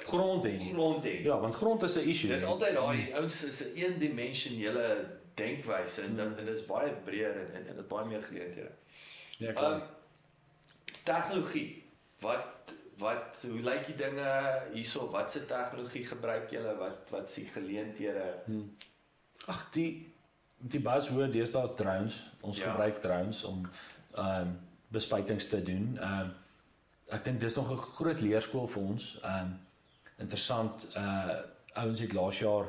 grond 0.05 0.45
hê. 0.45 0.73
Grond 0.73 1.05
hê. 1.05 1.23
Ja, 1.23 1.41
want 1.41 1.55
grond 1.55 1.83
is 1.83 1.97
'n 1.97 2.09
issue. 2.09 2.29
Dis 2.29 2.45
altyd 2.45 2.75
daai 2.75 3.13
ouens 3.13 3.45
is 3.45 3.63
'n 3.65 3.75
eendimensionele 3.75 5.19
denkwyse 5.35 6.03
en 6.03 6.17
dan 6.17 6.35
dit 6.37 6.49
is 6.49 6.65
baie 6.67 6.93
breër 7.05 7.35
en 7.41 7.55
en 7.55 7.65
dit 7.65 7.77
is 7.77 7.87
baie 7.87 8.07
meer 8.07 8.23
geleenthede. 8.23 8.71
Ja, 9.39 9.53
klaar. 9.53 9.73
Um, 9.73 9.83
tegnologie. 11.03 11.85
Wat 12.21 12.73
wat 12.99 13.39
hoe 13.41 13.61
lyk 13.61 13.87
die 13.87 13.95
dinge 13.95 14.63
hierso? 14.73 15.11
Wat 15.11 15.31
se 15.31 15.45
tegnologie 15.45 16.05
gebruik 16.05 16.51
julle? 16.51 16.77
Wat 16.77 17.11
wat 17.11 17.29
is 17.29 17.35
die 17.35 17.45
geleenthede? 17.45 18.35
Hmm. 18.45 18.77
Ag, 19.47 19.71
die 19.71 20.15
die 20.57 20.81
buzzword 20.81 21.35
is 21.35 21.53
daar 21.53 21.75
drones. 21.75 22.23
Ons 22.41 22.59
ja. 22.59 22.71
gebruik 22.71 23.01
drones 23.01 23.45
om 23.45 23.69
ehm 24.15 24.41
um, 24.41 24.59
bespuitings 24.89 25.49
te 25.49 25.63
doen. 25.63 25.99
Ehm 26.01 26.21
um, 26.21 26.35
ek 27.07 27.25
dink 27.25 27.41
dis 27.41 27.55
nog 27.55 27.71
'n 27.71 27.77
groot 27.77 28.21
leerskool 28.21 28.69
vir 28.69 28.83
ons. 28.83 29.19
Ehm 29.23 29.45
um, 29.45 29.66
interessant 30.19 30.87
uh 30.97 31.37
ouens 31.77 32.01
het 32.01 32.13
laas 32.13 32.39
jaar 32.39 32.69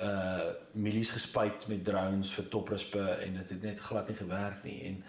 uh 0.00 0.50
milies 0.72 1.10
gespuit 1.10 1.68
met 1.68 1.84
drones 1.84 2.32
vir 2.34 2.48
toprispe 2.48 3.04
en 3.26 3.38
dit 3.38 3.54
het 3.54 3.62
net 3.62 3.80
glad 3.80 4.08
nie 4.08 4.16
gewerk 4.16 4.64
nie 4.64 4.80
en 4.88 5.04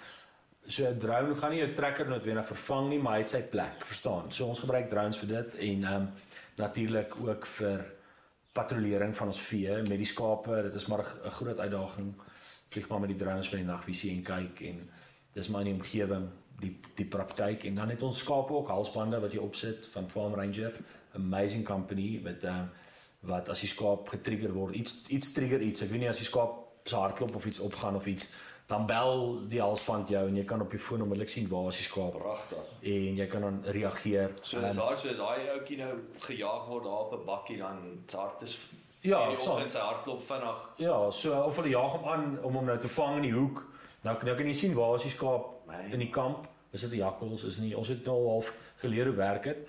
So 0.68 0.90
'n 0.90 0.98
drone 0.98 1.36
gaan 1.36 1.52
nie 1.52 1.60
jou 1.60 1.74
trekker 1.74 2.08
noodwendig 2.10 2.46
vervang 2.46 2.90
nie, 2.90 3.00
maar 3.00 3.14
hy 3.14 3.20
het 3.20 3.30
sy 3.30 3.42
plek, 3.42 3.86
verstaan? 3.86 4.32
So 4.32 4.48
ons 4.48 4.60
gebruik 4.60 4.90
drones 4.90 5.18
vir 5.18 5.28
dit 5.28 5.56
en 5.56 5.84
ehm 5.84 5.96
um, 5.96 6.08
natuurlik 6.58 7.16
ook 7.22 7.46
vir 7.46 7.86
patrollering 8.54 9.16
van 9.16 9.28
ons 9.28 9.42
vee 9.42 9.76
met 9.90 9.98
die 10.02 10.10
skape. 10.10 10.62
Dit 10.64 10.76
is 10.76 10.86
maar 10.86 11.04
'n 11.06 11.30
groot 11.30 11.60
uitdaging. 11.60 12.16
Vlieg 12.70 12.88
maar 12.88 13.00
met 13.00 13.10
die 13.10 13.18
drones 13.18 13.50
by 13.50 13.58
die 13.58 13.66
nagvisie 13.66 14.12
en 14.12 14.24
kyk 14.24 14.62
en 14.62 14.90
dis 15.36 15.52
maar 15.52 15.66
in 15.66 15.74
die 15.74 15.78
omgewing 15.78 16.30
die 16.64 16.74
die 16.96 17.06
praktyk. 17.06 17.68
En 17.68 17.76
dan 17.76 17.92
het 17.92 18.04
ons 18.04 18.24
skape 18.24 18.54
ook 18.54 18.72
halsbande 18.72 19.20
wat 19.20 19.36
jy 19.36 19.44
opsit 19.44 19.90
van 19.92 20.10
Farm 20.10 20.36
Ranger, 20.40 20.80
amazing 21.20 21.66
company 21.68 22.20
met 22.24 22.44
ehm 22.44 22.66
um, 22.66 22.74
wat 23.26 23.48
as 23.50 23.64
die 23.64 23.70
skaap 23.70 24.10
getrigger 24.14 24.52
word, 24.54 24.76
iets 24.78 25.08
iets 25.10 25.32
trigger 25.34 25.62
iets. 25.62 25.82
Ek 25.82 25.90
weet 25.90 26.04
nie 26.04 26.10
as 26.12 26.22
die 26.22 26.28
skaap 26.28 26.60
se 26.86 26.96
hartklop 26.96 27.36
of 27.36 27.46
iets 27.50 27.60
opgaan 27.60 27.96
of 27.98 28.06
iets 28.06 28.28
dan 28.70 28.86
bel 28.86 29.42
die 29.50 29.62
halsband 29.62 30.10
jou 30.10 30.24
en 30.28 30.38
jy 30.38 30.44
kan 30.46 30.62
op 30.62 30.72
die 30.74 30.82
foon 30.82 31.04
onmiddellik 31.06 31.30
sien 31.30 31.50
waar 31.50 31.68
is 31.70 31.82
die 31.82 31.88
skaap. 31.88 32.18
Pragtig. 32.18 32.72
En 32.94 33.20
jy 33.20 33.28
kan 33.30 33.46
dan 33.46 33.60
reageer. 33.78 34.34
So 34.42 34.62
is 34.62 34.80
daar 34.80 34.98
so 34.98 35.10
is 35.10 35.18
daai 35.18 35.50
ouetjie 35.54 35.78
nou 35.82 35.92
gejaag 36.26 36.66
word 36.70 36.84
daar 36.84 37.06
op 37.06 37.14
'n 37.14 37.26
bakkie 37.26 37.58
dan 37.58 37.82
hart 38.14 38.42
is 38.42 38.58
ja 39.02 39.22
so 39.38 39.58
in 39.58 39.70
sy 39.70 39.80
hartklop 39.80 40.22
vinnig. 40.22 40.70
Ja 40.78 41.12
so 41.12 41.42
of 41.42 41.56
hulle 41.56 41.70
jaag 41.70 41.92
hom 41.92 42.10
aan 42.10 42.40
om 42.44 42.54
hom 42.54 42.66
nou 42.66 42.78
te 42.78 42.88
vang 42.88 43.16
in 43.16 43.22
die 43.22 43.38
hoek 43.40 43.66
nou 44.06 44.16
nou 44.30 44.36
kan 44.38 44.52
jy 44.52 44.54
sien 44.54 44.78
waar 44.78 44.96
is 45.00 45.10
die 45.10 45.16
skaap 45.16 45.74
in 45.92 46.00
die 46.00 46.14
kamp 46.14 46.48
is 46.72 46.82
dit 46.82 46.92
'n 46.92 47.04
jakkals 47.04 47.44
is 47.44 47.58
nie 47.58 47.76
ons 47.78 47.92
het 47.92 48.06
nou 48.06 48.18
half 48.28 48.54
geleer 48.84 49.12
hoe 49.12 49.20
werk 49.20 49.44
dit 49.44 49.68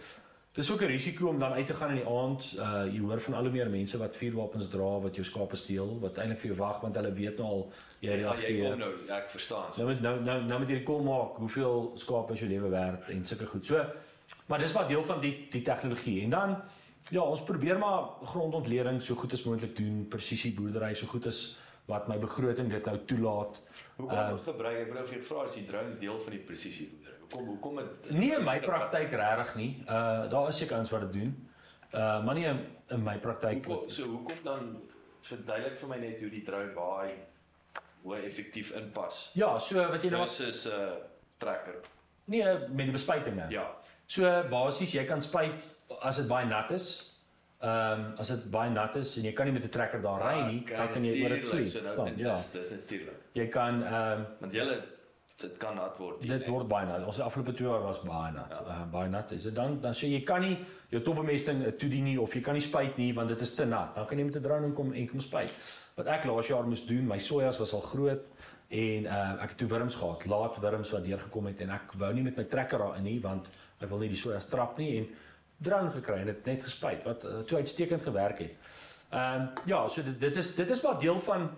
Dis 0.57 0.71
ook 0.73 0.81
'n 0.81 0.85
risiko 0.87 1.29
om 1.29 1.39
dan 1.39 1.53
uit 1.53 1.67
te 1.67 1.75
gaan 1.75 1.89
in 1.89 1.95
die 1.95 2.09
aand. 2.09 2.55
Uh 2.59 2.93
jy 2.93 3.01
hoor 3.01 3.21
van 3.21 3.35
al 3.35 3.43
hoe 3.43 3.51
meer 3.51 3.71
mense 3.71 3.99
wat 3.99 4.17
vuurwapens 4.17 4.69
dra 4.69 4.99
wat 5.01 5.15
jou 5.15 5.27
skape 5.27 5.57
steel, 5.57 5.99
wat 6.01 6.19
eintlik 6.19 6.39
vir 6.39 6.51
jou 6.51 6.59
wag 6.59 6.81
want 6.81 6.97
hulle 6.97 7.13
weet 7.13 7.37
nou 7.39 7.49
al 7.49 7.73
jy 8.01 8.11
ja, 8.11 8.35
jy 8.35 8.63
kom 8.63 8.79
nou, 8.79 8.93
ja, 9.07 9.17
ek 9.17 9.31
verstaan. 9.31 9.69
Nou 9.77 9.91
is 9.91 10.01
nou 10.01 10.21
nou 10.21 10.43
nou 10.43 10.59
met 10.59 10.69
hierdie 10.69 10.87
kom 10.87 11.05
maak, 11.05 11.37
hoeveel 11.37 11.93
skape 11.95 12.33
is 12.33 12.41
jou 12.41 12.49
lewe 12.49 12.69
werd 12.69 13.09
en 13.09 13.25
sulke 13.25 13.47
goed. 13.47 13.67
So, 13.67 13.85
maar 14.47 14.59
dis 14.59 14.73
maar 14.73 14.89
deel 14.89 15.05
van 15.05 15.21
die 15.21 15.47
die 15.51 15.63
tegnologie. 15.63 16.23
En 16.23 16.31
dan 16.31 16.57
ja, 17.11 17.21
ons 17.21 17.43
probeer 17.43 17.79
maar 17.79 18.09
grondontleding 18.23 19.03
so 19.03 19.15
goed 19.15 19.33
as 19.33 19.45
moontlik 19.45 19.77
doen, 19.77 20.07
presisie 20.09 20.55
boerdery 20.55 20.95
so 20.95 21.07
goed 21.07 21.27
as 21.27 21.59
wat 21.85 22.09
my 22.09 22.19
begroting 22.19 22.71
dit 22.71 22.85
nou 22.85 22.99
toelaat. 23.05 23.61
Hoe 23.97 24.09
kom 24.09 24.19
uh, 24.19 24.39
gebruik 24.45 24.79
ek 24.83 24.91
wou 24.93 25.05
vir 25.09 25.17
jou 25.17 25.25
vra 25.31 25.45
as 25.49 25.55
die 25.57 25.65
drones 25.69 25.99
deel 26.01 26.19
van 26.21 26.35
die 26.37 26.43
presisie 26.45 26.89
boerdery? 26.91 27.13
Hoekom 27.27 27.47
hoekom 27.49 28.19
Nie 28.21 28.35
in 28.37 28.45
my 28.45 28.59
praktyk 28.63 29.15
regtig 29.17 29.55
nie. 29.57 29.71
Uh 29.87 30.27
daar 30.33 30.51
is 30.51 30.61
seker 30.61 30.79
ons 30.79 30.93
wat 30.93 31.07
dit 31.07 31.17
doen. 31.23 31.33
Uh 31.93 32.25
maar 32.27 32.37
nie 32.39 32.45
in, 32.51 32.61
in 32.93 33.03
my 33.03 33.17
praktyk. 33.23 33.65
Hoekom, 33.65 33.89
so 33.91 34.11
hoekom 34.13 34.45
dan 34.45 34.69
verduidelik 35.27 35.81
vir 35.81 35.89
my 35.89 35.99
net 36.05 36.21
hoe 36.23 36.31
die 36.31 36.45
drone 36.47 36.75
baie 36.77 37.17
hoe 38.07 38.21
effektief 38.23 38.71
inpas? 38.79 39.31
Ja, 39.35 39.57
so 39.59 39.83
wat 39.91 40.05
jy 40.05 40.13
nou 40.15 40.23
is 40.29 40.39
'n 40.67 40.71
uh, 40.71 40.93
trekker. 41.43 41.81
Nee, 42.27 42.45
met 42.69 42.87
die 42.87 42.95
bespuitinge. 42.95 43.47
Ja. 43.51 43.67
So 44.07 44.23
basies 44.51 44.93
jy 44.93 45.05
kan 45.05 45.23
spuit 45.23 45.67
as 46.01 46.17
dit 46.17 46.29
baie 46.29 46.47
nat 46.47 46.71
is. 46.71 47.16
Ehm 47.67 48.01
um, 48.01 48.03
as 48.23 48.29
dit 48.31 48.51
baie 48.51 48.71
nat 48.71 48.97
is 49.01 49.17
en 49.19 49.25
jy 49.27 49.33
kan 49.35 49.49
nie 49.49 49.53
met 49.55 49.65
'n 49.65 49.73
trekker 49.77 50.03
daar 50.03 50.21
ry 50.23 50.35
nie, 50.51 50.61
ah, 50.73 50.77
dan 50.79 50.93
kan 50.93 51.05
jy 51.05 51.23
oor 51.23 51.33
dit 51.35 51.45
vlieg. 51.45 51.69
So 51.69 51.81
nou, 51.83 52.13
ja, 52.17 52.35
dis 52.35 52.71
natuurlik. 52.71 53.17
Jy 53.33 53.47
kan 53.49 53.83
ehm 53.83 54.21
um, 54.21 54.27
want 54.41 54.53
jy 54.53 54.67
dit 55.37 55.57
kan 55.57 55.75
nat 55.75 55.99
word. 55.99 56.23
Dit 56.23 56.47
nie, 56.47 56.51
word 56.53 56.69
baie 56.69 56.87
nat. 56.87 57.05
Ons 57.05 57.19
afgelope 57.21 57.53
2 57.53 57.69
jaar 57.69 57.83
was 57.83 58.01
baie 58.03 58.33
nat. 58.33 58.53
Ja. 58.55 58.61
Uh, 58.67 58.85
baie 58.93 59.09
nat. 59.09 59.35
So 59.41 59.51
dan 59.51 59.81
dan 59.81 59.95
sê 59.95 60.09
jy 60.13 60.23
kan 60.23 60.41
nie 60.41 60.59
jou 60.89 61.03
topbemesting 61.03 61.65
uh, 61.67 61.73
toedien 61.81 62.05
nie 62.05 62.21
of 62.21 62.35
jy 62.35 62.41
kan 62.41 62.55
nie 62.55 62.65
spuit 62.65 62.97
nie 62.97 63.13
want 63.15 63.29
dit 63.29 63.41
is 63.41 63.55
te 63.55 63.67
nat. 63.67 63.95
Dan 63.95 64.07
kan 64.07 64.19
jy 64.19 64.25
met 64.25 64.37
'n 64.37 64.43
drone 64.43 64.73
kom 64.73 64.93
en 64.93 65.09
kom 65.09 65.21
spuit. 65.21 65.53
Wat 65.97 66.07
ek 66.07 66.25
laas 66.25 66.47
jaar 66.47 66.65
moes 66.65 66.87
doen, 66.87 67.07
my 67.07 67.19
sojas 67.19 67.59
was 67.59 67.73
al 67.73 67.81
groot 67.81 68.25
en 68.69 69.05
uh, 69.05 69.43
ek 69.43 69.49
het 69.49 69.59
toe 69.59 69.69
wurms 69.69 69.95
gehad, 69.95 70.27
laat 70.27 70.57
wurms 70.59 70.91
wat 70.91 71.05
deurgekom 71.05 71.47
het 71.47 71.61
en 71.61 71.71
ek 71.71 71.93
wou 71.99 72.13
nie 72.15 72.23
met 72.23 72.37
my 72.37 72.45
trekker 72.45 72.79
daarin 72.79 73.05
nie 73.05 73.21
want 73.23 73.51
ek 73.81 73.89
wil 73.89 73.99
nie 73.99 74.09
die 74.09 74.19
sojas 74.19 74.49
trap 74.51 74.79
nie 74.79 74.97
en 74.99 75.07
drone 75.59 75.91
gekry 75.91 76.21
en 76.21 76.27
dit 76.33 76.51
net 76.51 76.63
gespuit 76.63 77.05
wat 77.05 77.25
uh, 77.25 77.39
toe 77.49 77.59
uitstekend 77.59 78.03
gewerk 78.03 78.39
het. 78.39 78.75
Ehm 79.11 79.41
um, 79.41 79.49
ja, 79.65 79.89
so 79.89 80.03
dit 80.03 80.21
dit 80.21 80.37
is 80.37 80.55
dit 80.55 80.71
is 80.71 80.83
maar 80.83 80.99
deel 80.99 81.21
van 81.21 81.51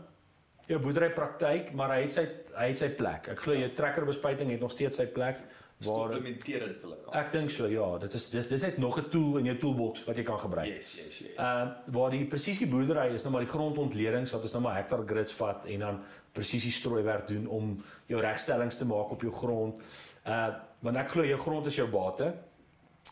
jou 0.69 0.81
boerdery 0.81 1.11
praktyk, 1.11 1.73
maar 1.73 1.95
hy 1.97 2.03
het 2.03 2.13
sy 2.13 2.27
hy 2.55 2.67
het 2.73 2.79
sy 2.79 2.91
plek. 2.99 3.31
Ek 3.33 3.41
glo 3.41 3.57
jou 3.57 3.71
trekkerbespuiting 3.75 4.51
het 4.53 4.61
nog 4.61 4.75
steeds 4.75 5.01
sy 5.01 5.07
plek 5.07 5.41
waar 5.87 6.13
implementeerend 6.13 6.81
wil 6.83 6.95
ek. 6.97 7.09
Ek 7.21 7.33
dink 7.33 7.53
so, 7.55 7.69
ja, 7.71 7.87
dit 8.03 8.15
is 8.19 8.27
dis 8.31 8.49
dis 8.51 8.65
net 8.67 8.79
nog 8.83 8.99
'n 8.99 9.09
tool 9.11 9.39
in 9.39 9.47
jou 9.51 9.57
toolbox 9.57 10.05
wat 10.05 10.17
jy 10.17 10.25
kan 10.25 10.41
gebruik. 10.41 10.67
Yes, 10.67 10.97
yes, 10.97 11.19
yes. 11.19 11.35
Ehm 11.37 11.69
uh, 11.69 11.95
waar 11.95 12.11
die 12.11 12.27
presisie 12.27 12.67
boerdery 12.67 13.15
is 13.15 13.23
nou 13.23 13.33
maar 13.33 13.47
die 13.47 13.55
grondontledings 13.55 14.31
wat 14.31 14.43
ons 14.43 14.53
nou 14.53 14.63
maar 14.63 14.77
hektaar 14.77 15.07
grids 15.07 15.33
vat 15.33 15.65
en 15.67 15.79
dan 15.79 16.03
presisie 16.33 16.73
strooiwerk 16.73 17.29
doen 17.29 17.47
om 17.47 17.85
jou 18.07 18.21
regstellings 18.21 18.77
te 18.77 18.85
maak 18.85 19.11
op 19.11 19.23
jou 19.23 19.33
grond. 19.33 19.83
Uh 20.27 20.49
want 20.81 20.97
ek 20.97 21.09
glo 21.11 21.25
jou 21.25 21.39
grond 21.39 21.67
is 21.67 21.75
jou 21.75 21.89
bate 21.91 22.35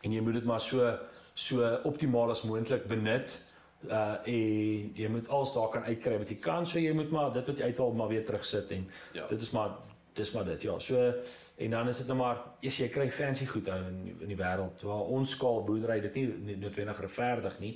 en 0.03 0.13
jy 0.13 0.21
moet 0.21 0.41
dit 0.41 0.45
maar 0.45 0.61
so 0.61 0.93
so 1.35 1.81
optimaal 1.85 2.31
as 2.31 2.43
moontlik 2.43 2.87
benut 2.89 3.37
uh 3.85 4.15
en 4.25 4.93
jy 4.97 5.09
moet 5.09 5.29
alles 5.29 5.53
daar 5.53 5.69
kan 5.69 5.85
uitkry 5.85 6.19
wat 6.19 6.31
jy 6.33 6.39
kan 6.41 6.67
so 6.67 6.79
jy 6.79 6.93
moet 6.97 7.11
maar 7.11 7.33
dit 7.33 7.47
wat 7.47 7.59
jy 7.59 7.65
uithaal 7.65 7.93
maar 7.93 8.09
weer 8.09 8.25
terugsit 8.25 8.71
en 8.71 8.89
ja. 9.13 9.27
dit 9.27 9.41
is 9.41 9.51
maar 9.51 9.77
dis 10.15 10.33
maar 10.33 10.45
dit 10.45 10.63
ja 10.63 10.79
so 10.79 11.13
en 11.57 11.71
dan 11.71 11.89
is 11.89 11.99
dit 11.99 12.07
nou 12.07 12.19
maar 12.19 12.41
as 12.67 12.79
jy 12.81 12.89
kry 12.93 13.11
fancy 13.11 13.47
goed 13.47 13.69
ou 13.69 13.79
in 13.89 14.01
in 14.21 14.33
die 14.33 14.39
wêreld 14.41 14.83
waar 14.89 15.13
ons 15.19 15.37
skaal 15.37 15.63
boerdery 15.65 16.01
dit 16.01 16.15
nie, 16.15 16.27
nie 16.49 16.57
noodwendig 16.57 17.01
regverdig 17.01 17.61
nie 17.61 17.75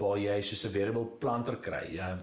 waar 0.00 0.18
jy 0.18 0.40
soos 0.40 0.64
'n 0.66 0.72
variable 0.72 1.06
planter 1.20 1.56
kry 1.56 1.84
ja 1.94 2.16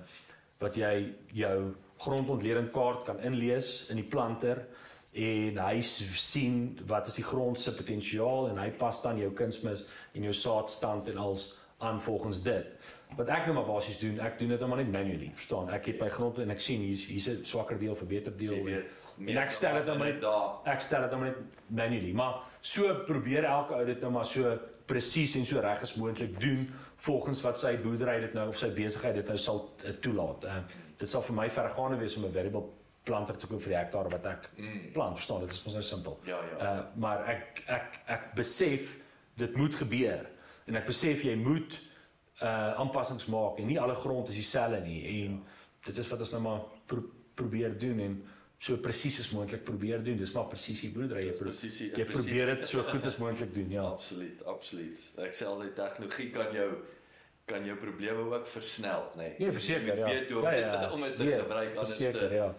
wat 0.59 0.75
jy 0.75 1.13
jou 1.33 1.75
grondontleding 1.99 2.71
kaart 2.71 3.05
kan 3.05 3.19
inlees 3.19 3.89
in 3.89 3.95
die 3.95 4.09
planter 4.09 4.65
en 5.13 5.57
hy 5.57 5.81
sien 5.81 6.79
wat 6.87 7.07
is 7.07 7.15
die 7.15 7.25
grond 7.25 7.59
se 7.59 7.73
potensiaal 7.75 8.49
en 8.49 8.57
hy 8.61 8.69
pas 8.77 9.01
dan 9.01 9.17
jou 9.17 9.31
kunsmis 9.31 9.85
en 10.13 10.23
jou 10.29 10.33
saadstand 10.33 11.07
en 11.09 11.17
als 11.17 11.57
aan 11.79 12.01
volgens 12.01 12.43
dit 12.43 12.95
wat 13.17 13.29
ek 13.33 13.47
nou 13.47 13.55
maar 13.57 13.67
basies 13.67 13.97
doen, 14.01 14.19
ek 14.21 14.37
doen 14.39 14.51
dit 14.53 14.61
nou 14.61 14.69
maar 14.69 14.81
net 14.83 14.91
manually, 14.93 15.29
verstaan? 15.33 15.69
Ek 15.73 15.89
het 15.89 16.01
my 16.01 16.09
grond 16.13 16.39
en 16.43 16.53
ek 16.53 16.61
sien 16.61 16.83
hier's 16.85 17.07
hier's 17.09 17.27
'n 17.31 17.45
swakker 17.45 17.79
deel, 17.79 17.95
'n 17.97 18.07
beter 18.07 18.35
deel. 18.37 18.63
Weet, 18.63 18.85
en 19.25 19.37
ek 19.37 19.51
stel 19.51 19.73
dit 19.75 19.85
nou 19.85 19.97
maar 19.97 20.13
net 20.13 20.23
ek 20.65 20.81
stel 20.81 21.01
dit 21.01 21.11
nou 21.11 21.21
maar 21.21 21.29
net 21.29 21.39
manually, 21.67 22.13
maar 22.13 22.43
so 22.61 23.03
probeer 23.05 23.43
elke 23.43 23.73
ou 23.73 23.85
dit 23.85 24.01
nou 24.01 24.11
maar 24.11 24.25
so 24.25 24.59
presies 24.85 25.35
en 25.35 25.45
so 25.45 25.59
reg 25.59 25.81
as 25.81 25.95
moontlik 25.95 26.39
doen 26.39 26.69
volgens 26.95 27.41
wat 27.41 27.57
sy 27.57 27.77
boerdery 27.77 28.19
dit 28.21 28.33
nou 28.33 28.47
of 28.49 28.57
sy 28.57 28.69
besigheid 28.73 29.15
dit 29.15 29.27
nou 29.27 29.37
sal 29.37 29.75
uh, 29.85 29.89
toelaat. 29.89 30.43
Uh, 30.43 30.63
dit 30.97 31.09
sal 31.09 31.21
vir 31.21 31.35
my 31.35 31.49
vergaande 31.49 31.97
wees 31.97 32.15
om 32.17 32.25
'n 32.25 32.33
variable 32.33 32.69
planter 33.03 33.37
te 33.37 33.47
koop 33.47 33.61
vir 33.63 33.73
die 33.73 33.79
hektaar 33.79 34.09
wat 34.11 34.25
ek 34.29 34.49
mm. 34.57 34.81
plant, 34.95 35.17
verstaan? 35.17 35.45
Dit 35.45 35.55
is 35.55 35.61
mos 35.65 35.77
nou 35.77 35.83
simpel. 35.85 36.17
Ja, 36.29 36.39
ja. 36.51 36.57
Uh 36.63 37.03
maar 37.03 37.23
ek 37.31 37.63
ek 37.67 38.01
ek 38.17 38.33
besef 38.39 38.97
dit 39.39 39.55
moet 39.55 39.75
gebeur 39.75 40.27
en 40.67 40.81
ek 40.81 40.89
besef 40.89 41.23
jy 41.25 41.35
moet 41.39 41.79
uh 42.41 42.81
aanpassings 42.81 43.29
maak 43.31 43.59
en 43.59 43.71
nie 43.71 43.79
alle 43.79 43.95
grond 43.95 44.29
is 44.29 44.41
dieselfde 44.41 44.83
nie 44.85 44.99
en 45.23 45.39
dit 45.87 45.97
is 45.97 46.11
wat 46.11 46.25
ons 46.25 46.35
nou 46.35 46.43
maar 46.43 46.67
pro 46.89 47.05
probeer 47.39 47.77
doen 47.79 47.99
en 48.03 48.19
so 48.59 48.75
presies 48.83 49.19
as 49.21 49.29
moontlik 49.31 49.63
probeer 49.63 50.01
doen. 50.03 50.17
Dis 50.19 50.33
maar 50.35 50.49
presisie 50.51 50.91
broedery. 50.91 51.23
Jy, 51.29 51.35
pro 51.37 51.51
presisie, 51.53 51.89
jy 51.95 52.05
probeer 52.09 52.53
dit 52.53 52.65
so 52.67 52.83
goed 52.89 53.05
as 53.07 53.15
moontlik 53.21 53.53
doen, 53.55 53.69
ja. 53.71 53.85
Absoluut, 53.87 54.41
absoluut. 54.51 55.05
Ek 55.23 55.37
sê 55.37 55.47
altyd 55.47 55.77
tegnologie 55.79 56.27
kan 56.35 56.51
jou 56.55 56.71
kan 57.49 57.63
jou 57.65 57.75
probleme 57.81 58.27
ook 58.29 58.45
versnel, 58.45 59.07
nê. 59.17 59.23
Nee. 59.23 59.35
Nee, 59.39 59.53
verseker, 59.55 59.95
ja. 59.97 60.09
Weet 60.11 60.29
hoe 60.29 60.41
om 60.41 60.45
ja, 60.45 60.51
dit 60.51 60.83
ja. 60.83 60.89
om 60.93 61.05
dit 61.05 61.15
te 61.17 61.23
Nee, 61.23 61.39
gebruik 61.39 61.71
anders 61.71 61.95
Verseker, 61.95 62.27
te 62.27 62.35
ja. 62.35 62.49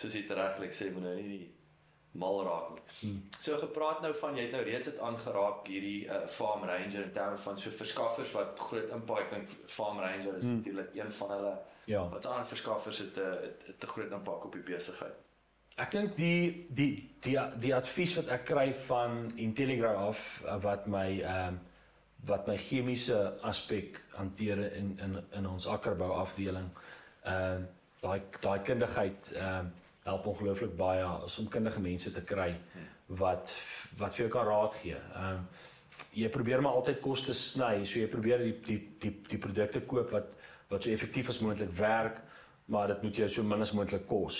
Soos 0.00 0.14
jy 0.16 0.24
regtig 0.28 0.74
sê 0.76 0.90
moet 0.94 1.02
nou 1.08 1.14
nie 1.14 1.28
die 1.38 1.48
mal 2.20 2.40
raak 2.42 2.70
nie. 2.74 2.82
Hmm. 3.00 3.18
So 3.38 3.56
gepraat 3.60 4.00
nou 4.02 4.10
van 4.18 4.36
jy 4.36 4.42
het 4.48 4.52
nou 4.56 4.62
reeds 4.66 4.88
dit 4.90 4.98
aangeraak 5.06 5.68
hierdie 5.70 6.08
uh, 6.10 6.24
Farm 6.26 6.64
Ranger 6.66 7.04
in 7.04 7.12
terme 7.14 7.36
van 7.38 7.58
so 7.58 7.70
verskaffers 7.70 8.32
wat 8.34 8.58
groot 8.58 8.90
impak 8.96 9.30
dink 9.30 9.46
Farm 9.66 9.98
Ranger 10.02 10.36
is 10.40 10.44
Hmm. 10.48 10.56
natuurlik 10.56 10.94
een 10.94 11.12
van 11.12 11.30
hulle 11.30 11.52
Ja. 11.84 12.08
wat 12.08 12.26
ander 12.26 12.46
verskaffers 12.46 12.98
het 12.98 13.16
'n 13.16 13.54
het 13.66 13.84
'n 13.84 13.86
groot 13.86 14.12
impak 14.12 14.44
op 14.44 14.52
die 14.52 14.62
besigheid. 14.74 15.14
Ek 15.76 15.90
dink 15.90 16.16
die 16.16 16.66
die 16.70 17.10
die 17.20 17.38
die 17.58 17.74
advies 17.74 18.14
wat 18.16 18.26
ek 18.28 18.44
kry 18.44 18.74
van 18.74 19.32
Intelligram 19.36 19.96
af 19.96 20.42
uh, 20.44 20.56
wat 20.62 20.86
my 20.86 21.20
ehm 21.20 21.48
um, 21.48 21.60
wat 22.26 22.46
my 22.46 22.56
chemiese 22.58 23.38
aspek 23.42 24.02
hanteer 24.12 24.72
in 24.72 24.98
in 24.98 25.24
in 25.32 25.46
ons 25.46 25.66
akkerbou 25.66 26.10
afdeling. 26.12 26.70
Ehm 27.24 27.56
um, 27.56 27.68
daai 28.00 28.20
daai 28.40 28.58
kundigheid 28.62 29.32
ehm 29.34 29.58
um, 29.58 29.72
help 30.04 30.26
ongelooflik 30.26 30.76
baie 30.76 31.04
as 31.04 31.38
om 31.38 31.48
kundige 31.48 31.80
mense 31.80 32.12
te 32.12 32.22
kry 32.24 32.54
wat 33.20 33.54
wat 33.98 34.14
vir 34.14 34.24
jou 34.24 34.30
kan 34.32 34.46
raad 34.46 34.78
gee. 34.82 34.96
Ehm 35.14 35.34
um, 35.34 35.48
jy 36.14 36.28
probeer 36.30 36.62
maar 36.62 36.78
altyd 36.78 37.00
koste 37.02 37.34
sny, 37.34 37.84
so 37.84 37.98
jy 37.98 38.06
probeer 38.08 38.38
die 38.44 38.54
die 38.66 38.78
die 39.02 39.12
die 39.28 39.38
produkte 39.38 39.82
koop 39.86 40.14
wat 40.14 40.36
wat 40.70 40.82
so 40.82 40.90
effektief 40.90 41.28
as 41.28 41.40
moontlik 41.42 41.72
werk, 41.74 42.20
maar 42.70 42.86
dit 42.86 43.02
moet 43.02 43.16
jou 43.16 43.28
so 43.28 43.42
min 43.42 43.60
as 43.60 43.72
moontlik 43.74 44.06
kos. 44.06 44.38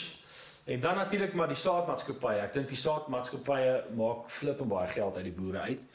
En 0.65 0.81
dan 0.81 0.97
natuurlik 0.97 1.35
maar 1.35 1.51
die 1.51 1.59
saadmaatskappye. 1.59 2.39
Ek 2.45 2.53
dink 2.55 2.69
die 2.71 2.79
saadmaatskappye 2.79 3.73
maak 3.99 4.29
flippe 4.31 4.65
baie 4.65 4.89
geld 4.89 5.17
uit 5.17 5.25
die 5.27 5.37
boere 5.37 5.67
uit. 5.69 5.87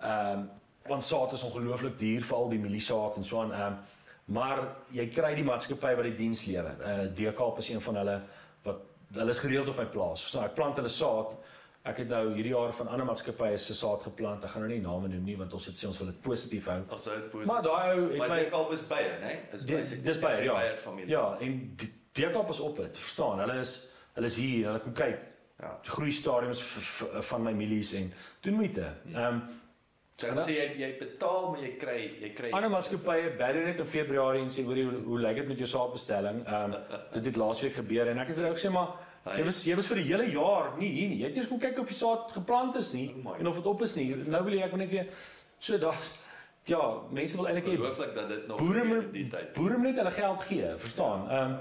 Ehm 0.00 0.38
um, 0.38 0.48
want 0.88 1.04
saad 1.04 1.32
is 1.36 1.42
ongelooflik 1.44 1.98
duur 1.98 2.22
vir 2.24 2.36
al 2.36 2.48
die 2.48 2.58
mieliesaad 2.58 3.16
en 3.16 3.24
so 3.24 3.40
aan. 3.42 3.52
Ehm 3.52 3.72
um, 3.72 3.80
maar 4.30 4.60
jy 4.94 5.08
kry 5.10 5.34
die 5.34 5.44
maatskappy 5.44 5.90
wat 5.98 6.06
die 6.06 6.16
diens 6.16 6.44
lewer. 6.46 6.76
Uh 6.86 7.08
Dekalp 7.14 7.58
is 7.58 7.68
een 7.68 7.82
van 7.82 7.96
hulle 7.96 8.20
hulle 9.14 9.30
is 9.30 9.38
gereeld 9.38 9.68
op 9.68 9.76
my 9.76 9.86
plaas. 9.86 10.20
Verstaan, 10.22 10.44
ek 10.44 10.54
plant 10.54 10.76
hulle 10.76 10.88
saad. 10.88 11.34
Ek 11.82 11.96
het 12.02 12.08
nou 12.12 12.34
hierdie 12.34 12.52
jaar 12.52 12.72
van 12.76 12.88
ander 12.92 13.06
maatskappye 13.08 13.56
se 13.58 13.74
saad 13.74 14.02
geplant. 14.04 14.44
Ek 14.44 14.50
gaan 14.50 14.62
nou 14.66 14.72
nie 14.72 14.80
name 14.84 15.08
noem 15.08 15.24
nie 15.24 15.36
want 15.40 15.52
ons 15.56 15.66
het 15.66 15.78
sê 15.80 15.86
ons 15.88 15.98
wil 15.98 16.10
dit 16.12 16.20
positief 16.20 16.66
hou. 16.68 16.80
Ons 16.92 17.06
hou 17.08 17.14
dit 17.16 17.30
positief. 17.30 17.52
Maar 17.54 17.62
daai 17.62 17.94
ou 17.94 18.02
het 18.10 18.28
my 18.34 18.44
kalp 18.52 18.72
is 18.76 18.82
Beyer, 18.90 19.16
né? 19.22 19.32
Is 19.54 19.64
Die- 19.64 19.76
basically 19.76 20.04
dis 20.04 20.18
Beyer, 20.20 20.44
ja. 20.44 20.52
Beyer 20.58 20.76
familie. 20.76 21.10
Ja, 21.10 21.36
en 21.40 21.76
Dekalp 22.12 22.48
is 22.50 22.60
op 22.60 22.76
dit. 22.76 22.98
Verstaan, 22.98 23.38
hulle 23.38 23.58
is 23.60 23.86
hulle 24.14 24.26
is 24.26 24.36
hier, 24.36 24.66
hulle 24.66 24.80
kom 24.80 24.92
kyk 24.92 25.18
Ja. 25.60 25.78
groei 25.84 26.10
stadiums 26.10 26.60
van 27.28 27.42
my 27.42 27.52
mielies 27.52 27.92
en 27.94 28.12
doen 28.40 28.54
moeite. 28.54 28.86
Ehm 29.14 29.24
um, 29.34 29.42
So 30.20 30.28
ek 30.28 30.36
wil 30.36 30.44
sê 30.44 30.54
jy 30.56 30.64
jy 30.82 30.88
betaal 31.00 31.46
maar 31.50 31.62
jy 31.64 31.70
kry 31.80 32.00
jy 32.20 32.30
kry 32.36 32.50
ander 32.56 32.72
maatskappye 32.74 33.30
bel 33.38 33.56
jou 33.56 33.62
net 33.64 33.78
in 33.80 33.86
Februarie 33.88 34.42
en 34.44 34.50
sê 34.52 34.64
hoor 34.66 34.76
jy 34.76 34.88
hoe, 34.88 34.98
hoe 35.06 35.20
lyk 35.24 35.38
dit 35.40 35.52
met 35.52 35.62
jou 35.62 35.68
saadbestelling? 35.70 36.42
Ehm 36.44 36.74
um, 36.76 36.96
dit 37.14 37.30
het 37.30 37.40
laasweek 37.40 37.78
gebeur 37.78 38.10
en 38.12 38.20
ek 38.20 38.32
het 38.32 38.36
vir 38.36 38.44
hulle 38.44 38.56
ook 38.56 38.60
sê 38.60 38.72
maar 38.74 38.90
jy 39.38 39.46
was 39.48 39.60
jy 39.64 39.76
was 39.78 39.88
vir 39.88 40.00
die 40.02 40.08
hele 40.10 40.26
jaar 40.34 40.74
nie 40.80 40.90
hier 40.92 41.08
nie. 41.12 41.20
Jy 41.22 41.30
het 41.30 41.40
eers 41.40 41.48
kom 41.48 41.62
kyk 41.62 41.80
of 41.80 41.88
die 41.94 41.96
saad 42.02 42.34
geplant 42.36 42.76
is 42.82 42.92
nie 42.96 43.08
Oh 43.24 43.38
en 43.38 43.48
of 43.48 43.62
dit 43.62 43.70
op 43.72 43.86
is 43.88 43.96
nie. 43.96 44.08
Nou 44.36 44.42
wil 44.44 44.58
jy 44.58 44.66
ek 44.66 44.76
moet 44.76 44.84
net 44.84 44.92
weer 44.92 45.08
so 45.60 45.80
daar 45.80 45.96
ja, 46.68 46.82
mense 47.10 47.40
wil 47.40 47.48
eintlik 47.48 47.70
hê 47.70 47.74
Ongelooflik 47.78 48.14
dat 48.14 48.28
dit 48.28 48.46
nog 48.46 48.60
boere 48.60 48.84
moet 48.84 49.12
die 49.16 49.26
tyd. 49.32 49.52
boere 49.56 49.80
moet 49.80 49.92
net 49.94 50.02
hulle 50.02 50.16
geld 50.20 50.48
gee, 50.52 50.72
verstaan? 50.86 51.28
Ehm 51.30 51.52
um, 51.56 51.58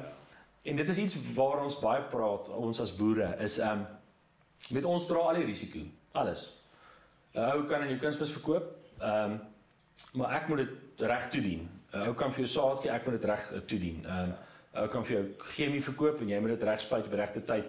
en 0.67 0.75
dit 0.75 0.89
is 0.91 0.97
iets 0.97 1.15
waar 1.33 1.61
ons 1.63 1.79
baie 1.79 2.01
praat 2.11 2.49
ons 2.51 2.81
as 2.83 2.95
boere 2.95 3.31
is 3.39 3.59
ehm 3.63 3.79
um, 3.79 3.87
met 4.75 4.85
ons 4.85 5.05
dra 5.07 5.29
al 5.31 5.39
die 5.39 5.47
risiko, 5.47 5.79
alles. 6.11 6.49
'n 7.33 7.39
Ou 7.39 7.63
kan 7.65 7.81
in 7.81 7.87
jou 7.93 7.99
kunsmis 7.99 8.31
verkoop, 8.31 8.75
ehm 8.99 9.31
um, 9.31 9.39
maar 10.13 10.31
ek 10.41 10.47
moet 10.47 10.57
dit 10.57 11.05
reg 11.07 11.29
toedien. 11.29 11.69
'n 11.93 12.07
Ou 12.07 12.13
kan 12.13 12.31
vir 12.31 12.45
jou 12.45 12.47
saad 12.47 12.81
gee, 12.81 12.91
ek 12.91 13.05
moet 13.05 13.21
dit 13.21 13.29
reg 13.29 13.51
eh, 13.51 13.59
toedien. 13.59 14.05
Ehm 14.05 14.23
um, 14.23 14.33
Ou 14.73 14.87
kan 14.87 15.05
vir 15.05 15.15
jou 15.15 15.25
chemie 15.37 15.83
verkoop 15.83 16.21
en 16.21 16.29
jy 16.29 16.39
moet 16.39 16.59
dit 16.59 16.63
reg 16.63 16.79
spuit 16.79 17.05
op 17.05 17.11
die 17.11 17.19
regte 17.19 17.43
tyd. 17.43 17.65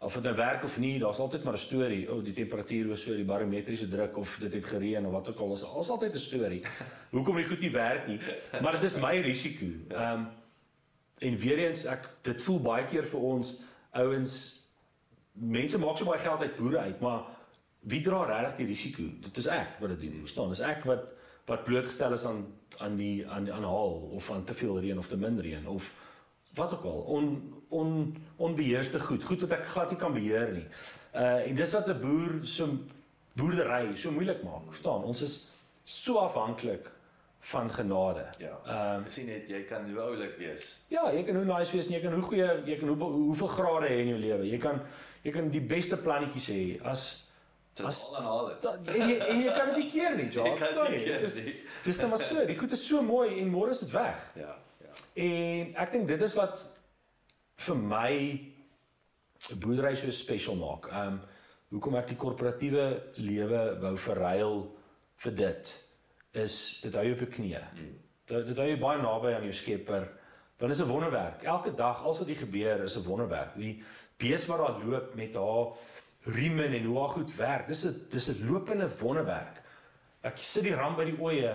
Of 0.00 0.14
dit 0.14 0.22
nou 0.22 0.34
werk 0.34 0.64
of 0.64 0.78
nie, 0.78 0.98
daar's 0.98 1.18
altyd 1.18 1.44
maar 1.44 1.54
'n 1.54 1.58
storie. 1.58 2.08
O, 2.08 2.16
oh, 2.16 2.24
die 2.24 2.32
temperatuur 2.32 2.88
was 2.88 3.02
so, 3.02 3.14
die 3.14 3.24
barometriese 3.24 3.88
druk 3.88 4.16
of 4.16 4.36
dit 4.40 4.52
het 4.52 4.64
gereën 4.64 5.06
of 5.06 5.12
wat 5.12 5.28
ook 5.28 5.38
al, 5.38 5.54
is 5.54 5.60
daar's 5.60 5.88
altyd 5.88 6.14
'n 6.14 6.18
storie. 6.18 6.62
Hoekom 7.14 7.36
die 7.36 7.44
goed 7.44 7.60
nie 7.60 7.70
werk 7.70 8.06
nie. 8.06 8.20
Maar 8.62 8.72
dit 8.72 8.82
is 8.82 8.96
my 8.96 9.20
risiko. 9.20 9.66
Ehm 9.88 10.12
um, 10.12 10.28
en 11.18 11.36
weer 11.36 11.58
eens 11.58 11.84
ek 11.84 12.08
dit 12.22 12.42
voel 12.42 12.60
baie 12.60 12.84
keer 12.84 13.04
vir 13.04 13.20
ons 13.20 13.60
ouens 13.90 14.32
mense 15.32 15.78
maak 15.78 15.98
so 15.98 16.04
baie 16.04 16.18
geld 16.18 16.40
uit 16.40 16.56
boere 16.56 16.78
uit, 16.78 17.00
maar 17.00 17.26
wie 17.80 18.00
dra 18.04 18.24
regtig 18.28 18.56
die 18.56 18.66
risiko? 18.66 19.02
Dit 19.20 19.36
is 19.36 19.46
ek 19.46 19.78
wat 19.80 19.94
dit 19.94 20.00
doen. 20.00 20.20
Verstaan? 20.26 20.48
Dis 20.48 20.60
ek 20.60 20.84
wat 20.84 21.08
wat 21.46 21.64
blootgestel 21.64 22.12
is 22.12 22.24
aan 22.24 22.44
aan 22.78 22.96
die 22.96 23.26
aan 23.28 23.44
die 23.44 23.52
aanhaal 23.52 23.96
of 24.16 24.30
aan 24.30 24.44
te 24.44 24.54
veel 24.54 24.80
reën 24.80 24.98
of 24.98 25.06
te 25.06 25.16
min 25.16 25.40
reën 25.40 25.66
of 25.68 25.88
wat 26.54 26.72
ook 26.72 26.84
al 26.84 27.00
on 27.16 27.26
on 27.68 28.16
onbeheerste 28.36 29.00
goed, 29.00 29.24
goed 29.24 29.40
wat 29.40 29.52
ek 29.58 29.66
glad 29.66 29.90
nie 29.90 29.98
kan 29.98 30.12
beheer 30.12 30.52
nie. 30.52 30.66
Uh 31.14 31.46
en 31.48 31.54
dis 31.54 31.72
wat 31.72 31.88
'n 31.88 32.00
boer 32.00 32.38
so 32.42 32.68
boerdery 33.32 33.96
so 33.96 34.10
moeilik 34.10 34.42
maak. 34.42 34.68
Verstaan? 34.68 35.04
Ons 35.04 35.22
is 35.22 35.50
so 35.84 36.18
afhanklik 36.18 36.90
van 37.40 37.72
genade. 37.72 38.26
Ja. 38.38 38.60
Ehm 38.66 39.04
Ek 39.04 39.10
sien 39.10 39.26
net 39.26 39.48
jy 39.48 39.62
kan 39.64 39.88
hoe 39.90 40.00
oulik 40.00 40.36
wees. 40.38 40.84
Ja, 40.88 41.10
jy 41.12 41.22
kan 41.24 41.36
hoe 41.36 41.44
nice 41.44 41.72
wees 41.72 41.86
en 41.86 41.92
jy 41.92 42.00
kan 42.00 42.12
hoe 42.12 42.22
goeie, 42.22 42.48
jy 42.66 42.76
kan 42.78 42.88
hoe, 42.88 43.10
hoeveel 43.12 43.48
grade 43.48 43.88
hê 43.88 44.00
in 44.02 44.08
jou 44.08 44.18
lewe. 44.18 44.50
Jy 44.50 44.58
kan 44.58 44.80
jy 45.22 45.32
kan 45.32 45.50
die 45.50 45.60
beste 45.60 45.96
plannetjies 45.96 46.48
hê 46.48 46.62
as 46.84 47.29
Dit 47.74 47.86
is 47.86 48.06
al 48.08 48.16
aanhaal 48.16 48.46
dit. 48.48 48.62
da, 48.62 48.72
en, 48.92 49.08
jy, 49.08 49.16
en 49.18 49.40
jy 49.40 49.52
kan 49.52 49.66
dit 49.66 49.76
nie 49.76 49.90
keer 49.90 50.16
nie, 50.16 50.24
Jy 50.30 50.32
Jock. 50.32 50.58
kan 50.58 50.90
dit 50.90 51.00
jy? 51.00 51.04
keer 51.04 51.44
nie. 51.44 51.54
dis 51.84 51.98
net 51.98 52.08
maar 52.08 52.18
so, 52.18 52.44
die 52.46 52.56
goed 52.58 52.70
is 52.70 52.86
so 52.88 53.02
mooi 53.02 53.40
en 53.40 53.50
môre 53.50 53.70
is 53.70 53.80
dit 53.80 53.90
weg. 53.90 54.26
Ja, 54.36 54.56
ja. 54.80 54.90
En 55.14 55.74
ek 55.76 55.92
dink 55.92 56.08
dit 56.08 56.22
is 56.22 56.34
wat 56.34 56.64
vir 57.56 57.76
my 57.76 58.12
boerdery 59.60 59.94
so 59.96 60.10
special 60.10 60.56
maak. 60.60 60.88
Um, 60.92 61.20
hoekom 61.70 61.94
ek 62.00 62.08
die 62.12 62.16
korporatiewe 62.18 62.86
lewe 63.22 63.62
wou 63.80 63.94
verruil 63.96 64.64
vir 65.24 65.32
dit 65.38 65.70
is 66.40 66.54
dit 66.82 66.94
hou 66.94 67.04
jou 67.06 67.14
op 67.14 67.22
jou 67.24 67.30
knieë. 67.38 67.62
Dit 68.30 68.46
dit 68.50 68.58
hou 68.58 68.66
jou 68.68 68.78
baie 68.82 68.98
naby 69.02 69.32
aan 69.36 69.46
jou 69.48 69.54
Skepper. 69.54 70.08
Want 70.60 70.72
dit 70.72 70.78
is 70.78 70.82
'n 70.84 70.90
wonderwerk. 70.90 71.42
Elke 71.44 71.72
dag 71.74 72.02
alles 72.04 72.18
wat 72.18 72.26
hier 72.26 72.36
gebeur 72.36 72.82
is 72.84 72.96
'n 72.96 73.02
wonderwerk. 73.06 73.54
Die 73.56 73.82
bees 74.18 74.46
wat 74.46 74.58
daar 74.58 74.84
loop 74.84 75.14
met 75.14 75.34
haar 75.34 75.72
rieme 76.24 76.64
en 76.64 76.84
hoe 76.84 76.98
haar 76.98 77.08
goed 77.08 77.34
werk. 77.36 77.66
Dis 77.66 77.84
'n 77.84 78.06
dis 78.10 78.28
'n 78.28 78.46
lopende 78.46 78.88
wonderwerk. 78.98 79.62
Ek 80.22 80.36
sit 80.36 80.62
die 80.62 80.74
ram 80.74 80.96
by 80.96 81.04
die 81.04 81.20
oeye. 81.20 81.54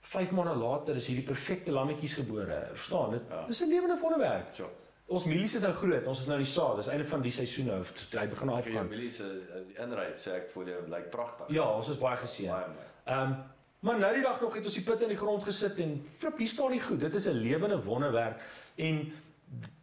5 0.00 0.30
maande 0.30 0.54
later 0.54 0.94
is 0.94 1.06
hierdie 1.06 1.26
perfekte 1.26 1.70
lammetjies 1.70 2.14
gebore. 2.14 2.68
Verstaan 2.72 3.10
dit? 3.10 3.22
Ja. 3.28 3.46
Dis 3.46 3.60
'n 3.60 3.68
lewende 3.68 3.98
wonderwerk. 4.00 4.54
So, 4.54 4.70
Ons 5.08 5.24
mielies 5.24 5.54
is 5.54 5.62
nou 5.64 5.72
groot. 5.72 6.06
Ons 6.06 6.20
is 6.20 6.26
nou 6.26 6.36
in 6.36 6.44
die 6.44 6.50
saad. 6.52 6.76
Dis 6.76 6.86
einde 6.92 7.04
van 7.08 7.22
die 7.24 7.30
seisoen 7.32 7.66
nou. 7.66 7.78
Hy 7.80 8.26
begin 8.28 8.36
vir 8.36 8.46
jou 8.46 8.56
afgaan. 8.58 8.88
familie 8.90 9.10
se 9.10 9.24
uh, 9.24 9.82
inry 9.84 10.10
sê 10.20 10.34
ek 10.36 10.50
vir 10.52 10.66
jou 10.68 10.82
lyk 10.92 11.06
pragtig. 11.10 11.48
Ja, 11.56 11.64
ons 11.78 11.88
is 11.88 11.96
baie 11.96 12.16
geseën. 12.16 12.74
Ehm 13.06 13.22
um, 13.22 13.38
maar 13.80 13.98
nou 13.98 14.08
die 14.14 14.22
dag 14.22 14.40
nog 14.42 14.54
het 14.54 14.64
ons 14.64 14.74
die 14.74 14.82
put 14.82 15.02
in 15.06 15.08
die 15.08 15.16
grond 15.16 15.44
gesit 15.46 15.78
en 15.78 15.92
flip 16.18 16.38
hier 16.42 16.50
staan 16.50 16.72
die 16.74 16.82
goed. 16.82 17.00
Dit 17.00 17.14
is 17.14 17.28
'n 17.30 17.38
lewende 17.38 17.78
wonderwerk 17.84 18.42
en 18.76 19.12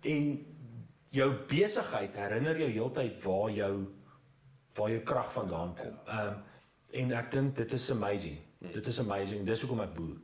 en 0.04 0.26
jou 1.10 1.30
besigheid 1.48 2.16
herinner 2.16 2.60
jou 2.60 2.70
heeltyd 2.70 3.24
waar 3.24 3.52
jou 3.52 3.74
waar 4.76 4.90
jou 4.92 5.00
krag 5.02 5.32
vandaan 5.34 5.76
kom. 5.76 6.00
Ehm 6.08 6.28
um, 6.28 6.44
en 6.96 7.12
ek 7.12 7.32
dink 7.32 7.56
dit 7.56 7.72
is 7.72 7.92
amazing. 7.92 8.38
Dit 8.60 8.86
is 8.88 9.00
amazing. 9.00 9.46
Dis 9.46 9.62
hoekom 9.62 9.82
ek 9.84 9.94
boer. 9.94 10.16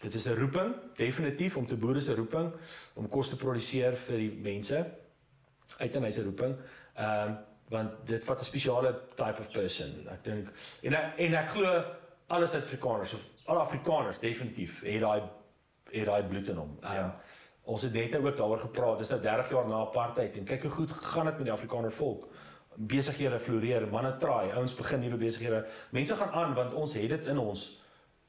Dit 0.00 0.14
is 0.14 0.26
'n 0.28 0.34
roeping, 0.38 0.74
definitief 0.96 1.56
om 1.56 1.66
te 1.66 1.76
boer 1.76 1.96
is 1.96 2.08
'n 2.08 2.14
roeping 2.14 2.52
om 2.94 3.08
kos 3.08 3.28
te 3.28 3.36
produseer 3.36 3.96
vir 3.96 4.16
die 4.16 4.30
mense. 4.32 4.86
Uit 5.78 5.94
en 5.94 6.04
uit 6.04 6.16
'n 6.16 6.22
roeping. 6.24 6.56
Ehm 6.94 7.28
um, 7.28 7.36
want 7.68 7.90
dit 8.06 8.24
vat 8.24 8.40
'n 8.40 8.44
spesiale 8.44 9.00
type 9.14 9.40
of 9.40 9.50
person. 9.52 10.06
Ek 10.08 10.24
dink 10.24 10.48
en 10.82 10.94
ek, 10.94 11.18
en 11.18 11.34
ek 11.34 11.48
glo 11.48 11.84
alle 12.26 12.46
Suid-Afrikaners 12.46 13.12
of 13.14 13.26
alle 13.44 13.58
Afrikaners 13.60 14.18
definitief 14.20 14.80
het 14.82 15.00
daai 15.00 15.22
het 15.90 16.06
daai 16.06 16.22
bloed 16.22 16.48
in 16.48 16.56
hom. 16.56 16.78
Ehm 16.82 16.90
um, 16.92 16.96
Ja. 16.96 17.20
ons 17.62 17.82
het 17.82 17.92
net 17.92 18.10
nou 18.10 18.26
ook 18.26 18.36
daaroor 18.36 18.58
gepraat. 18.58 18.98
Dis 18.98 19.08
nou 19.08 19.20
30 19.20 19.50
jaar 19.50 19.68
na 19.68 19.74
apartheid 19.74 20.36
en 20.36 20.44
kyk 20.44 20.62
hoe 20.62 20.70
goed 20.70 20.90
gaan 20.90 21.24
dit 21.24 21.34
met 21.36 21.44
die 21.44 21.52
Afrikaner 21.52 21.92
volk. 21.92 22.28
Besighede 22.76 23.38
floreer, 23.40 23.86
manne 23.88 24.16
traai, 24.20 24.50
ouens 24.52 24.74
begin 24.74 25.00
nuwe 25.00 25.16
besighede. 25.16 25.66
Mense 25.90 26.14
gaan 26.16 26.30
aan 26.30 26.54
want 26.54 26.74
ons 26.74 26.94
het 26.94 27.08
dit 27.08 27.26
in 27.26 27.38
ons. 27.38 27.80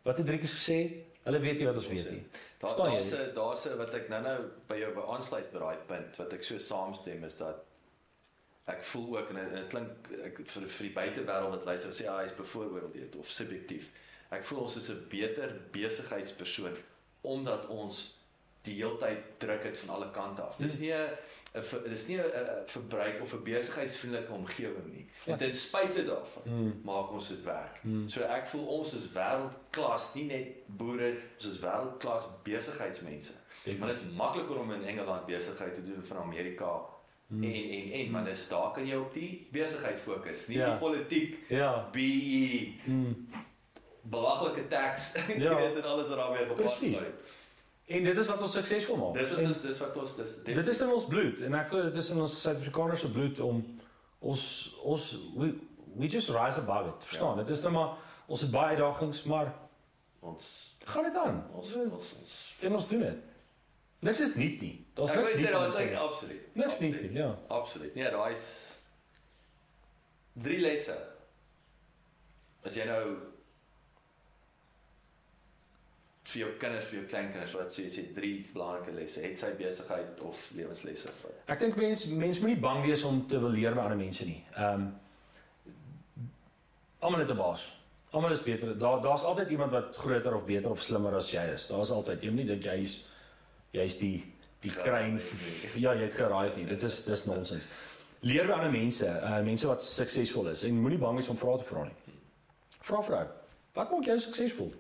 Wat 0.04 0.18
het 0.18 0.26
Driekus 0.26 0.54
gesê? 0.54 1.04
Hulle 1.24 1.40
weet 1.40 1.58
nie 1.60 1.66
wat 1.68 1.76
ons 1.76 1.88
weet 1.88 2.12
nie. 2.12 2.24
Daar 2.60 2.76
daar's 2.78 3.12
'n 3.12 3.34
daar's 3.36 3.66
'n 3.68 3.78
wat 3.78 3.94
ek 3.94 4.10
nou-nou 4.10 4.44
by 4.68 4.76
jou 4.78 5.12
aansluit 5.12 5.52
by 5.52 5.60
daai 5.60 5.78
punt 5.88 6.16
wat 6.18 6.34
ek 6.34 6.44
so 6.44 6.58
saamstem 6.58 7.24
is 7.24 7.38
dat 7.38 7.56
ek 8.68 8.84
voel 8.84 9.18
ook 9.18 9.30
en 9.30 9.36
dit- 9.36 9.54
dit 9.54 9.68
klink 9.68 9.90
ek 10.24 10.40
vir 10.46 10.68
vir 10.68 10.88
die 10.88 10.94
buitewêreld 10.94 11.50
wat 11.50 11.66
luister 11.66 11.90
sê 11.92 12.04
ja, 12.04 12.18
hy's 12.22 12.36
bevooroordeel 12.36 12.92
weet 12.94 13.16
of 13.16 13.28
subjektief. 13.30 13.90
Ek 14.32 14.44
voel 14.44 14.60
ons 14.60 14.76
is 14.78 14.90
'n 14.90 15.06
beter 15.10 15.52
besigheidspersoon 15.72 16.76
omdat 17.22 17.68
ons 17.68 18.17
die 18.62 18.76
heeltyd 18.76 19.18
druk 19.38 19.64
het 19.64 19.78
van 19.78 19.96
alle 19.96 20.12
kante 20.12 20.42
af. 20.42 20.56
Dis 20.56 20.74
Hmm. 20.74 20.82
nie 20.82 20.94
'n 20.94 21.10
dis 21.90 22.08
nie 22.08 22.18
'n 22.20 22.32
verbruik 22.66 23.22
of 23.22 23.34
'n 23.34 23.44
besigheidsvriendelike 23.44 24.32
omgewing 24.32 24.94
nie. 24.94 25.06
Ja. 25.26 25.32
En 25.32 25.38
ten 25.38 25.54
spyte 25.54 26.06
daarvan 26.06 26.42
Mm. 26.46 26.82
maak 26.84 27.12
ons 27.12 27.28
dit 27.28 27.44
werk. 27.44 27.84
Mm. 27.84 28.08
So 28.10 28.22
ek 28.22 28.48
voel 28.48 28.66
ons 28.66 28.94
is 28.94 29.08
wêreldklas, 29.14 30.14
nie 30.14 30.24
net 30.26 30.48
boere, 30.66 31.18
ons 31.36 31.46
is 31.46 31.60
wêreldklas 31.60 32.24
besigheidsmense. 32.44 33.32
Maar 33.80 33.88
dit 33.88 33.98
is 33.98 34.14
makliker 34.16 34.60
om 34.60 34.72
in 34.74 34.84
Engeland 34.84 35.26
besigheid 35.26 35.74
te 35.74 35.82
doen 35.82 36.06
van 36.06 36.18
Amerika 36.18 36.80
Mm. 37.28 37.44
en 37.44 37.70
en 37.70 37.92
en 37.92 38.12
maar 38.12 38.24
dis 38.26 38.48
daar 38.48 38.72
kan 38.72 38.88
jy 38.88 38.96
op 38.96 39.14
die 39.14 39.48
besigheid 39.52 40.00
fokus, 40.00 40.48
nie 40.48 40.58
Ja. 40.58 40.70
die 40.70 40.78
politiek, 40.80 41.38
Ja. 41.50 41.90
BE, 41.92 42.74
Mm. 42.86 43.28
belaglike 44.02 44.68
tax, 44.68 45.14
jy 45.28 45.42
Ja. 45.44 45.56
weet 45.56 45.76
en 45.76 45.84
alles 45.84 46.08
wat 46.08 46.18
daarmee 46.18 46.46
gepaard 46.46 46.72
gaan. 46.72 47.06
En 47.88 48.04
dit 48.04 48.18
is 48.18 48.28
wat 48.28 48.42
ons 48.42 48.52
suksesvol 48.58 48.98
maak. 49.00 49.14
Dis 49.16 49.30
wat 49.32 49.40
En 49.40 49.46
ons 49.48 49.62
dis 49.62 49.78
wat 49.80 49.98
ons 49.98 50.16
dis 50.16 50.32
dit 50.44 50.68
is 50.68 50.82
in 50.84 50.90
ons 50.92 51.06
bloed 51.08 51.40
en 51.48 51.54
ek 51.56 51.70
glo 51.72 51.84
dit 51.88 51.96
is 52.02 52.10
in 52.12 52.20
ons 52.22 52.42
Suid-Afrikaners 52.42 53.00
se 53.06 53.12
bloed 53.12 53.40
om 53.46 53.62
ons 54.20 54.44
ons 54.84 55.06
we, 55.38 55.54
we 55.96 56.08
just 56.12 56.30
rise 56.36 56.60
above 56.60 56.90
it. 56.90 57.04
Verstaan? 57.08 57.38
Ja. 57.38 57.44
Dit 57.48 57.56
is 57.56 57.64
net 57.64 57.72
maar 57.78 57.96
ons 58.28 58.42
het 58.44 58.52
baie 58.52 58.76
uitdagings, 58.76 59.24
maar 59.24 59.54
ons 60.20 60.50
gaan 60.84 61.04
dit 61.08 61.16
aan. 61.16 61.40
ons 61.54 61.76
Ons 61.76 61.94
ons 61.94 62.14
ons 62.20 62.36
en 62.68 62.76
ons 62.82 62.88
doen 62.92 63.06
dit. 63.08 63.24
Niks 64.00 64.20
is 64.22 64.36
niet 64.36 64.62
nie. 64.62 64.74
Daar's 64.94 65.10
Ek 65.10 65.16
niks 65.22 65.30
wil 65.32 65.38
nie. 65.40 65.46
sê 65.48 65.52
daar's 65.56 65.78
like 65.78 65.94
sê. 65.96 66.02
absoluut. 66.04 66.44
Niks 66.56 66.74
absoluut, 66.74 67.02
niet, 67.02 67.14
ja. 67.14 67.30
Absoluut. 67.48 67.96
Nee, 67.96 68.12
daai 68.12 68.32
is 68.36 68.46
drie 70.34 70.60
lesse. 70.62 70.98
As 72.68 72.76
jy 72.76 72.86
nou 72.86 73.02
vir 76.28 76.42
jou 76.42 76.50
kinders, 76.60 76.88
vir 76.92 77.00
jou 77.00 77.08
kleinkinders, 77.08 77.54
wat 77.56 77.72
sê 77.72 77.86
jy 77.86 77.92
sê 77.92 78.04
drie 78.16 78.34
belangrike 78.52 78.96
lesse, 78.98 79.24
het 79.24 79.40
sy 79.40 79.54
besigheid 79.60 80.24
of 80.28 80.42
lewenslesse 80.58 81.12
vir. 81.22 81.36
Ek 81.54 81.62
dink 81.64 81.80
mense 81.80 82.12
mense 82.20 82.44
moenie 82.44 82.60
bang 82.60 82.84
wees 82.84 83.04
om 83.08 83.22
te 83.32 83.40
wil 83.40 83.56
leer 83.56 83.78
by 83.78 83.86
ander 83.88 84.00
mense 84.00 84.28
nie. 84.28 84.42
Ehm 84.56 84.90
almal 87.00 87.24
het 87.24 87.32
'n 87.32 87.38
baas. 87.38 87.68
Almal 88.12 88.32
is 88.32 88.44
beter. 88.44 88.78
Daar 88.78 89.02
daar's 89.02 89.24
altyd 89.24 89.50
iemand 89.50 89.72
wat 89.72 89.96
groter 89.96 90.36
of 90.36 90.46
beter 90.46 90.72
of 90.72 90.82
slimmer 90.82 91.16
as 91.16 91.32
jy 91.32 91.44
is. 91.54 91.68
Daar's 91.68 91.92
altyd. 91.92 92.22
Jy 92.22 92.30
moenie 92.30 92.48
dink 92.48 92.64
jy's 92.64 93.04
jy's 93.72 93.98
die 93.98 94.24
die 94.62 94.72
kruin 94.72 95.22
ja, 95.76 95.94
jy 95.94 96.02
het 96.02 96.14
geraai 96.14 96.56
nie. 96.56 96.66
Dit 96.66 96.84
is 96.84 97.04
dis 97.04 97.26
nonsens. 97.26 97.64
Leer 98.22 98.48
by 98.48 98.54
ander 98.54 98.72
mense, 98.72 99.06
uh 99.06 99.42
mense 99.44 99.68
wat 99.68 99.84
suksesvol 99.84 100.48
is 100.48 100.64
en 100.64 100.82
moenie 100.82 101.00
bang 101.00 101.16
wees 101.16 101.28
om 101.28 101.38
vrae 101.38 101.58
te 101.58 101.64
vra 101.64 101.84
nie. 101.84 102.16
Vra 102.82 103.02
vrou. 103.04 103.28
Wat 103.74 103.92
maak 103.92 104.04
jou 104.04 104.20
suksesvol? 104.20 104.74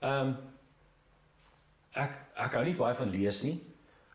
Ehm 0.00 0.36
ek 1.98 2.14
ek 2.46 2.54
hou 2.58 2.64
nie 2.68 2.74
baie 2.78 2.94
van 2.98 3.10
lees 3.10 3.42
nie. 3.46 3.56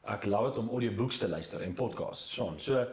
Ek 0.08 0.26
love 0.28 0.50
dit 0.52 0.60
om 0.60 0.70
audiobooks 0.76 1.18
te 1.22 1.28
luister 1.32 1.62
en 1.64 1.74
podcasts. 1.76 2.32
So, 2.36 2.54
so 2.58 2.86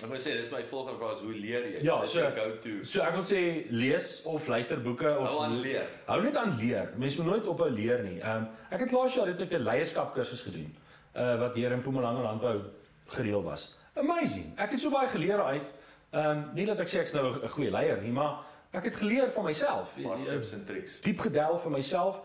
Ek 0.00 0.08
wil 0.08 0.18
sê 0.22 0.32
dis 0.38 0.48
my 0.50 0.62
volgende 0.64 0.96
vraag 0.98 1.12
is 1.18 1.20
hoe 1.26 1.34
leer 1.34 1.64
jy? 1.66 1.80
Ja, 1.84 1.98
Dis 2.00 2.12
so- 2.14 2.20
jou 2.22 2.30
go-to. 2.36 2.76
so 2.88 3.02
ek 3.04 3.12
wil 3.18 3.24
sê 3.26 3.40
lees 3.70 4.22
of 4.24 4.46
luister 4.48 4.78
boeke 4.80 5.10
of 5.18 5.26
Hou 5.28 5.42
aan 5.44 5.58
leer. 5.60 5.88
Hou 6.06 6.22
net 6.22 6.36
aan 6.40 6.54
leer. 6.56 6.92
Mens 6.96 7.16
moet 7.18 7.26
nooit 7.26 7.46
ophou 7.46 7.68
leer 7.70 8.02
nie. 8.06 8.20
Ehm 8.20 8.36
um, 8.36 8.48
ek 8.70 8.80
het 8.86 8.92
laas 8.92 9.14
jaar 9.14 9.26
het 9.26 9.40
ek 9.40 9.52
'n 9.52 9.62
leierskap 9.66 10.14
kursus 10.14 10.40
gedoen. 10.46 10.70
Uh 11.14 11.38
wat 11.40 11.54
hier 11.54 11.72
in 11.72 11.78
Mpumalanga 11.78 12.22
landbou 12.22 12.62
gereël 13.08 13.42
was. 13.42 13.74
Amazing. 13.94 14.54
Ek 14.58 14.70
het 14.70 14.80
so 14.80 14.90
baie 14.90 15.08
geleer 15.08 15.42
uit. 15.42 15.68
Ehm 16.12 16.24
um, 16.30 16.50
nie 16.54 16.66
dat 16.66 16.80
ek 16.80 16.88
sê 16.88 16.98
ek's 17.00 17.12
nou 17.12 17.26
'n 17.42 17.48
goeie 17.48 17.70
leier 17.70 18.00
nie, 18.02 18.12
maar 18.12 18.40
ek 18.72 18.84
het 18.84 18.96
geleer 18.96 19.28
van 19.30 19.44
myself. 19.44 19.94
Tips 20.28 20.52
en 20.52 20.64
tricks. 20.64 21.00
Diep 21.00 21.18
gedelf 21.18 21.62
vir 21.62 21.70
myself. 21.70 22.20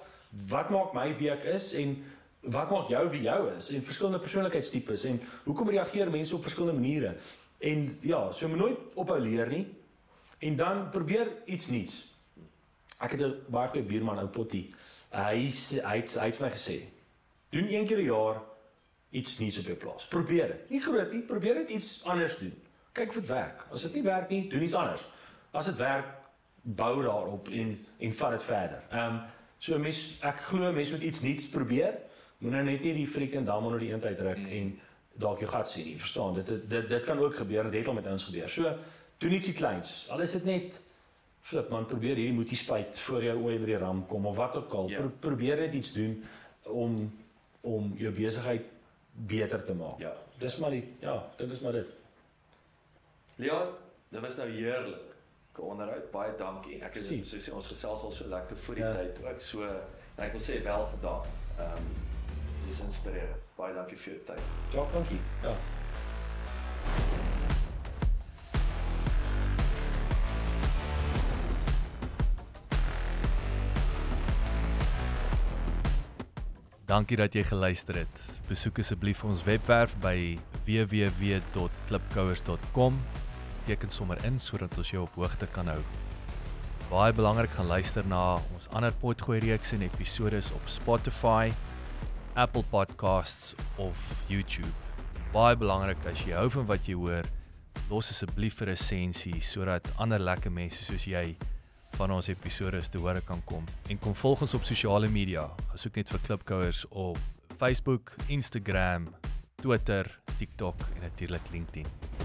Wat 0.47 0.69
maak 0.69 0.93
my 0.93 1.09
wie 1.17 1.29
ek 1.31 1.43
is 1.43 1.73
en 1.73 1.95
wat 2.55 2.69
maak 2.69 2.89
jou 2.91 3.03
wie 3.09 3.21
jou 3.25 3.39
is 3.55 3.69
en 3.73 3.83
verskillende 3.83 4.19
persoonlikheidstipes 4.19 5.05
en 5.09 5.21
hoekom 5.45 5.69
reageer 5.69 6.11
mense 6.11 6.35
op 6.35 6.43
verskillende 6.45 6.79
maniere. 6.79 7.15
En 7.59 7.97
ja, 8.01 8.31
so 8.31 8.47
moet 8.47 8.57
nooit 8.57 8.79
ophou 8.93 9.19
leer 9.19 9.47
nie. 9.49 9.65
En 10.39 10.55
dan 10.55 10.89
probeer 10.89 11.31
iets 11.45 11.69
nuuts. 11.71 11.95
Ek 12.99 13.11
het 13.11 13.21
'n 13.21 13.45
baie 13.47 13.69
goeie 13.69 13.85
buurman 13.85 14.19
ou 14.19 14.27
Potty. 14.27 14.73
Hy 15.09 15.49
hy 15.83 15.95
het 16.01 16.13
hy 16.13 16.25
het 16.25 16.35
vir 16.35 16.47
my 16.47 16.51
gesê: 16.51 16.77
"Doen 17.49 17.67
een 17.67 17.87
keer 17.87 17.97
'n 17.97 18.11
jaar 18.11 18.41
iets 19.15 19.37
nuuts 19.39 19.59
op 19.59 19.65
jou 19.65 19.77
plaas. 19.77 20.07
Probeer 20.11 20.47
dit. 20.47 20.69
Nie 20.69 20.81
groot 20.83 21.11
nie, 21.13 21.21
probeer 21.21 21.61
dit 21.63 21.69
iets 21.77 22.03
anders 22.03 22.37
doen. 22.37 22.53
Kyk 22.91 23.13
of 23.13 23.21
dit 23.21 23.31
werk. 23.31 23.65
As 23.71 23.85
dit 23.87 23.93
nie 23.93 24.03
werk 24.03 24.29
nie, 24.29 24.43
doen 24.49 24.63
iets 24.63 24.75
anders. 24.75 25.07
As 25.55 25.69
dit 25.71 25.79
werk, 25.79 26.11
bou 26.61 27.03
daarop 27.03 27.49
en 27.53 27.73
en 27.99 28.13
vat 28.19 28.37
dit 28.37 28.43
verder. 28.43 28.83
Ehm 28.89 29.15
um, 29.15 29.23
so 29.65 29.77
mens 29.81 30.01
ek 30.25 30.43
glo 30.49 30.71
mense 30.75 30.93
moet 30.93 31.05
iets 31.07 31.21
nuuts 31.25 31.47
probeer. 31.53 31.97
Moenie 32.43 32.63
net 32.67 32.83
nie 32.83 32.93
die 32.99 33.07
freaking 33.07 33.45
dam 33.47 33.65
onder 33.65 33.79
die 33.81 33.91
eendheid 33.93 34.17
druk 34.19 34.37
Mm. 34.37 34.51
en 34.59 34.73
dalk 35.17 35.39
jou 35.39 35.49
gat 35.49 35.69
sien 35.71 35.85
nie. 35.85 35.97
Verstaan? 35.99 36.35
Dit 36.35 36.69
dit 36.69 36.89
dit, 36.89 37.03
kan 37.03 37.17
ook 37.19 37.35
gebeur. 37.35 37.63
Dit 37.71 37.79
het 37.79 37.87
al 37.87 37.93
met 37.93 38.07
ons 38.11 38.23
gebeur. 38.27 38.49
So 38.49 38.73
doen 39.17 39.31
ietsie 39.31 39.53
kleins. 39.55 40.05
Al 40.09 40.19
is 40.21 40.31
dit 40.35 40.45
net 40.45 40.79
flip 41.45 41.69
man, 41.69 41.85
probeer 41.85 42.15
hierdie 42.17 42.33
moetie 42.33 42.57
spuit 42.57 42.99
voor 42.99 43.23
jou 43.23 43.35
oë 43.37 43.59
by 43.61 43.65
die 43.65 43.77
ram 43.77 44.05
kom 44.09 44.25
of 44.25 44.35
wat 44.35 44.55
ook 44.57 44.73
al. 44.73 44.89
Ja. 44.89 44.97
Pro, 44.99 45.11
probeer 45.19 45.61
net 45.63 45.73
iets 45.73 45.93
doen 45.93 46.23
om 46.63 47.11
om 47.61 47.93
jou 47.97 48.11
besigheid 48.13 48.65
beter 49.13 49.63
te 49.63 49.73
maak. 49.73 49.99
Ja. 49.99 50.13
Dis 50.39 50.57
maar 50.57 50.69
die 50.75 50.83
ja, 50.99 51.15
dit 51.37 51.51
is 51.51 51.59
maar 51.59 51.71
dit. 51.71 51.87
Leon, 53.35 53.71
dit 54.09 54.21
was 54.21 54.35
nou 54.35 54.49
heerlik. 54.49 55.14
Onderhoud. 55.63 56.11
Baie 56.11 56.33
dankie. 56.37 56.81
Ek 56.83 56.95
is 56.95 57.07
so 57.29 57.37
sê 57.37 57.53
ons 57.53 57.67
gesels 57.67 58.03
al 58.03 58.11
so 58.11 58.27
lekker 58.27 58.57
voor 58.57 58.75
die 58.75 58.83
Ja. 58.83 58.93
tyd 58.93 59.19
ook. 59.25 59.41
So 59.41 59.63
ek 60.17 60.31
wil 60.31 60.41
sê 60.41 60.63
wel 60.63 60.85
gedaan. 60.85 61.21
Ehm 61.59 61.77
um, 61.77 61.83
dis 62.65 62.79
inspirerend. 62.81 63.35
Baie 63.55 63.73
dankie 63.73 63.97
vir 63.97 64.13
jou 64.13 64.23
tyd. 64.25 64.39
Ja, 64.73 64.85
dankie. 64.93 65.19
Ja. 65.43 65.55
Dankie 76.85 77.17
dat 77.17 77.33
jy 77.33 77.41
geluister 77.43 77.95
het. 77.97 78.19
Besoek 78.49 78.79
asseblief 78.83 79.23
ons 79.25 79.41
webwerf 79.47 79.95
by 80.03 80.37
www.klipkouers.com. 80.67 82.99
Teken 83.65 83.89
sommer 83.89 84.19
in 84.25 84.39
sodat 84.39 84.77
ons 84.77 84.91
jou 84.91 85.03
op 85.03 85.15
hoogte 85.17 85.47
kan 85.49 85.67
hou. 85.67 85.79
Baie 86.91 87.13
belangrik 87.17 87.49
gaan 87.57 87.65
luister 87.65 88.05
na 88.05 88.35
ons 88.53 88.67
ander 88.77 88.93
potgooi 89.01 89.39
reeks 89.41 89.73
en 89.73 89.81
episode 89.81 90.37
op 90.53 90.67
Spotify, 90.69 91.49
Apple 92.35 92.63
Podcasts 92.69 93.55
of 93.81 93.97
YouTube. 94.29 94.69
Baie 95.33 95.57
belangrik 95.57 96.05
as 96.05 96.21
jy 96.27 96.37
hou 96.37 96.45
van 96.53 96.69
wat 96.69 96.85
jy 96.85 96.93
hoor, 96.99 97.25
los 97.89 98.11
asseblief 98.13 98.61
'n 98.61 98.69
resensie 98.69 99.41
sodat 99.41 99.89
ander 99.97 100.19
lekker 100.19 100.51
mense 100.51 100.85
soos 100.85 101.05
jy 101.05 101.35
van 101.97 102.11
ons 102.11 102.27
episode 102.29 102.81
te 102.89 102.97
hore 102.97 103.21
kan 103.21 103.41
kom. 103.45 103.65
En 103.89 103.97
kom 103.97 104.13
volg 104.13 104.41
ons 104.41 104.53
op 104.53 104.63
sosiale 104.63 105.07
media. 105.07 105.49
Gaan 105.69 105.77
soek 105.77 105.95
net 105.95 106.09
vir 106.09 106.19
Klipkouers 106.19 106.85
op 106.91 107.17
Facebook, 107.57 108.15
Instagram, 108.27 109.07
Twitter, 109.55 110.19
TikTok 110.37 110.75
en 110.95 111.01
natuurlik 111.01 111.51
LinkedIn. 111.51 112.24